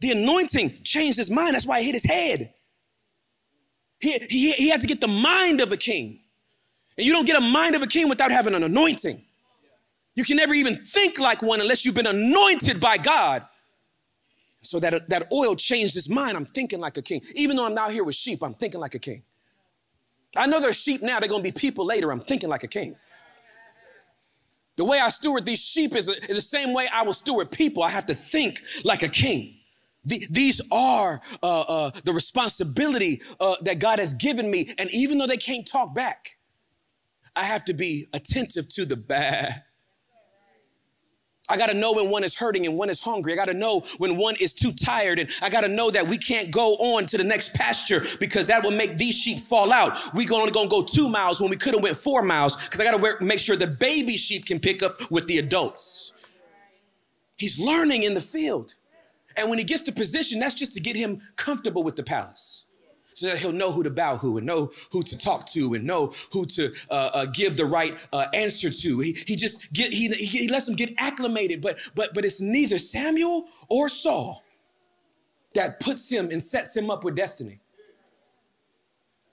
the 0.00 0.12
anointing 0.12 0.82
changed 0.82 1.18
his 1.18 1.30
mind. 1.30 1.54
That's 1.54 1.66
why 1.66 1.80
he 1.80 1.86
hit 1.86 1.94
his 1.94 2.04
head. 2.04 2.52
He, 4.00 4.18
he, 4.30 4.52
he 4.52 4.68
had 4.70 4.80
to 4.80 4.86
get 4.86 5.00
the 5.00 5.08
mind 5.08 5.60
of 5.60 5.72
a 5.72 5.76
king. 5.76 6.20
And 6.96 7.06
you 7.06 7.12
don't 7.12 7.26
get 7.26 7.36
a 7.36 7.40
mind 7.40 7.74
of 7.74 7.82
a 7.82 7.86
king 7.86 8.08
without 8.08 8.30
having 8.30 8.54
an 8.54 8.62
anointing. 8.62 9.22
You 10.14 10.24
can 10.24 10.36
never 10.36 10.54
even 10.54 10.76
think 10.76 11.18
like 11.18 11.42
one 11.42 11.60
unless 11.60 11.84
you've 11.84 11.94
been 11.94 12.06
anointed 12.06 12.80
by 12.80 12.98
God. 12.98 13.44
So 14.62 14.80
that, 14.80 15.08
that 15.08 15.28
oil 15.32 15.54
changed 15.54 15.94
his 15.94 16.08
mind. 16.08 16.36
I'm 16.36 16.46
thinking 16.46 16.80
like 16.80 16.96
a 16.96 17.02
king. 17.02 17.22
Even 17.34 17.56
though 17.56 17.66
I'm 17.66 17.76
out 17.78 17.92
here 17.92 18.04
with 18.04 18.14
sheep, 18.14 18.42
I'm 18.42 18.54
thinking 18.54 18.80
like 18.80 18.94
a 18.94 18.98
king. 18.98 19.22
I 20.36 20.46
know 20.46 20.60
there's 20.60 20.76
sheep 20.76 21.02
now, 21.02 21.18
they're 21.18 21.28
gonna 21.28 21.42
be 21.42 21.52
people 21.52 21.84
later. 21.84 22.10
I'm 22.12 22.20
thinking 22.20 22.48
like 22.48 22.62
a 22.62 22.68
king. 22.68 22.96
The 24.76 24.84
way 24.84 24.98
I 24.98 25.08
steward 25.08 25.44
these 25.44 25.60
sheep 25.60 25.94
is, 25.94 26.08
is 26.08 26.36
the 26.36 26.40
same 26.40 26.72
way 26.72 26.88
I 26.92 27.02
will 27.02 27.12
steward 27.12 27.50
people. 27.50 27.82
I 27.82 27.90
have 27.90 28.06
to 28.06 28.14
think 28.14 28.62
like 28.84 29.02
a 29.02 29.08
king. 29.08 29.59
The, 30.04 30.26
these 30.30 30.60
are 30.70 31.20
uh, 31.42 31.60
uh, 31.60 31.90
the 32.04 32.12
responsibility 32.12 33.22
uh, 33.38 33.56
that 33.62 33.78
God 33.78 33.98
has 33.98 34.14
given 34.14 34.50
me. 34.50 34.74
And 34.78 34.90
even 34.92 35.18
though 35.18 35.26
they 35.26 35.36
can't 35.36 35.66
talk 35.66 35.94
back, 35.94 36.38
I 37.36 37.44
have 37.44 37.64
to 37.66 37.74
be 37.74 38.08
attentive 38.12 38.68
to 38.68 38.84
the 38.84 38.96
bad. 38.96 39.62
I 41.50 41.56
got 41.56 41.66
to 41.66 41.74
know 41.74 41.92
when 41.92 42.08
one 42.08 42.22
is 42.22 42.36
hurting 42.36 42.64
and 42.64 42.78
one 42.78 42.88
is 42.88 43.00
hungry. 43.00 43.32
I 43.32 43.36
got 43.36 43.46
to 43.46 43.54
know 43.54 43.80
when 43.98 44.16
one 44.16 44.36
is 44.36 44.54
too 44.54 44.72
tired. 44.72 45.18
And 45.18 45.28
I 45.42 45.50
got 45.50 45.62
to 45.62 45.68
know 45.68 45.90
that 45.90 46.06
we 46.06 46.16
can't 46.16 46.52
go 46.52 46.76
on 46.76 47.04
to 47.06 47.18
the 47.18 47.24
next 47.24 47.54
pasture 47.54 48.04
because 48.20 48.46
that 48.46 48.62
will 48.62 48.70
make 48.70 48.96
these 48.96 49.16
sheep 49.16 49.40
fall 49.40 49.72
out. 49.72 49.98
We 50.14 50.28
only 50.30 50.50
to 50.52 50.68
go 50.68 50.82
two 50.82 51.08
miles 51.08 51.40
when 51.40 51.50
we 51.50 51.56
could 51.56 51.74
have 51.74 51.82
went 51.82 51.96
four 51.96 52.22
miles 52.22 52.56
because 52.56 52.78
I 52.80 52.84
got 52.84 52.96
to 52.96 53.24
make 53.24 53.40
sure 53.40 53.56
the 53.56 53.66
baby 53.66 54.16
sheep 54.16 54.46
can 54.46 54.60
pick 54.60 54.82
up 54.82 55.10
with 55.10 55.26
the 55.26 55.38
adults. 55.38 56.12
He's 57.36 57.58
learning 57.58 58.04
in 58.04 58.14
the 58.14 58.20
field. 58.20 58.76
And 59.36 59.48
when 59.48 59.58
he 59.58 59.64
gets 59.64 59.82
to 59.84 59.92
position, 59.92 60.40
that's 60.40 60.54
just 60.54 60.72
to 60.74 60.80
get 60.80 60.96
him 60.96 61.20
comfortable 61.36 61.82
with 61.82 61.96
the 61.96 62.02
palace. 62.02 62.64
So 63.14 63.26
that 63.26 63.38
he'll 63.38 63.52
know 63.52 63.72
who 63.72 63.82
to 63.82 63.90
bow 63.90 64.16
who 64.16 64.38
and 64.38 64.46
know 64.46 64.70
who 64.92 65.02
to 65.02 65.18
talk 65.18 65.46
to 65.48 65.74
and 65.74 65.84
know 65.84 66.12
who 66.32 66.46
to 66.46 66.72
uh, 66.90 67.10
uh, 67.12 67.26
give 67.26 67.56
the 67.56 67.66
right 67.66 67.98
uh, 68.12 68.26
answer 68.32 68.70
to. 68.70 69.00
He, 69.00 69.12
he 69.26 69.36
just 69.36 69.72
get 69.72 69.92
he, 69.92 70.08
he 70.08 70.48
lets 70.48 70.68
him 70.68 70.74
get 70.74 70.94
acclimated, 70.96 71.60
but 71.60 71.78
but 71.94 72.14
but 72.14 72.24
it's 72.24 72.40
neither 72.40 72.78
Samuel 72.78 73.48
or 73.68 73.88
Saul 73.88 74.42
that 75.54 75.80
puts 75.80 76.08
him 76.08 76.30
and 76.30 76.42
sets 76.42 76.76
him 76.76 76.90
up 76.90 77.04
with 77.04 77.16
destiny. 77.16 77.60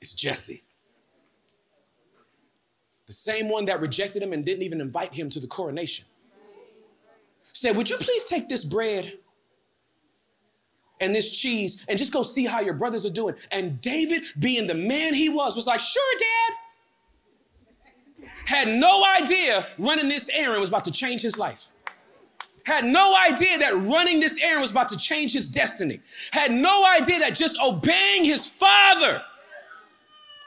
It's 0.02 0.14
Jesse. 0.14 0.64
The 3.06 3.14
same 3.14 3.50
one 3.50 3.66
that 3.66 3.80
rejected 3.80 4.22
him 4.22 4.34
and 4.34 4.44
didn't 4.44 4.64
even 4.64 4.82
invite 4.82 5.16
him 5.16 5.30
to 5.30 5.40
the 5.40 5.48
coronation. 5.48 6.06
Said, 7.54 7.76
Would 7.76 7.90
you 7.90 7.98
please 7.98 8.26
take 8.26 8.50
this 8.50 8.66
bread 8.66 9.18
and 11.00 11.14
this 11.14 11.32
cheese 11.32 11.86
and 11.88 11.98
just 11.98 12.12
go 12.12 12.24
see 12.24 12.46
how 12.46 12.60
your 12.60 12.74
brothers 12.74 13.06
are 13.06 13.12
doing. 13.12 13.36
And 13.52 13.80
David, 13.82 14.24
being 14.40 14.68
the 14.68 14.76
man 14.76 15.14
he 15.14 15.30
was, 15.30 15.56
was 15.56 15.68
like, 15.68 15.80
Sure, 15.80 16.14
dad. 16.20 16.54
Had 18.46 18.68
no 18.70 19.04
idea 19.20 19.68
running 19.78 20.08
this 20.08 20.30
errand 20.30 20.62
was 20.62 20.70
about 20.70 20.86
to 20.86 20.92
change 20.92 21.22
his 21.22 21.38
life. 21.38 21.74
Had 22.66 22.86
no 22.86 23.16
idea 23.30 23.58
that 23.60 23.74
running 23.76 24.20
this 24.20 24.42
errand 24.42 24.62
was 24.62 24.72
about 24.72 24.90
to 24.90 24.98
change 24.98 25.34
his 25.34 25.48
destiny. 25.48 26.00
Had 26.32 26.52
no 26.52 26.86
idea 26.86 27.20
that 27.20 27.36
just 27.36 27.58
obeying 27.62 28.26
his 28.26 28.46
father 28.46 29.22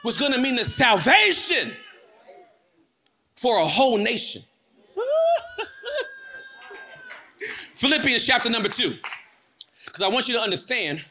was 0.03 0.17
to 0.17 0.37
mean 0.37 0.55
the 0.55 0.65
salvation 0.65 1.71
for 3.35 3.59
a 3.59 3.67
whole 3.67 3.97
nation. 3.97 4.43
Philippians 7.73 8.25
chapter 8.25 8.49
number 8.49 8.69
two, 8.69 8.97
because 9.91 10.03
I 10.03 10.07
want 10.07 10.29
you 10.29 10.35
to 10.35 10.41
understand 10.41 11.03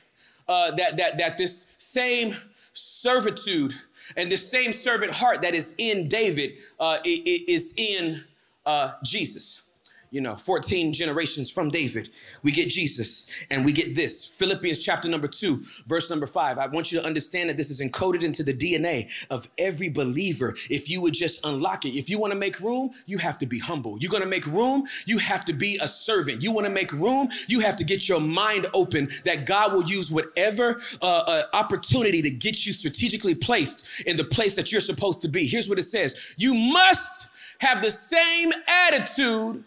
uh, 0.49 0.71
that, 0.73 0.97
that, 0.97 1.19
that 1.19 1.37
this 1.37 1.75
same 1.77 2.35
servitude 2.73 3.75
and 4.17 4.33
this 4.33 4.51
same 4.51 4.73
servant 4.73 5.13
heart 5.13 5.43
that 5.43 5.55
is 5.55 5.75
in 5.77 6.09
David 6.09 6.53
uh, 6.79 6.99
is 7.05 7.75
in 7.77 8.23
uh, 8.65 8.93
Jesus 9.05 9.63
you 10.11 10.21
know, 10.21 10.37
14 10.37 10.93
generations 10.93 11.51
from 11.51 11.71
David, 11.71 12.11
we 12.43 12.51
get 12.51 12.69
Jesus 12.69 13.27
and 13.51 13.65
we 13.65 13.73
get 13.73 13.95
this. 13.95 14.27
Philippians 14.27 14.79
chapter 14.81 15.09
number 15.09 15.29
two, 15.29 15.63
verse 15.87 16.11
number 16.11 16.27
five. 16.27 16.59
I 16.59 16.67
want 16.67 16.91
you 16.91 17.01
to 17.01 17.07
understand 17.07 17.49
that 17.49 17.57
this 17.57 17.71
is 17.71 17.81
encoded 17.81 18.23
into 18.23 18.43
the 18.43 18.53
DNA 18.53 19.09
of 19.31 19.49
every 19.57 19.89
believer. 19.89 20.55
If 20.69 20.91
you 20.91 21.01
would 21.03 21.15
just 21.15 21.45
unlock 21.47 21.85
it, 21.85 21.97
if 21.97 22.11
you 22.11 22.19
want 22.19 22.33
to 22.33 22.39
make 22.39 22.61
room, 22.61 22.91
you 23.07 23.19
have 23.19 23.39
to 23.39 23.47
be 23.47 23.59
humble. 23.59 23.99
You're 23.99 24.11
going 24.11 24.23
to 24.23 24.29
make 24.29 24.47
room, 24.47 24.85
you 25.07 25.19
have 25.19 25.45
to 25.45 25.53
be 25.53 25.79
a 25.81 25.87
servant. 25.87 26.43
You 26.43 26.51
want 26.53 26.67
to 26.67 26.73
make 26.73 26.93
room, 26.93 27.29
you 27.47 27.61
have 27.61 27.77
to 27.77 27.85
get 27.85 28.09
your 28.09 28.21
mind 28.21 28.67
open 28.75 29.09
that 29.25 29.47
God 29.47 29.73
will 29.73 29.85
use 29.85 30.11
whatever 30.11 30.81
uh, 31.03 31.07
uh, 31.07 31.43
opportunity 31.53 32.21
to 32.23 32.31
get 32.31 32.67
you 32.67 32.73
strategically 32.73 33.35
placed 33.35 33.89
in 34.07 34.17
the 34.17 34.25
place 34.25 34.57
that 34.57 34.73
you're 34.73 34.81
supposed 34.81 35.23
to 35.23 35.29
be. 35.29 35.47
Here's 35.47 35.69
what 35.69 35.79
it 35.79 35.85
says 35.85 36.35
You 36.37 36.55
must 36.55 37.29
have 37.61 37.83
the 37.83 37.91
same 37.91 38.53
attitude 38.67 39.65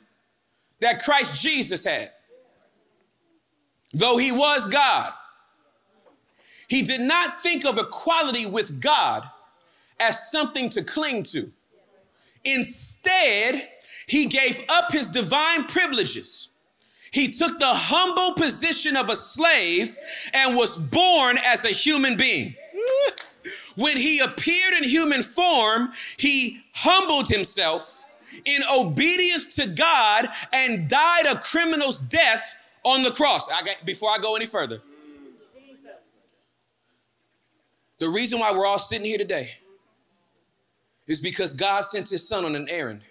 that 0.84 1.02
Christ 1.02 1.42
Jesus 1.42 1.86
had. 1.86 2.12
Though 3.94 4.18
he 4.18 4.32
was 4.32 4.68
God, 4.68 5.14
he 6.68 6.82
did 6.82 7.02
not 7.02 7.42
think 7.42 7.66
of 7.66 7.78
equality 7.78 8.46
with 8.46 8.82
God 8.82 9.24
as 10.00 10.30
something 10.30 10.70
to 10.72 10.84
cling 10.84 11.24
to. 11.24 11.52
Instead, 12.44 13.70
he 14.08 14.26
gave 14.26 14.60
up 14.68 14.92
his 14.92 15.10
divine 15.10 15.66
privileges. 15.66 16.50
He 17.12 17.30
took 17.30 17.60
the 17.60 17.74
humble 17.74 18.34
position 18.34 18.98
of 18.98 19.10
a 19.10 19.16
slave 19.16 19.98
and 20.34 20.58
was 20.58 20.78
born 20.78 21.38
as 21.38 21.64
a 21.64 21.70
human 21.70 22.18
being. 22.18 22.56
When 23.76 23.98
he 23.98 24.20
appeared 24.20 24.74
in 24.76 24.86
human 24.86 25.22
form, 25.22 25.92
he 26.18 26.64
humbled 26.74 27.28
himself 27.28 28.06
in 28.46 28.62
obedience 28.72 29.56
to 29.56 29.68
God 29.68 30.28
and 30.52 30.88
died 30.88 31.26
a 31.26 31.40
criminal's 31.40 32.02
death 32.02 32.56
on 32.84 33.04
the 33.04 33.12
cross. 33.12 33.50
I 33.50 33.64
got, 33.64 33.86
before 33.86 34.12
I 34.12 34.18
go 34.18 34.36
any 34.36 34.46
further, 34.46 34.82
the 38.00 38.10
reason 38.10 38.40
why 38.40 38.52
we're 38.52 38.66
all 38.66 38.80
sitting 38.80 39.06
here 39.06 39.18
today 39.18 39.50
is 41.08 41.20
because 41.20 41.54
God 41.54 41.82
sent 41.82 42.10
his 42.10 42.28
son 42.28 42.46
on 42.46 42.56
an 42.56 42.68
errand. 42.70 43.02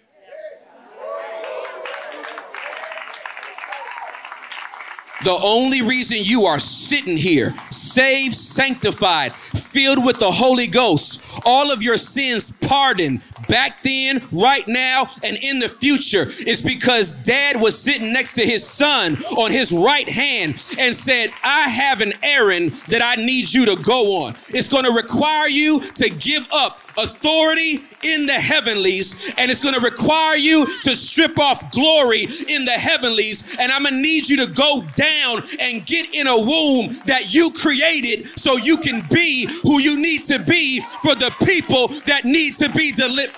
The 5.23 5.31
only 5.31 5.81
reason 5.81 6.17
you 6.21 6.45
are 6.45 6.59
sitting 6.59 7.15
here, 7.15 7.53
saved, 7.69 8.35
sanctified, 8.35 9.33
filled 9.33 10.03
with 10.05 10.19
the 10.19 10.31
Holy 10.31 10.67
Ghost, 10.67 11.21
all 11.45 11.71
of 11.71 11.81
your 11.81 11.95
sins 11.95 12.51
pardoned 12.59 13.23
back 13.47 13.83
then, 13.83 14.27
right 14.31 14.67
now, 14.67 15.07
and 15.23 15.37
in 15.37 15.59
the 15.59 15.69
future 15.69 16.29
is 16.45 16.61
because 16.61 17.13
dad 17.13 17.59
was 17.59 17.77
sitting 17.77 18.13
next 18.13 18.33
to 18.33 18.45
his 18.45 18.67
son 18.67 19.15
on 19.37 19.51
his 19.51 19.71
right 19.71 20.07
hand 20.07 20.63
and 20.77 20.95
said, 20.95 21.31
I 21.43 21.69
have 21.69 22.01
an 22.01 22.13
errand 22.21 22.71
that 22.89 23.01
I 23.01 23.15
need 23.15 23.53
you 23.53 23.65
to 23.65 23.75
go 23.81 24.23
on. 24.23 24.35
It's 24.49 24.67
going 24.67 24.85
to 24.85 24.91
require 24.91 25.47
you 25.47 25.79
to 25.79 26.09
give 26.09 26.47
up 26.51 26.79
authority 26.97 27.81
in 28.03 28.25
the 28.25 28.33
heavenlies, 28.33 29.31
and 29.37 29.49
it's 29.49 29.59
to 29.73 29.79
require 29.79 30.35
you 30.35 30.65
to 30.81 30.95
strip 30.95 31.39
off 31.39 31.71
glory 31.71 32.27
in 32.47 32.65
the 32.65 32.71
heavenlies. 32.71 33.55
And 33.59 33.71
I'm 33.71 33.83
to 33.83 33.91
need 33.91 34.29
you 34.29 34.37
to 34.37 34.47
go 34.47 34.83
down 34.95 35.43
and 35.59 35.85
get 35.85 36.13
in 36.13 36.27
a 36.27 36.37
womb 36.37 36.91
that 37.05 37.33
you 37.33 37.51
created 37.51 38.27
so 38.39 38.57
you 38.57 38.77
can 38.77 39.05
be 39.09 39.47
who 39.61 39.79
you 39.79 39.99
need 39.99 40.25
to 40.25 40.39
be 40.39 40.81
for 41.01 41.15
the 41.15 41.33
people 41.43 41.87
that 42.05 42.25
need 42.25 42.55
to 42.57 42.69
be 42.69 42.91
delivered. 42.91 43.33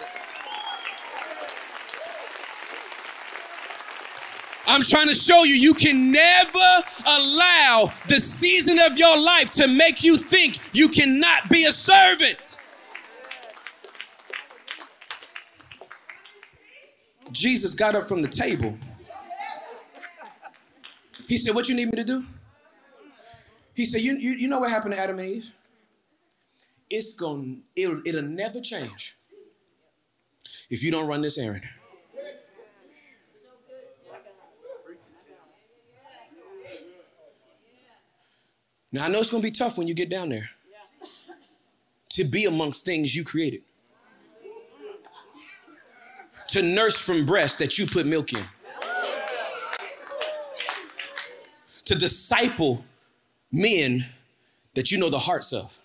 I'm 4.68 4.82
trying 4.82 5.08
to 5.08 5.14
show 5.14 5.44
you, 5.44 5.54
you 5.54 5.74
can 5.74 6.12
never 6.12 6.84
allow 7.06 7.94
the 8.08 8.20
season 8.20 8.80
of 8.80 8.98
your 8.98 9.18
life 9.18 9.52
to 9.54 9.68
make 9.68 10.04
you 10.04 10.18
think 10.18 10.58
you 10.74 10.90
cannot 10.90 11.50
be 11.50 11.66
a 11.66 11.72
servant. 11.72 12.38
Jesus 17.32 17.74
got 17.74 17.96
up 17.96 18.08
from 18.08 18.22
the 18.22 18.28
table. 18.28 18.74
He 21.28 21.38
said, 21.38 21.56
What 21.56 21.68
you 21.68 21.76
need 21.76 21.88
me 21.88 21.96
to 21.98 22.04
do? 22.04 22.24
He 23.74 23.86
said, 23.86 24.02
You, 24.02 24.18
you, 24.18 24.32
you 24.32 24.48
know 24.48 24.60
what 24.60 24.70
happened 24.70 24.94
to 24.94 25.00
Adam 25.00 25.20
and 25.20 25.30
Eve? 25.30 25.52
It's 26.90 27.14
going 27.14 27.64
it'll, 27.76 28.02
it'll 28.06 28.22
never 28.22 28.62
change 28.62 29.18
if 30.70 30.84
you 30.84 30.92
don't 30.92 31.08
run 31.08 31.22
this 31.22 31.38
errand. 31.38 31.64
Now 38.92 39.06
I 39.06 39.08
know 39.10 39.20
it's 39.20 39.30
gonna 39.30 39.44
be 39.44 39.52
tough 39.52 39.78
when 39.78 39.88
you 39.88 39.94
get 39.94 40.10
down 40.10 40.30
there 40.30 40.50
to 42.10 42.24
be 42.24 42.46
amongst 42.46 42.86
things 42.86 43.14
you 43.14 43.26
created 43.26 43.62
to 46.56 46.62
nurse 46.62 46.98
from 46.98 47.26
breast 47.26 47.60
that 47.60 47.78
you 47.78 47.86
put 47.86 48.06
milk 48.06 48.32
in, 48.32 48.42
to 51.84 51.94
disciple 51.96 52.86
men 53.52 54.06
that 54.74 54.90
you 54.90 54.98
know 54.98 55.10
the 55.10 55.20
hearts 55.20 55.52
of. 55.52 55.78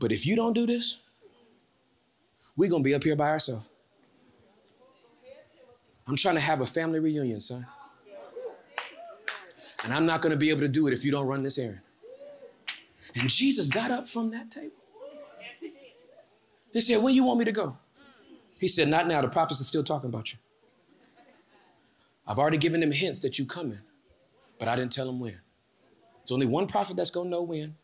But 0.00 0.10
if 0.10 0.26
you 0.26 0.34
don't 0.34 0.54
do 0.54 0.66
this, 0.66 0.98
we're 2.56 2.68
gonna 2.68 2.82
be 2.82 2.94
up 2.96 3.04
here 3.04 3.14
by 3.14 3.28
ourselves. 3.28 3.64
I'm 6.08 6.16
trying 6.16 6.34
to 6.34 6.40
have 6.40 6.62
a 6.62 6.66
family 6.66 6.98
reunion, 6.98 7.38
son. 7.38 7.64
And 9.84 9.92
I'm 9.92 10.04
not 10.04 10.20
gonna 10.20 10.36
be 10.36 10.50
able 10.50 10.62
to 10.62 10.68
do 10.68 10.88
it 10.88 10.92
if 10.92 11.04
you 11.04 11.12
don't 11.12 11.28
run 11.28 11.44
this 11.44 11.58
errand. 11.58 11.82
And 13.14 13.28
Jesus 13.28 13.68
got 13.68 13.92
up 13.92 14.08
from 14.08 14.32
that 14.32 14.50
table. 14.50 14.74
He 16.72 16.80
said, 16.80 17.00
When 17.00 17.14
you 17.14 17.22
want 17.22 17.38
me 17.38 17.44
to 17.44 17.52
go? 17.52 17.76
He 18.62 18.68
said, 18.68 18.86
Not 18.86 19.08
now. 19.08 19.20
The 19.20 19.26
prophets 19.26 19.60
are 19.60 19.64
still 19.64 19.82
talking 19.82 20.08
about 20.08 20.32
you. 20.32 20.38
I've 22.28 22.38
already 22.38 22.58
given 22.58 22.78
them 22.78 22.92
hints 22.92 23.18
that 23.18 23.36
you 23.36 23.44
coming, 23.44 23.80
but 24.60 24.68
I 24.68 24.76
didn't 24.76 24.92
tell 24.92 25.06
them 25.06 25.18
when. 25.18 25.32
There's 25.32 26.30
only 26.30 26.46
one 26.46 26.68
prophet 26.68 26.94
that's 26.94 27.10
going 27.10 27.26
to 27.26 27.30
know 27.32 27.42
when, 27.42 27.74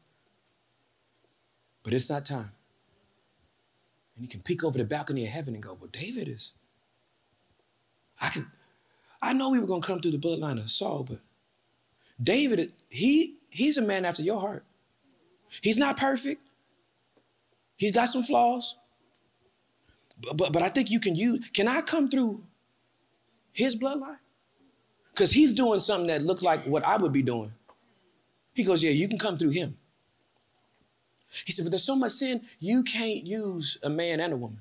but 1.83 1.93
it's 1.93 2.09
not 2.09 2.25
time. 2.25 2.53
And 4.15 4.23
you 4.23 4.29
can 4.29 4.41
peek 4.41 4.63
over 4.63 4.79
the 4.79 4.85
balcony 4.85 5.25
of 5.25 5.33
heaven 5.33 5.55
and 5.55 5.63
go, 5.65 5.77
Well, 5.81 5.91
David 5.91 6.29
is. 6.29 6.53
I 8.21 8.29
can. 8.29 8.47
I 9.21 9.33
know 9.33 9.51
we 9.51 9.59
were 9.59 9.67
going 9.67 9.83
to 9.83 9.87
come 9.87 10.01
through 10.01 10.13
the 10.13 10.19
bloodline 10.19 10.59
of 10.59 10.71
Saul, 10.71 11.03
but 11.03 11.19
David, 12.23 12.73
he 12.89 13.35
he's 13.51 13.79
a 13.79 13.83
man 13.83 14.05
after 14.05 14.23
your 14.23 14.41
heart. 14.41 14.65
He's 15.61 15.77
not 15.77 15.97
perfect. 15.97 16.41
He's 17.75 17.91
got 17.91 18.11
some 18.11 18.23
flaws. 18.23 18.77
But, 20.21 20.53
but 20.53 20.63
I 20.63 20.69
think 20.69 20.91
you 20.91 21.01
can 21.01 21.17
use, 21.17 21.49
can 21.53 21.69
I 21.69 21.81
come 21.81 22.09
through 22.09 22.43
his 23.53 23.77
bloodline? 23.77 24.19
Because 25.13 25.31
he's 25.31 25.53
doing 25.53 25.81
something 25.81 26.09
that 26.09 26.23
looked 26.23 26.43
like 26.43 26.65
what 26.65 26.85
I 26.85 26.97
would 26.97 27.13
be 27.13 27.23
doing. 27.23 27.53
He 28.55 28.65
goes, 28.65 28.83
Yeah, 28.83 28.91
you 28.91 29.09
can 29.09 29.19
come 29.19 29.39
through 29.39 29.51
him. 29.51 29.77
He 31.45 31.53
said, 31.53 31.65
But 31.65 31.71
there's 31.71 31.85
so 31.85 31.97
much 31.97 32.13
sin, 32.13 32.43
you 32.59 32.83
can't 32.83 33.27
use 33.27 33.79
a 33.83 33.91
man 33.91 34.21
and 34.21 34.33
a 34.33 34.37
woman. 34.37 34.61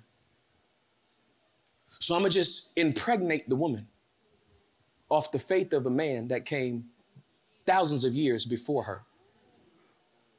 So 2.00 2.16
I'm 2.16 2.22
going 2.22 2.32
to 2.32 2.38
just 2.38 2.72
impregnate 2.78 3.50
the 3.50 3.56
woman 3.56 3.88
off 5.10 5.32
the 5.32 5.40
faith 5.40 5.74
of 5.74 5.86
a 5.86 5.90
man 5.90 6.28
that 6.28 6.46
came 6.46 6.86
thousands 7.66 8.04
of 8.04 8.14
years 8.14 8.46
before 8.46 8.84
her. 8.84 9.04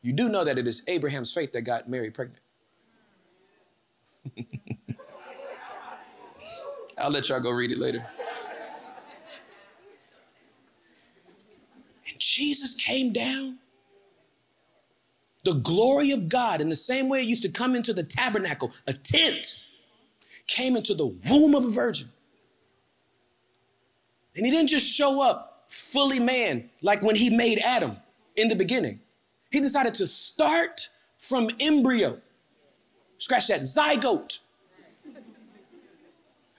You 0.03 0.13
do 0.13 0.29
know 0.29 0.45
that 0.45 0.59
it 0.59 0.69
is 0.69 0.83
Abraham's 0.87 1.33
faith 1.33 1.53
that 1.53 1.63
got 1.63 1.89
Mary 1.89 2.11
pregnant. 2.11 2.43
I'll 6.99 7.11
let 7.11 7.29
y'all 7.29 7.41
go 7.41 7.51
read 7.51 7.71
it 7.71 7.79
later. 7.79 8.05
And 12.09 12.19
Jesus 12.19 12.75
came 12.75 13.13
down, 13.13 13.59
the 15.45 15.55
glory 15.55 16.11
of 16.11 16.29
God, 16.29 16.61
in 16.61 16.69
the 16.69 16.75
same 16.75 17.09
way 17.09 17.21
it 17.21 17.27
used 17.27 17.43
to 17.43 17.49
come 17.49 17.75
into 17.75 17.93
the 17.93 18.03
tabernacle, 18.03 18.73
a 18.87 18.93
tent, 18.93 19.67
came 20.47 20.77
into 20.77 20.95
the 20.95 21.07
womb 21.07 21.55
of 21.55 21.65
a 21.65 21.71
virgin. 21.71 22.09
And 24.37 24.45
he 24.45 24.53
didn't 24.53 24.69
just 24.69 24.87
show 24.89 25.23
up 25.23 25.67
fully 25.69 26.21
man 26.21 26.71
like 26.83 27.03
when 27.03 27.17
he 27.17 27.31
made 27.31 27.59
Adam 27.59 27.97
in 28.37 28.49
the 28.49 28.57
beginning. 28.57 29.01
He 29.51 29.61
decided 29.61 29.95
to 29.95 30.07
start 30.07 30.89
from 31.19 31.49
embryo, 31.61 32.21
scratch 33.19 33.49
that 33.49 33.63
zygote, 33.63 34.41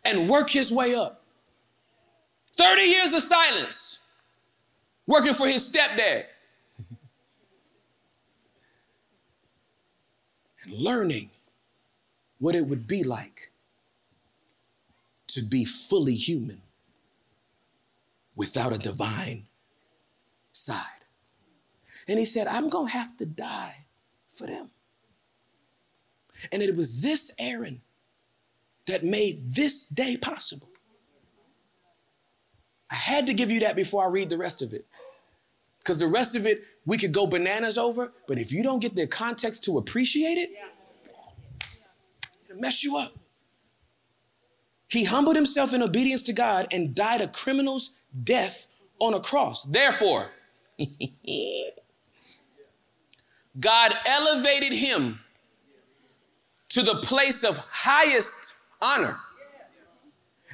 and 0.03 0.29
work 0.29 0.49
his 0.49 0.71
way 0.71 0.95
up. 0.95 1.21
30 2.53 2.81
years 2.81 3.13
of 3.13 3.21
silence, 3.21 3.99
working 5.07 5.33
for 5.33 5.47
his 5.47 5.69
stepdad. 5.69 6.23
and 10.63 10.73
learning 10.73 11.29
what 12.39 12.55
it 12.55 12.65
would 12.67 12.87
be 12.87 13.03
like 13.03 13.51
to 15.27 15.41
be 15.41 15.63
fully 15.63 16.15
human 16.15 16.61
without 18.35 18.73
a 18.73 18.77
divine 18.77 19.45
side. 20.51 20.85
And 22.07 22.17
he 22.17 22.25
said, 22.25 22.47
I'm 22.47 22.69
going 22.69 22.87
to 22.87 22.93
have 22.93 23.15
to 23.17 23.25
die 23.25 23.85
for 24.31 24.47
them. 24.47 24.71
And 26.51 26.63
it 26.63 26.75
was 26.75 27.03
this 27.03 27.31
Aaron 27.37 27.81
that 28.89 29.03
made 29.03 29.53
this 29.55 29.87
day 29.87 30.17
possible. 30.17 30.67
I 32.91 32.95
had 32.95 33.27
to 33.27 33.33
give 33.33 33.51
you 33.51 33.59
that 33.61 33.75
before 33.75 34.03
I 34.03 34.07
read 34.07 34.29
the 34.29 34.37
rest 34.37 34.61
of 34.61 34.73
it. 34.73 34.85
Because 35.79 35.99
the 35.99 36.07
rest 36.07 36.35
of 36.35 36.45
it, 36.45 36.63
we 36.85 36.97
could 36.97 37.11
go 37.11 37.27
bananas 37.27 37.77
over, 37.77 38.11
but 38.27 38.37
if 38.39 38.51
you 38.51 38.63
don't 38.63 38.79
get 38.79 38.95
the 38.95 39.07
context 39.07 39.63
to 39.65 39.77
appreciate 39.77 40.37
it, 40.37 40.51
it'll 42.49 42.59
mess 42.59 42.83
you 42.83 42.97
up. 42.97 43.13
He 44.87 45.03
humbled 45.03 45.35
himself 45.35 45.73
in 45.73 45.83
obedience 45.83 46.23
to 46.23 46.33
God 46.33 46.67
and 46.71 46.95
died 46.95 47.21
a 47.21 47.27
criminal's 47.27 47.91
death 48.23 48.67
on 48.99 49.13
a 49.13 49.19
cross. 49.19 49.63
Therefore, 49.63 50.31
God 53.59 53.93
elevated 54.05 54.73
him 54.73 55.19
to 56.69 56.81
the 56.81 56.95
place 56.95 57.43
of 57.43 57.57
highest 57.57 58.55
honor 58.81 59.17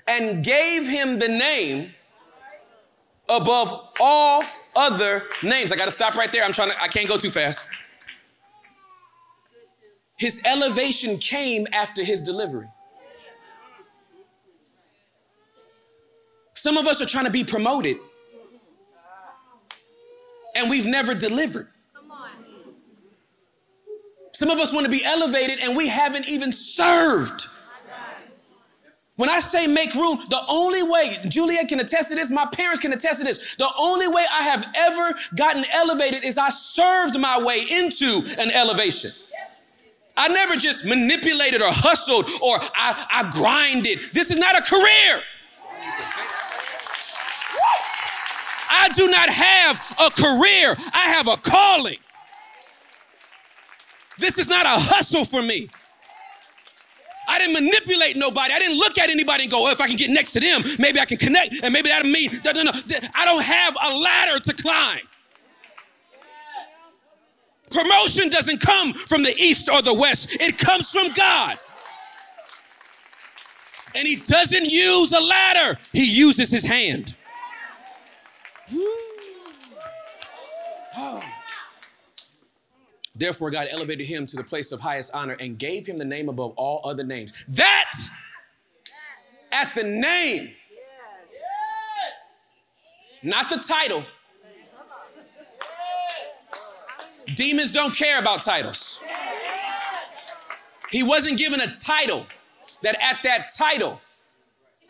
and 0.08 0.44
gave 0.44 0.88
him 0.88 1.18
the 1.20 1.28
name 1.28 1.92
above 3.30 3.90
all 4.00 4.44
other 4.76 5.24
names. 5.42 5.72
I 5.72 5.76
got 5.76 5.86
to 5.86 5.92
stop 5.92 6.16
right 6.16 6.32
there. 6.32 6.44
I'm 6.44 6.54
trying 6.54 6.70
to, 6.70 6.82
I 6.82 6.88
can't 6.88 7.08
go 7.08 7.18
too 7.18 7.30
fast. 7.30 7.64
His 10.18 10.42
elevation 10.46 11.18
came 11.18 11.68
after 11.74 12.04
his 12.04 12.22
delivery. 12.22 12.68
Some 16.54 16.78
of 16.78 16.88
us 16.88 17.02
are 17.02 17.06
trying 17.06 17.26
to 17.26 17.32
be 17.32 17.44
promoted 17.44 17.98
and 20.56 20.70
we've 20.70 20.86
never 20.86 21.14
delivered. 21.14 21.68
Some 24.32 24.50
of 24.50 24.60
us 24.60 24.74
want 24.74 24.86
to 24.86 24.92
be 24.92 25.04
elevated 25.04 25.60
and 25.60 25.76
we 25.78 25.88
haven't 25.88 26.28
even 26.28 26.52
served. 26.52 27.48
When 29.16 29.30
I 29.30 29.40
say 29.40 29.66
make 29.66 29.94
room, 29.94 30.22
the 30.30 30.42
only 30.50 30.84
way, 30.84 31.18
Juliet 31.28 31.70
can 31.70 31.80
attest 31.80 32.10
to 32.10 32.16
this, 32.16 32.30
my 32.30 32.46
parents 32.48 32.82
can 32.82 32.92
attest 32.92 33.20
to 33.20 33.26
this, 33.26 33.56
the 33.56 33.70
only 33.78 34.10
way 34.10 34.26
I 34.30 34.44
have 34.44 34.68
ever 34.76 35.16
gotten 35.36 35.64
elevated 35.74 36.26
is 36.26 36.38
I 36.38 36.50
served 36.50 37.18
my 37.18 37.42
way 37.42 37.62
into 37.62 38.24
an 38.38 38.52
elevation. 38.52 39.12
I 40.18 40.28
never 40.28 40.56
just 40.56 40.86
manipulated 40.86 41.62
or 41.62 41.72
hustled 41.72 42.30
or 42.42 42.60
I, 42.60 43.06
I 43.12 43.30
grinded. 43.32 44.00
This 44.14 44.32
is 44.32 44.38
not 44.38 44.58
a 44.58 44.62
career. 44.62 45.22
I 48.70 48.90
do 48.94 49.08
not 49.08 49.30
have 49.30 49.96
a 50.02 50.10
career, 50.12 50.76
I 50.94 51.08
have 51.10 51.28
a 51.28 51.38
calling. 51.38 51.98
This 54.18 54.38
is 54.38 54.50
not 54.50 54.66
a 54.66 54.80
hustle 54.80 55.26
for 55.26 55.42
me. 55.42 55.70
I 57.36 57.40
didn't 57.40 57.54
manipulate 57.54 58.16
nobody. 58.16 58.54
I 58.54 58.60
didn't 58.60 58.78
look 58.78 58.98
at 58.98 59.10
anybody 59.10 59.44
and 59.44 59.52
go, 59.52 59.68
oh, 59.68 59.72
if 59.72 59.82
I 59.82 59.88
can 59.88 59.98
get 59.98 60.10
next 60.10 60.32
to 60.32 60.40
them, 60.40 60.64
maybe 60.80 61.02
I 61.02 61.06
can 61.06 61.18
connect, 61.18 61.56
and 61.64 61.74
maybe 61.74 61.90
that'll 61.90 62.10
mean. 62.10 62.32
No, 62.46 62.52
no, 62.54 62.64
no. 62.64 62.72
I 63.14 63.26
don't 63.26 63.44
have 63.44 63.76
a 63.84 63.98
ladder 63.98 64.40
to 64.40 64.54
climb. 64.54 65.02
Promotion 67.70 68.30
doesn't 68.30 68.62
come 68.62 68.94
from 68.94 69.24
the 69.24 69.36
east 69.36 69.68
or 69.68 69.82
the 69.82 69.94
west, 69.94 70.38
it 70.40 70.58
comes 70.58 70.90
from 70.90 71.12
God. 71.12 71.58
And 73.94 74.08
He 74.08 74.16
doesn't 74.16 74.66
use 74.66 75.12
a 75.12 75.20
ladder, 75.22 75.78
He 75.92 76.06
uses 76.06 76.50
His 76.52 76.66
hand. 76.66 77.16
Oh. 80.98 81.35
Therefore, 83.16 83.50
God 83.50 83.68
elevated 83.72 84.08
him 84.08 84.26
to 84.26 84.36
the 84.36 84.44
place 84.44 84.72
of 84.72 84.82
highest 84.82 85.16
honor 85.16 85.38
and 85.40 85.58
gave 85.58 85.88
him 85.88 85.98
the 85.98 86.06
name 86.06 86.28
above 86.28 86.52
all 86.58 86.82
other 86.84 87.04
names. 87.04 87.34
That 87.48 87.92
at 89.52 89.74
the 89.74 89.84
name, 89.84 90.52
not 93.24 93.50
the 93.50 93.58
title. 93.58 94.04
Demons 97.36 97.72
don't 97.72 97.96
care 97.96 98.20
about 98.20 98.44
titles. 98.44 99.00
He 100.92 101.02
wasn't 101.02 101.38
given 101.38 101.62
a 101.62 101.74
title 101.74 102.26
that 102.84 103.02
at 103.02 103.24
that 103.24 103.50
title, 103.58 104.00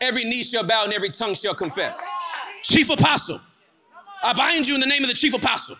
every 0.00 0.24
knee 0.24 0.42
shall 0.42 0.64
bow 0.64 0.84
and 0.84 0.92
every 0.92 1.10
tongue 1.10 1.34
shall 1.34 1.54
confess. 1.54 2.04
Chief 2.62 2.90
apostle. 2.90 3.40
I 4.22 4.32
bind 4.32 4.68
you 4.68 4.74
in 4.74 4.80
the 4.80 4.86
name 4.86 5.02
of 5.02 5.08
the 5.08 5.14
chief 5.14 5.34
apostle. 5.34 5.76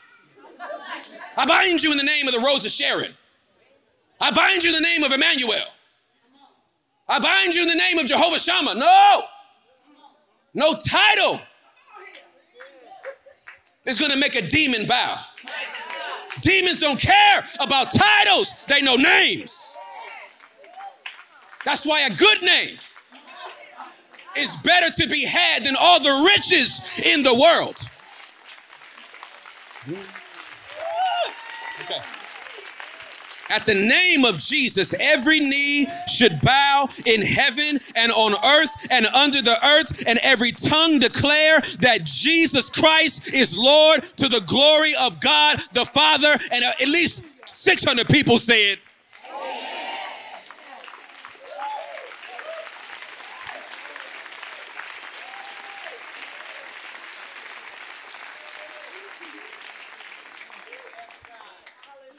I 1.37 1.45
bind 1.47 1.82
you 1.82 1.93
in 1.93 1.99
the 1.99 2.05
name 2.05 2.26
of 2.26 2.34
the 2.34 2.41
Rose 2.41 2.64
of 2.64 2.70
Sharon. 2.70 3.12
I 4.20 4.30
bind 4.30 4.64
you 4.64 4.70
in 4.70 4.82
the 4.82 4.89
name 4.89 5.03
of 5.03 5.12
Emmanuel. 5.12 5.66
I 7.09 7.18
bind 7.18 7.55
you 7.55 7.62
in 7.62 7.68
the 7.68 7.74
name 7.74 7.99
of 7.99 8.07
Jehovah 8.07 8.39
Shammah. 8.39 8.74
No. 8.74 9.22
No 10.55 10.74
title 10.74 11.41
is 13.84 13.99
going 13.99 14.11
to 14.11 14.16
make 14.16 14.34
a 14.34 14.43
demon 14.43 14.87
bow. 14.87 15.16
Demons 16.41 16.78
don't 16.78 16.99
care 16.99 17.45
about 17.61 17.93
titles, 17.93 18.55
they 18.68 18.82
know 18.82 18.97
names. 18.97 19.76
That's 21.64 21.84
why 21.84 22.03
a 22.03 22.11
good 22.11 22.43
name 22.43 22.78
is 24.37 24.57
better 24.59 24.91
to 25.03 25.09
be 25.09 25.24
had 25.24 25.64
than 25.64 25.76
all 25.78 26.01
the 26.01 26.28
riches 26.30 26.80
in 27.03 27.22
the 27.22 27.34
world. 27.34 27.76
Okay. 31.91 32.01
At 33.49 33.64
the 33.64 33.74
name 33.74 34.24
of 34.24 34.39
Jesus, 34.39 34.93
every 34.99 35.39
knee 35.39 35.87
should 36.09 36.41
bow 36.41 36.89
in 37.05 37.22
heaven 37.22 37.78
and 37.95 38.11
on 38.11 38.34
earth 38.45 38.70
and 38.91 39.07
under 39.07 39.41
the 39.41 39.64
earth, 39.64 40.03
and 40.05 40.18
every 40.20 40.51
tongue 40.51 40.99
declare 40.99 41.61
that 41.80 42.03
Jesus 42.05 42.68
Christ 42.68 43.32
is 43.32 43.57
Lord 43.57 44.03
to 44.16 44.28
the 44.28 44.41
glory 44.41 44.97
of 44.97 45.20
God 45.20 45.62
the 45.74 45.84
Father. 45.84 46.37
And 46.51 46.64
uh, 46.64 46.72
at 46.80 46.89
least 46.89 47.24
600 47.53 48.09
people 48.09 48.39
say 48.39 48.78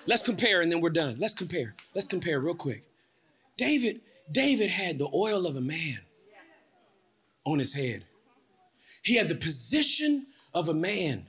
Let's 0.08 0.24
compare 0.24 0.62
and 0.62 0.72
then 0.72 0.80
we're 0.80 0.90
done. 0.90 1.18
Let's 1.20 1.34
compare. 1.34 1.76
Let's 1.94 2.08
compare 2.08 2.40
real 2.40 2.56
quick. 2.56 2.84
David, 3.58 4.02
David 4.32 4.70
had 4.70 4.98
the 4.98 5.10
oil 5.14 5.46
of 5.46 5.58
a 5.58 5.62
man 5.62 6.00
on 7.46 7.60
his 7.60 7.74
head. 7.74 8.06
He 9.04 9.16
had 9.16 9.28
the 9.28 9.36
position 9.36 10.28
of 10.54 10.70
a 10.70 10.74
man 10.74 11.28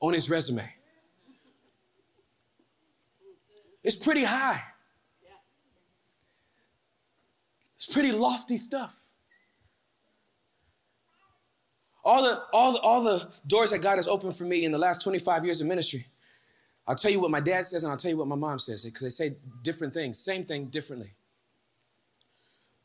on 0.00 0.14
his 0.14 0.28
resume. 0.28 0.68
It's 3.84 3.96
pretty 3.96 4.24
high. 4.24 4.60
It's 7.76 7.86
pretty 7.86 8.10
lofty 8.10 8.56
stuff 8.56 9.07
all 12.08 12.22
the, 12.22 12.42
all 12.54 12.72
the, 12.72 12.80
all 12.80 13.02
the 13.02 13.28
doors 13.46 13.70
that 13.70 13.80
God 13.82 13.96
has 13.96 14.08
opened 14.08 14.34
for 14.34 14.44
me 14.44 14.64
in 14.64 14.72
the 14.72 14.78
last 14.78 15.02
25 15.02 15.44
years 15.44 15.60
of 15.60 15.66
ministry, 15.66 16.06
I'll 16.86 16.94
tell 16.94 17.10
you 17.10 17.20
what 17.20 17.30
my 17.30 17.38
dad 17.38 17.66
says 17.66 17.84
and 17.84 17.90
I'll 17.90 17.98
tell 17.98 18.10
you 18.10 18.16
what 18.16 18.26
my 18.26 18.34
mom 18.34 18.58
says 18.58 18.82
because 18.82 19.02
they 19.02 19.10
say 19.10 19.36
different 19.62 19.92
things, 19.92 20.18
same 20.18 20.46
thing 20.46 20.68
differently. 20.68 21.10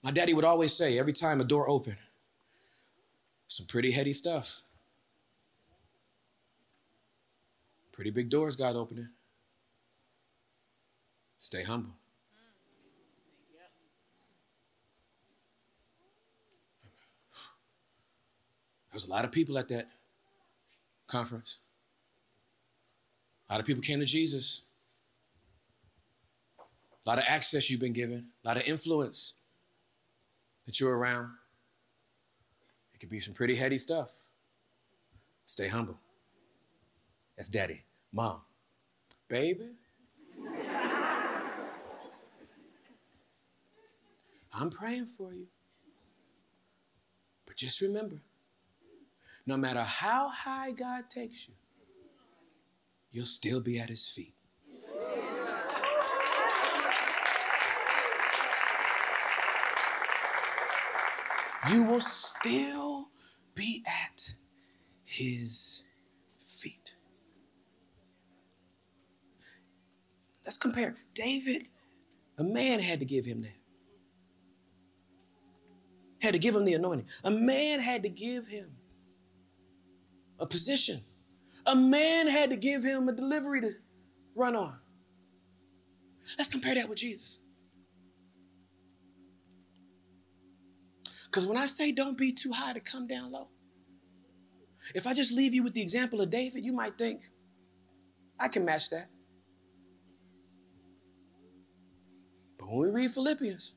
My 0.04 0.12
daddy 0.12 0.34
would 0.34 0.44
always 0.44 0.74
say 0.74 1.00
every 1.00 1.14
time 1.14 1.40
a 1.40 1.46
door 1.46 1.70
opened, 1.70 1.96
some 3.48 3.66
pretty 3.66 3.92
heady 3.92 4.12
stuff. 4.12 4.64
Pretty 7.94 8.12
big 8.12 8.30
doors 8.30 8.58
God 8.58 8.76
opening. 8.76 9.08
Stay 11.38 11.64
humble. 11.64 11.94
Was 18.94 19.08
a 19.08 19.10
lot 19.10 19.26
of 19.26 19.32
people 19.32 19.58
at 19.58 19.68
that 19.70 19.88
conference. 21.08 21.60
A 23.50 23.54
lot 23.54 23.60
of 23.60 23.66
people 23.66 23.82
came 23.82 24.00
to 24.00 24.06
Jesus. 24.06 24.64
A 27.06 27.10
lot 27.10 27.18
of 27.18 27.26
access 27.28 27.70
you've 27.70 27.82
been 27.82 27.94
given, 27.94 28.28
a 28.44 28.48
lot 28.48 28.58
of 28.58 28.64
influence 28.64 29.34
that 30.66 30.80
you're 30.80 30.98
around. 30.98 31.28
It 32.94 33.00
could 33.00 33.10
be 33.10 33.20
some 33.20 33.34
pretty 33.34 33.56
heady 33.56 33.78
stuff. 33.78 34.16
Stay 35.46 35.68
humble. 35.68 36.00
That's 37.36 37.50
daddy, 37.50 37.84
mom, 38.14 38.42
baby. 39.28 39.72
I'm 44.56 44.70
praying 44.70 45.08
for 45.08 45.34
you. 45.34 45.48
But 47.46 47.58
just 47.58 47.82
remember 47.82 48.18
no 49.46 49.58
matter 49.58 49.84
how 49.84 50.30
high 50.30 50.72
God 50.72 51.10
takes 51.10 51.48
you, 51.48 51.56
you'll 53.12 53.26
still 53.26 53.62
be 53.62 53.80
at 53.80 53.90
his 53.90 54.08
feet. 54.08 54.36
You 61.72 61.84
will 61.84 62.02
still 62.02 63.10
be 63.56 63.84
at 63.88 64.36
his 65.04 65.84
feet. 66.40 66.96
Let's 70.46 70.58
compare. 70.58 70.96
David, 71.14 71.68
a 72.38 72.44
man 72.44 72.80
had 72.80 73.00
to 73.00 73.06
give 73.06 73.26
him 73.26 73.44
that. 73.44 73.56
Had 76.22 76.34
to 76.34 76.40
give 76.40 76.56
him 76.56 76.66
the 76.66 76.74
anointing. 76.74 77.08
A 77.24 77.32
man 77.32 77.80
had 77.80 78.04
to 78.04 78.10
give 78.10 78.48
him 78.48 78.72
a 80.44 80.46
position. 80.46 81.02
A 81.66 81.76
man 81.76 82.28
had 82.28 82.50
to 82.50 82.58
give 82.58 82.84
him 82.84 83.08
a 83.08 83.14
delivery 83.14 83.62
to 83.62 83.72
run 84.36 84.56
on. 84.56 84.78
Let's 86.38 86.50
compare 86.50 86.76
that 86.76 86.90
with 86.90 86.98
Jesus. 86.98 87.40
Because 91.26 91.48
when 91.48 91.58
I 91.58 91.66
say 91.66 91.94
don't 91.94 92.18
be 92.18 92.34
too 92.34 92.52
high 92.52 92.74
to 92.74 92.82
come 92.82 93.08
down 93.08 93.32
low, 93.32 93.48
if 94.94 95.08
I 95.08 95.14
just 95.14 95.32
leave 95.32 95.54
you 95.54 95.64
with 95.64 95.74
the 95.74 95.82
example 95.82 96.20
of 96.20 96.30
David, 96.30 96.66
you 96.66 96.74
might 96.74 96.98
think, 96.98 97.24
I 98.38 98.50
can 98.50 98.66
match 98.66 98.90
that. 98.90 99.08
But 102.60 102.68
when 102.68 102.80
we 102.80 103.02
read 103.02 103.12
Philippians, 103.12 103.76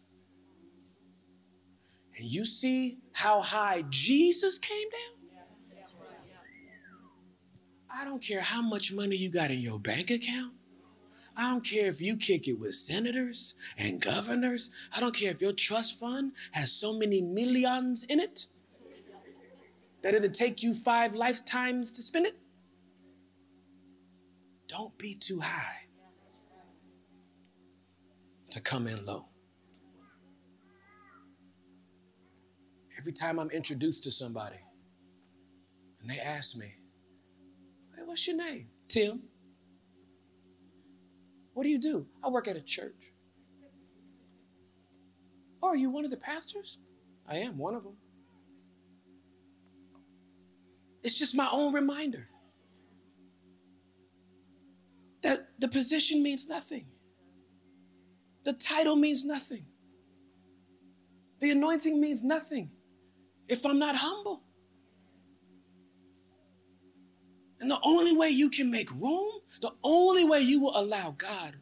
and 2.18 2.26
you 2.26 2.44
see 2.44 2.98
how 3.12 3.40
high 3.40 3.84
Jesus 3.88 4.58
came 4.58 4.88
down, 4.90 5.15
I 7.91 8.05
don't 8.05 8.22
care 8.22 8.41
how 8.41 8.62
much 8.62 8.93
money 8.93 9.16
you 9.16 9.30
got 9.30 9.51
in 9.51 9.61
your 9.61 9.78
bank 9.78 10.11
account. 10.11 10.53
I 11.37 11.51
don't 11.51 11.64
care 11.64 11.87
if 11.87 12.01
you 12.01 12.16
kick 12.16 12.49
it 12.49 12.59
with 12.59 12.74
senators 12.74 13.55
and 13.76 14.01
governors. 14.01 14.70
I 14.95 15.01
don't 15.01 15.14
care 15.14 15.30
if 15.30 15.43
your 15.43 15.53
trust 15.53 15.99
fund 16.01 16.32
has 16.53 16.72
so 16.72 16.95
many 16.95 17.20
millions 17.20 18.05
in 18.05 18.20
it 18.20 18.47
that 20.03 20.14
it'll 20.14 20.30
take 20.30 20.62
you 20.62 20.72
five 20.72 21.14
lifetimes 21.14 21.93
to 21.93 22.03
spend 22.03 22.26
it. 22.26 22.37
Don't 24.66 24.97
be 24.99 25.14
too 25.14 25.41
high 25.41 25.87
to 28.51 28.61
come 28.61 28.87
in 28.87 29.05
low. 29.05 29.26
Every 32.99 33.12
time 33.12 33.39
I'm 33.39 33.51
introduced 33.51 34.03
to 34.05 34.11
somebody 34.11 34.57
and 36.01 36.09
they 36.09 36.18
ask 36.18 36.57
me, 36.57 36.72
what's 38.07 38.26
your 38.26 38.36
name? 38.36 38.68
Tim. 38.88 39.22
What 41.52 41.64
do 41.64 41.68
you 41.68 41.78
do? 41.78 42.07
I 42.22 42.28
work 42.28 42.48
at 42.48 42.57
a 42.57 42.61
church. 42.61 43.12
Oh, 45.62 45.68
are 45.68 45.76
you 45.76 45.90
one 45.90 46.04
of 46.04 46.11
the 46.11 46.16
pastors? 46.16 46.78
I 47.28 47.38
am 47.38 47.59
one 47.59 47.74
of 47.74 47.82
them. 47.82 47.96
It's 51.02 51.18
just 51.18 51.36
my 51.36 51.48
own 51.52 51.72
reminder 51.72 52.28
that 55.22 55.48
the 55.59 55.68
position 55.68 56.22
means 56.22 56.48
nothing, 56.48 56.86
the 58.44 58.52
title 58.52 58.96
means 58.96 59.24
nothing, 59.24 59.66
the 61.40 61.50
anointing 61.50 62.00
means 62.00 62.22
nothing 62.24 62.70
if 63.48 63.64
I'm 63.64 63.78
not 63.78 63.96
humble. 63.96 64.45
And 67.61 67.70
the 67.70 67.78
only 67.82 68.16
way 68.16 68.28
you 68.28 68.50
can 68.50 68.70
make 68.70 68.90
room, 68.92 69.40
the 69.61 69.72
only 69.82 70.24
way 70.24 70.40
you 70.40 70.61
will 70.61 70.78
allow 70.78 71.12
God 71.16 71.57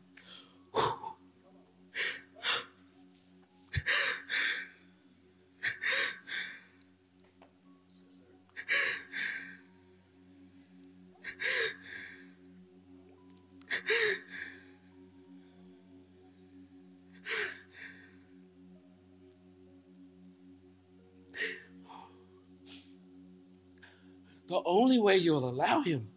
only 24.65 24.99
way 24.99 25.17
you'll 25.17 25.49
allow 25.49 25.83
him 25.83 26.09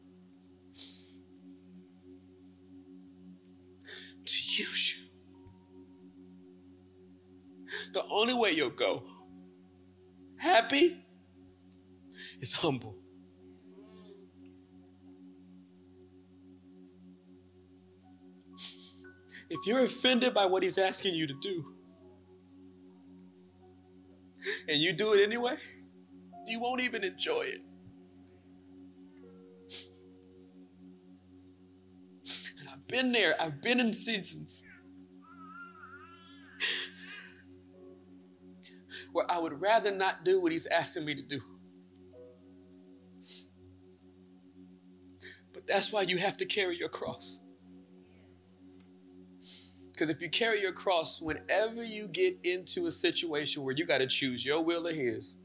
to 4.25 4.33
use 4.33 4.95
you, 4.97 5.05
the 7.93 8.03
only 8.09 8.33
way 8.33 8.51
you'll 8.51 8.69
go 8.69 9.03
happy 10.37 11.03
is 12.39 12.53
humble. 12.53 12.95
If 19.49 19.65
you're 19.65 19.83
offended 19.83 20.33
by 20.33 20.45
what 20.45 20.61
he's 20.61 20.77
asking 20.77 21.15
you 21.15 21.25
to 21.27 21.33
do, 21.41 21.73
and 24.67 24.77
you 24.77 24.91
do 24.93 25.13
it 25.13 25.23
anyway, 25.23 25.55
you 26.45 26.59
won't 26.59 26.81
even 26.81 27.03
enjoy 27.03 27.41
it. 27.41 27.61
I've 32.87 32.91
been 32.91 33.11
there, 33.11 33.35
I've 33.41 33.61
been 33.61 33.81
in 33.81 33.91
seasons 33.91 34.63
where 39.11 39.29
I 39.29 39.39
would 39.39 39.59
rather 39.59 39.91
not 39.91 40.23
do 40.23 40.41
what 40.41 40.53
he's 40.53 40.67
asking 40.67 41.03
me 41.03 41.13
to 41.15 41.21
do. 41.21 41.41
But 45.53 45.67
that's 45.67 45.91
why 45.91 46.03
you 46.03 46.17
have 46.17 46.37
to 46.37 46.45
carry 46.45 46.77
your 46.77 46.87
cross. 46.87 47.41
Because 49.91 50.09
if 50.09 50.21
you 50.21 50.29
carry 50.29 50.61
your 50.61 50.71
cross, 50.71 51.21
whenever 51.21 51.83
you 51.83 52.07
get 52.07 52.37
into 52.45 52.85
a 52.85 52.91
situation 52.91 53.63
where 53.63 53.75
you 53.75 53.85
got 53.85 53.97
to 53.97 54.07
choose 54.07 54.45
your 54.45 54.63
will 54.63 54.87
or 54.87 54.93
his, 54.93 55.35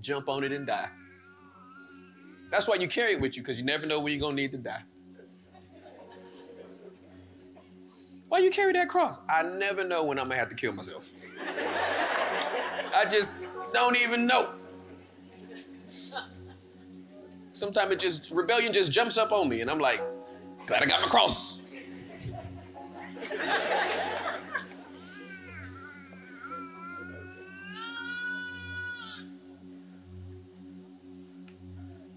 jump 0.00 0.28
on 0.28 0.44
it 0.44 0.52
and 0.52 0.64
die. 0.64 0.90
That's 2.52 2.68
why 2.68 2.76
you 2.76 2.86
carry 2.86 3.14
it 3.14 3.20
with 3.20 3.36
you, 3.36 3.42
because 3.42 3.58
you 3.58 3.64
never 3.64 3.84
know 3.84 3.98
when 3.98 4.12
you're 4.12 4.20
going 4.20 4.36
to 4.36 4.42
need 4.42 4.52
to 4.52 4.58
die. 4.58 4.84
Why 8.28 8.38
you 8.38 8.50
carry 8.50 8.72
that 8.72 8.88
cross? 8.88 9.20
I 9.28 9.42
never 9.42 9.84
know 9.84 10.04
when 10.04 10.18
I'm 10.18 10.28
to 10.28 10.36
have 10.36 10.48
to 10.48 10.56
kill 10.56 10.72
myself. 10.72 11.12
I 12.96 13.04
just 13.08 13.46
don't 13.72 13.96
even 13.96 14.26
know. 14.26 14.50
Sometimes 17.52 17.92
it 17.92 18.00
just, 18.00 18.30
rebellion 18.30 18.72
just 18.72 18.92
jumps 18.92 19.16
up 19.16 19.32
on 19.32 19.48
me, 19.48 19.60
and 19.60 19.70
I'm 19.70 19.78
like, 19.78 20.02
glad 20.66 20.82
I 20.82 20.86
got 20.86 21.00
my 21.00 21.08
cross. 21.08 21.62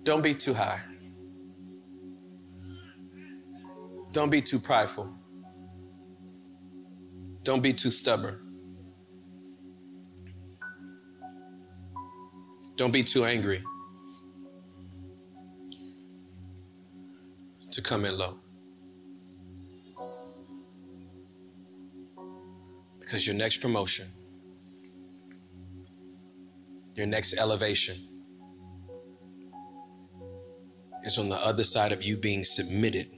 Don't 0.03 0.23
be 0.23 0.33
too 0.33 0.53
high. 0.53 0.79
Don't 4.11 4.31
be 4.31 4.41
too 4.41 4.57
prideful. 4.57 5.07
Don't 7.43 7.61
be 7.61 7.73
too 7.73 7.91
stubborn. 7.91 8.45
Don't 12.75 12.91
be 12.91 13.03
too 13.03 13.25
angry. 13.25 13.63
to 17.71 17.81
come 17.81 18.05
in 18.05 18.17
low. 18.17 18.35
Because 22.99 23.25
your 23.25 23.35
next 23.35 23.57
promotion, 23.57 24.07
your 26.95 27.07
next 27.07 27.33
elevation 27.37 27.95
is 31.03 31.17
on 31.17 31.27
the 31.29 31.37
other 31.37 31.63
side 31.63 31.91
of 31.91 32.03
you 32.03 32.17
being 32.17 32.43
submitted 32.43 33.09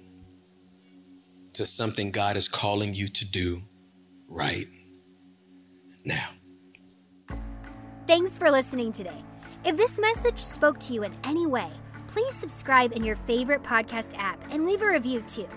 to 1.54 1.66
something 1.66 2.12
God 2.12 2.38
is 2.38 2.48
calling 2.48 2.94
you 2.94 3.08
to 3.10 3.26
do 3.26 3.64
right 4.32 4.68
now. 6.06 6.30
Thanks 8.08 8.38
for 8.38 8.50
listening 8.50 8.92
today. 8.92 9.24
If 9.64 9.78
this 9.78 10.00
message 10.00 10.40
spoke 10.40 10.80
to 10.82 10.94
you 10.94 11.04
in 11.04 11.14
any 11.24 11.46
way, 11.46 11.70
please 12.08 12.34
subscribe 12.34 12.94
in 12.94 13.04
your 13.04 13.16
favorite 13.16 13.62
podcast 13.62 14.18
app 14.18 14.42
and 14.52 14.66
leave 14.66 14.82
a 14.82 14.88
review 14.88 15.22
too. 15.28 15.48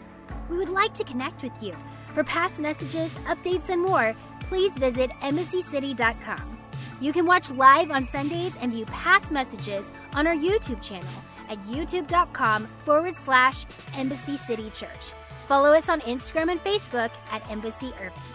We 0.51 0.59
would 0.59 0.69
like 0.69 0.93
to 0.95 1.05
connect 1.05 1.43
with 1.43 1.63
you. 1.63 1.75
For 2.13 2.23
past 2.23 2.61
messages, 2.61 3.11
updates, 3.27 3.71
and 3.71 3.81
more, 3.81 4.15
please 4.41 4.77
visit 4.77 5.11
embassycity.com. 5.23 6.59
You 7.01 7.13
can 7.13 7.27
watch 7.27 7.51
live 7.51 7.91
on 7.91 8.05
Sundays 8.05 8.57
and 8.61 8.71
view 8.71 8.85
past 8.87 9.33
messages 9.33 9.91
on 10.15 10.27
our 10.27 10.35
YouTube 10.35 10.81
channel 10.83 11.09
at 11.49 11.59
youtube.com 11.63 12.67
forward 12.85 13.17
slash 13.17 13.67
Embassy 13.97 14.37
City 14.37 14.71
Church. 14.71 15.13
Follow 15.49 15.73
us 15.73 15.89
on 15.89 16.01
Instagram 16.03 16.51
and 16.51 16.63
Facebook 16.63 17.11
at 17.31 17.49
Embassy 17.51 17.93
Irving. 18.01 18.34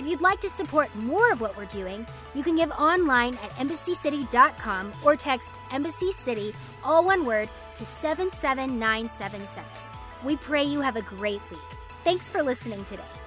If 0.00 0.06
you'd 0.06 0.22
like 0.22 0.40
to 0.40 0.48
support 0.48 0.88
more 0.96 1.30
of 1.30 1.42
what 1.42 1.54
we're 1.58 1.66
doing, 1.66 2.06
you 2.34 2.42
can 2.42 2.56
give 2.56 2.70
online 2.70 3.34
at 3.34 3.50
embassycity.com 3.56 4.94
or 5.04 5.14
text 5.14 5.60
Embassy 5.72 6.10
City, 6.10 6.54
all 6.82 7.04
one 7.04 7.26
word, 7.26 7.50
to 7.76 7.84
77977. 7.84 9.62
We 10.24 10.36
pray 10.36 10.64
you 10.64 10.80
have 10.80 10.96
a 10.96 11.02
great 11.02 11.42
week. 11.50 11.60
Thanks 12.02 12.30
for 12.30 12.42
listening 12.42 12.82
today. 12.86 13.19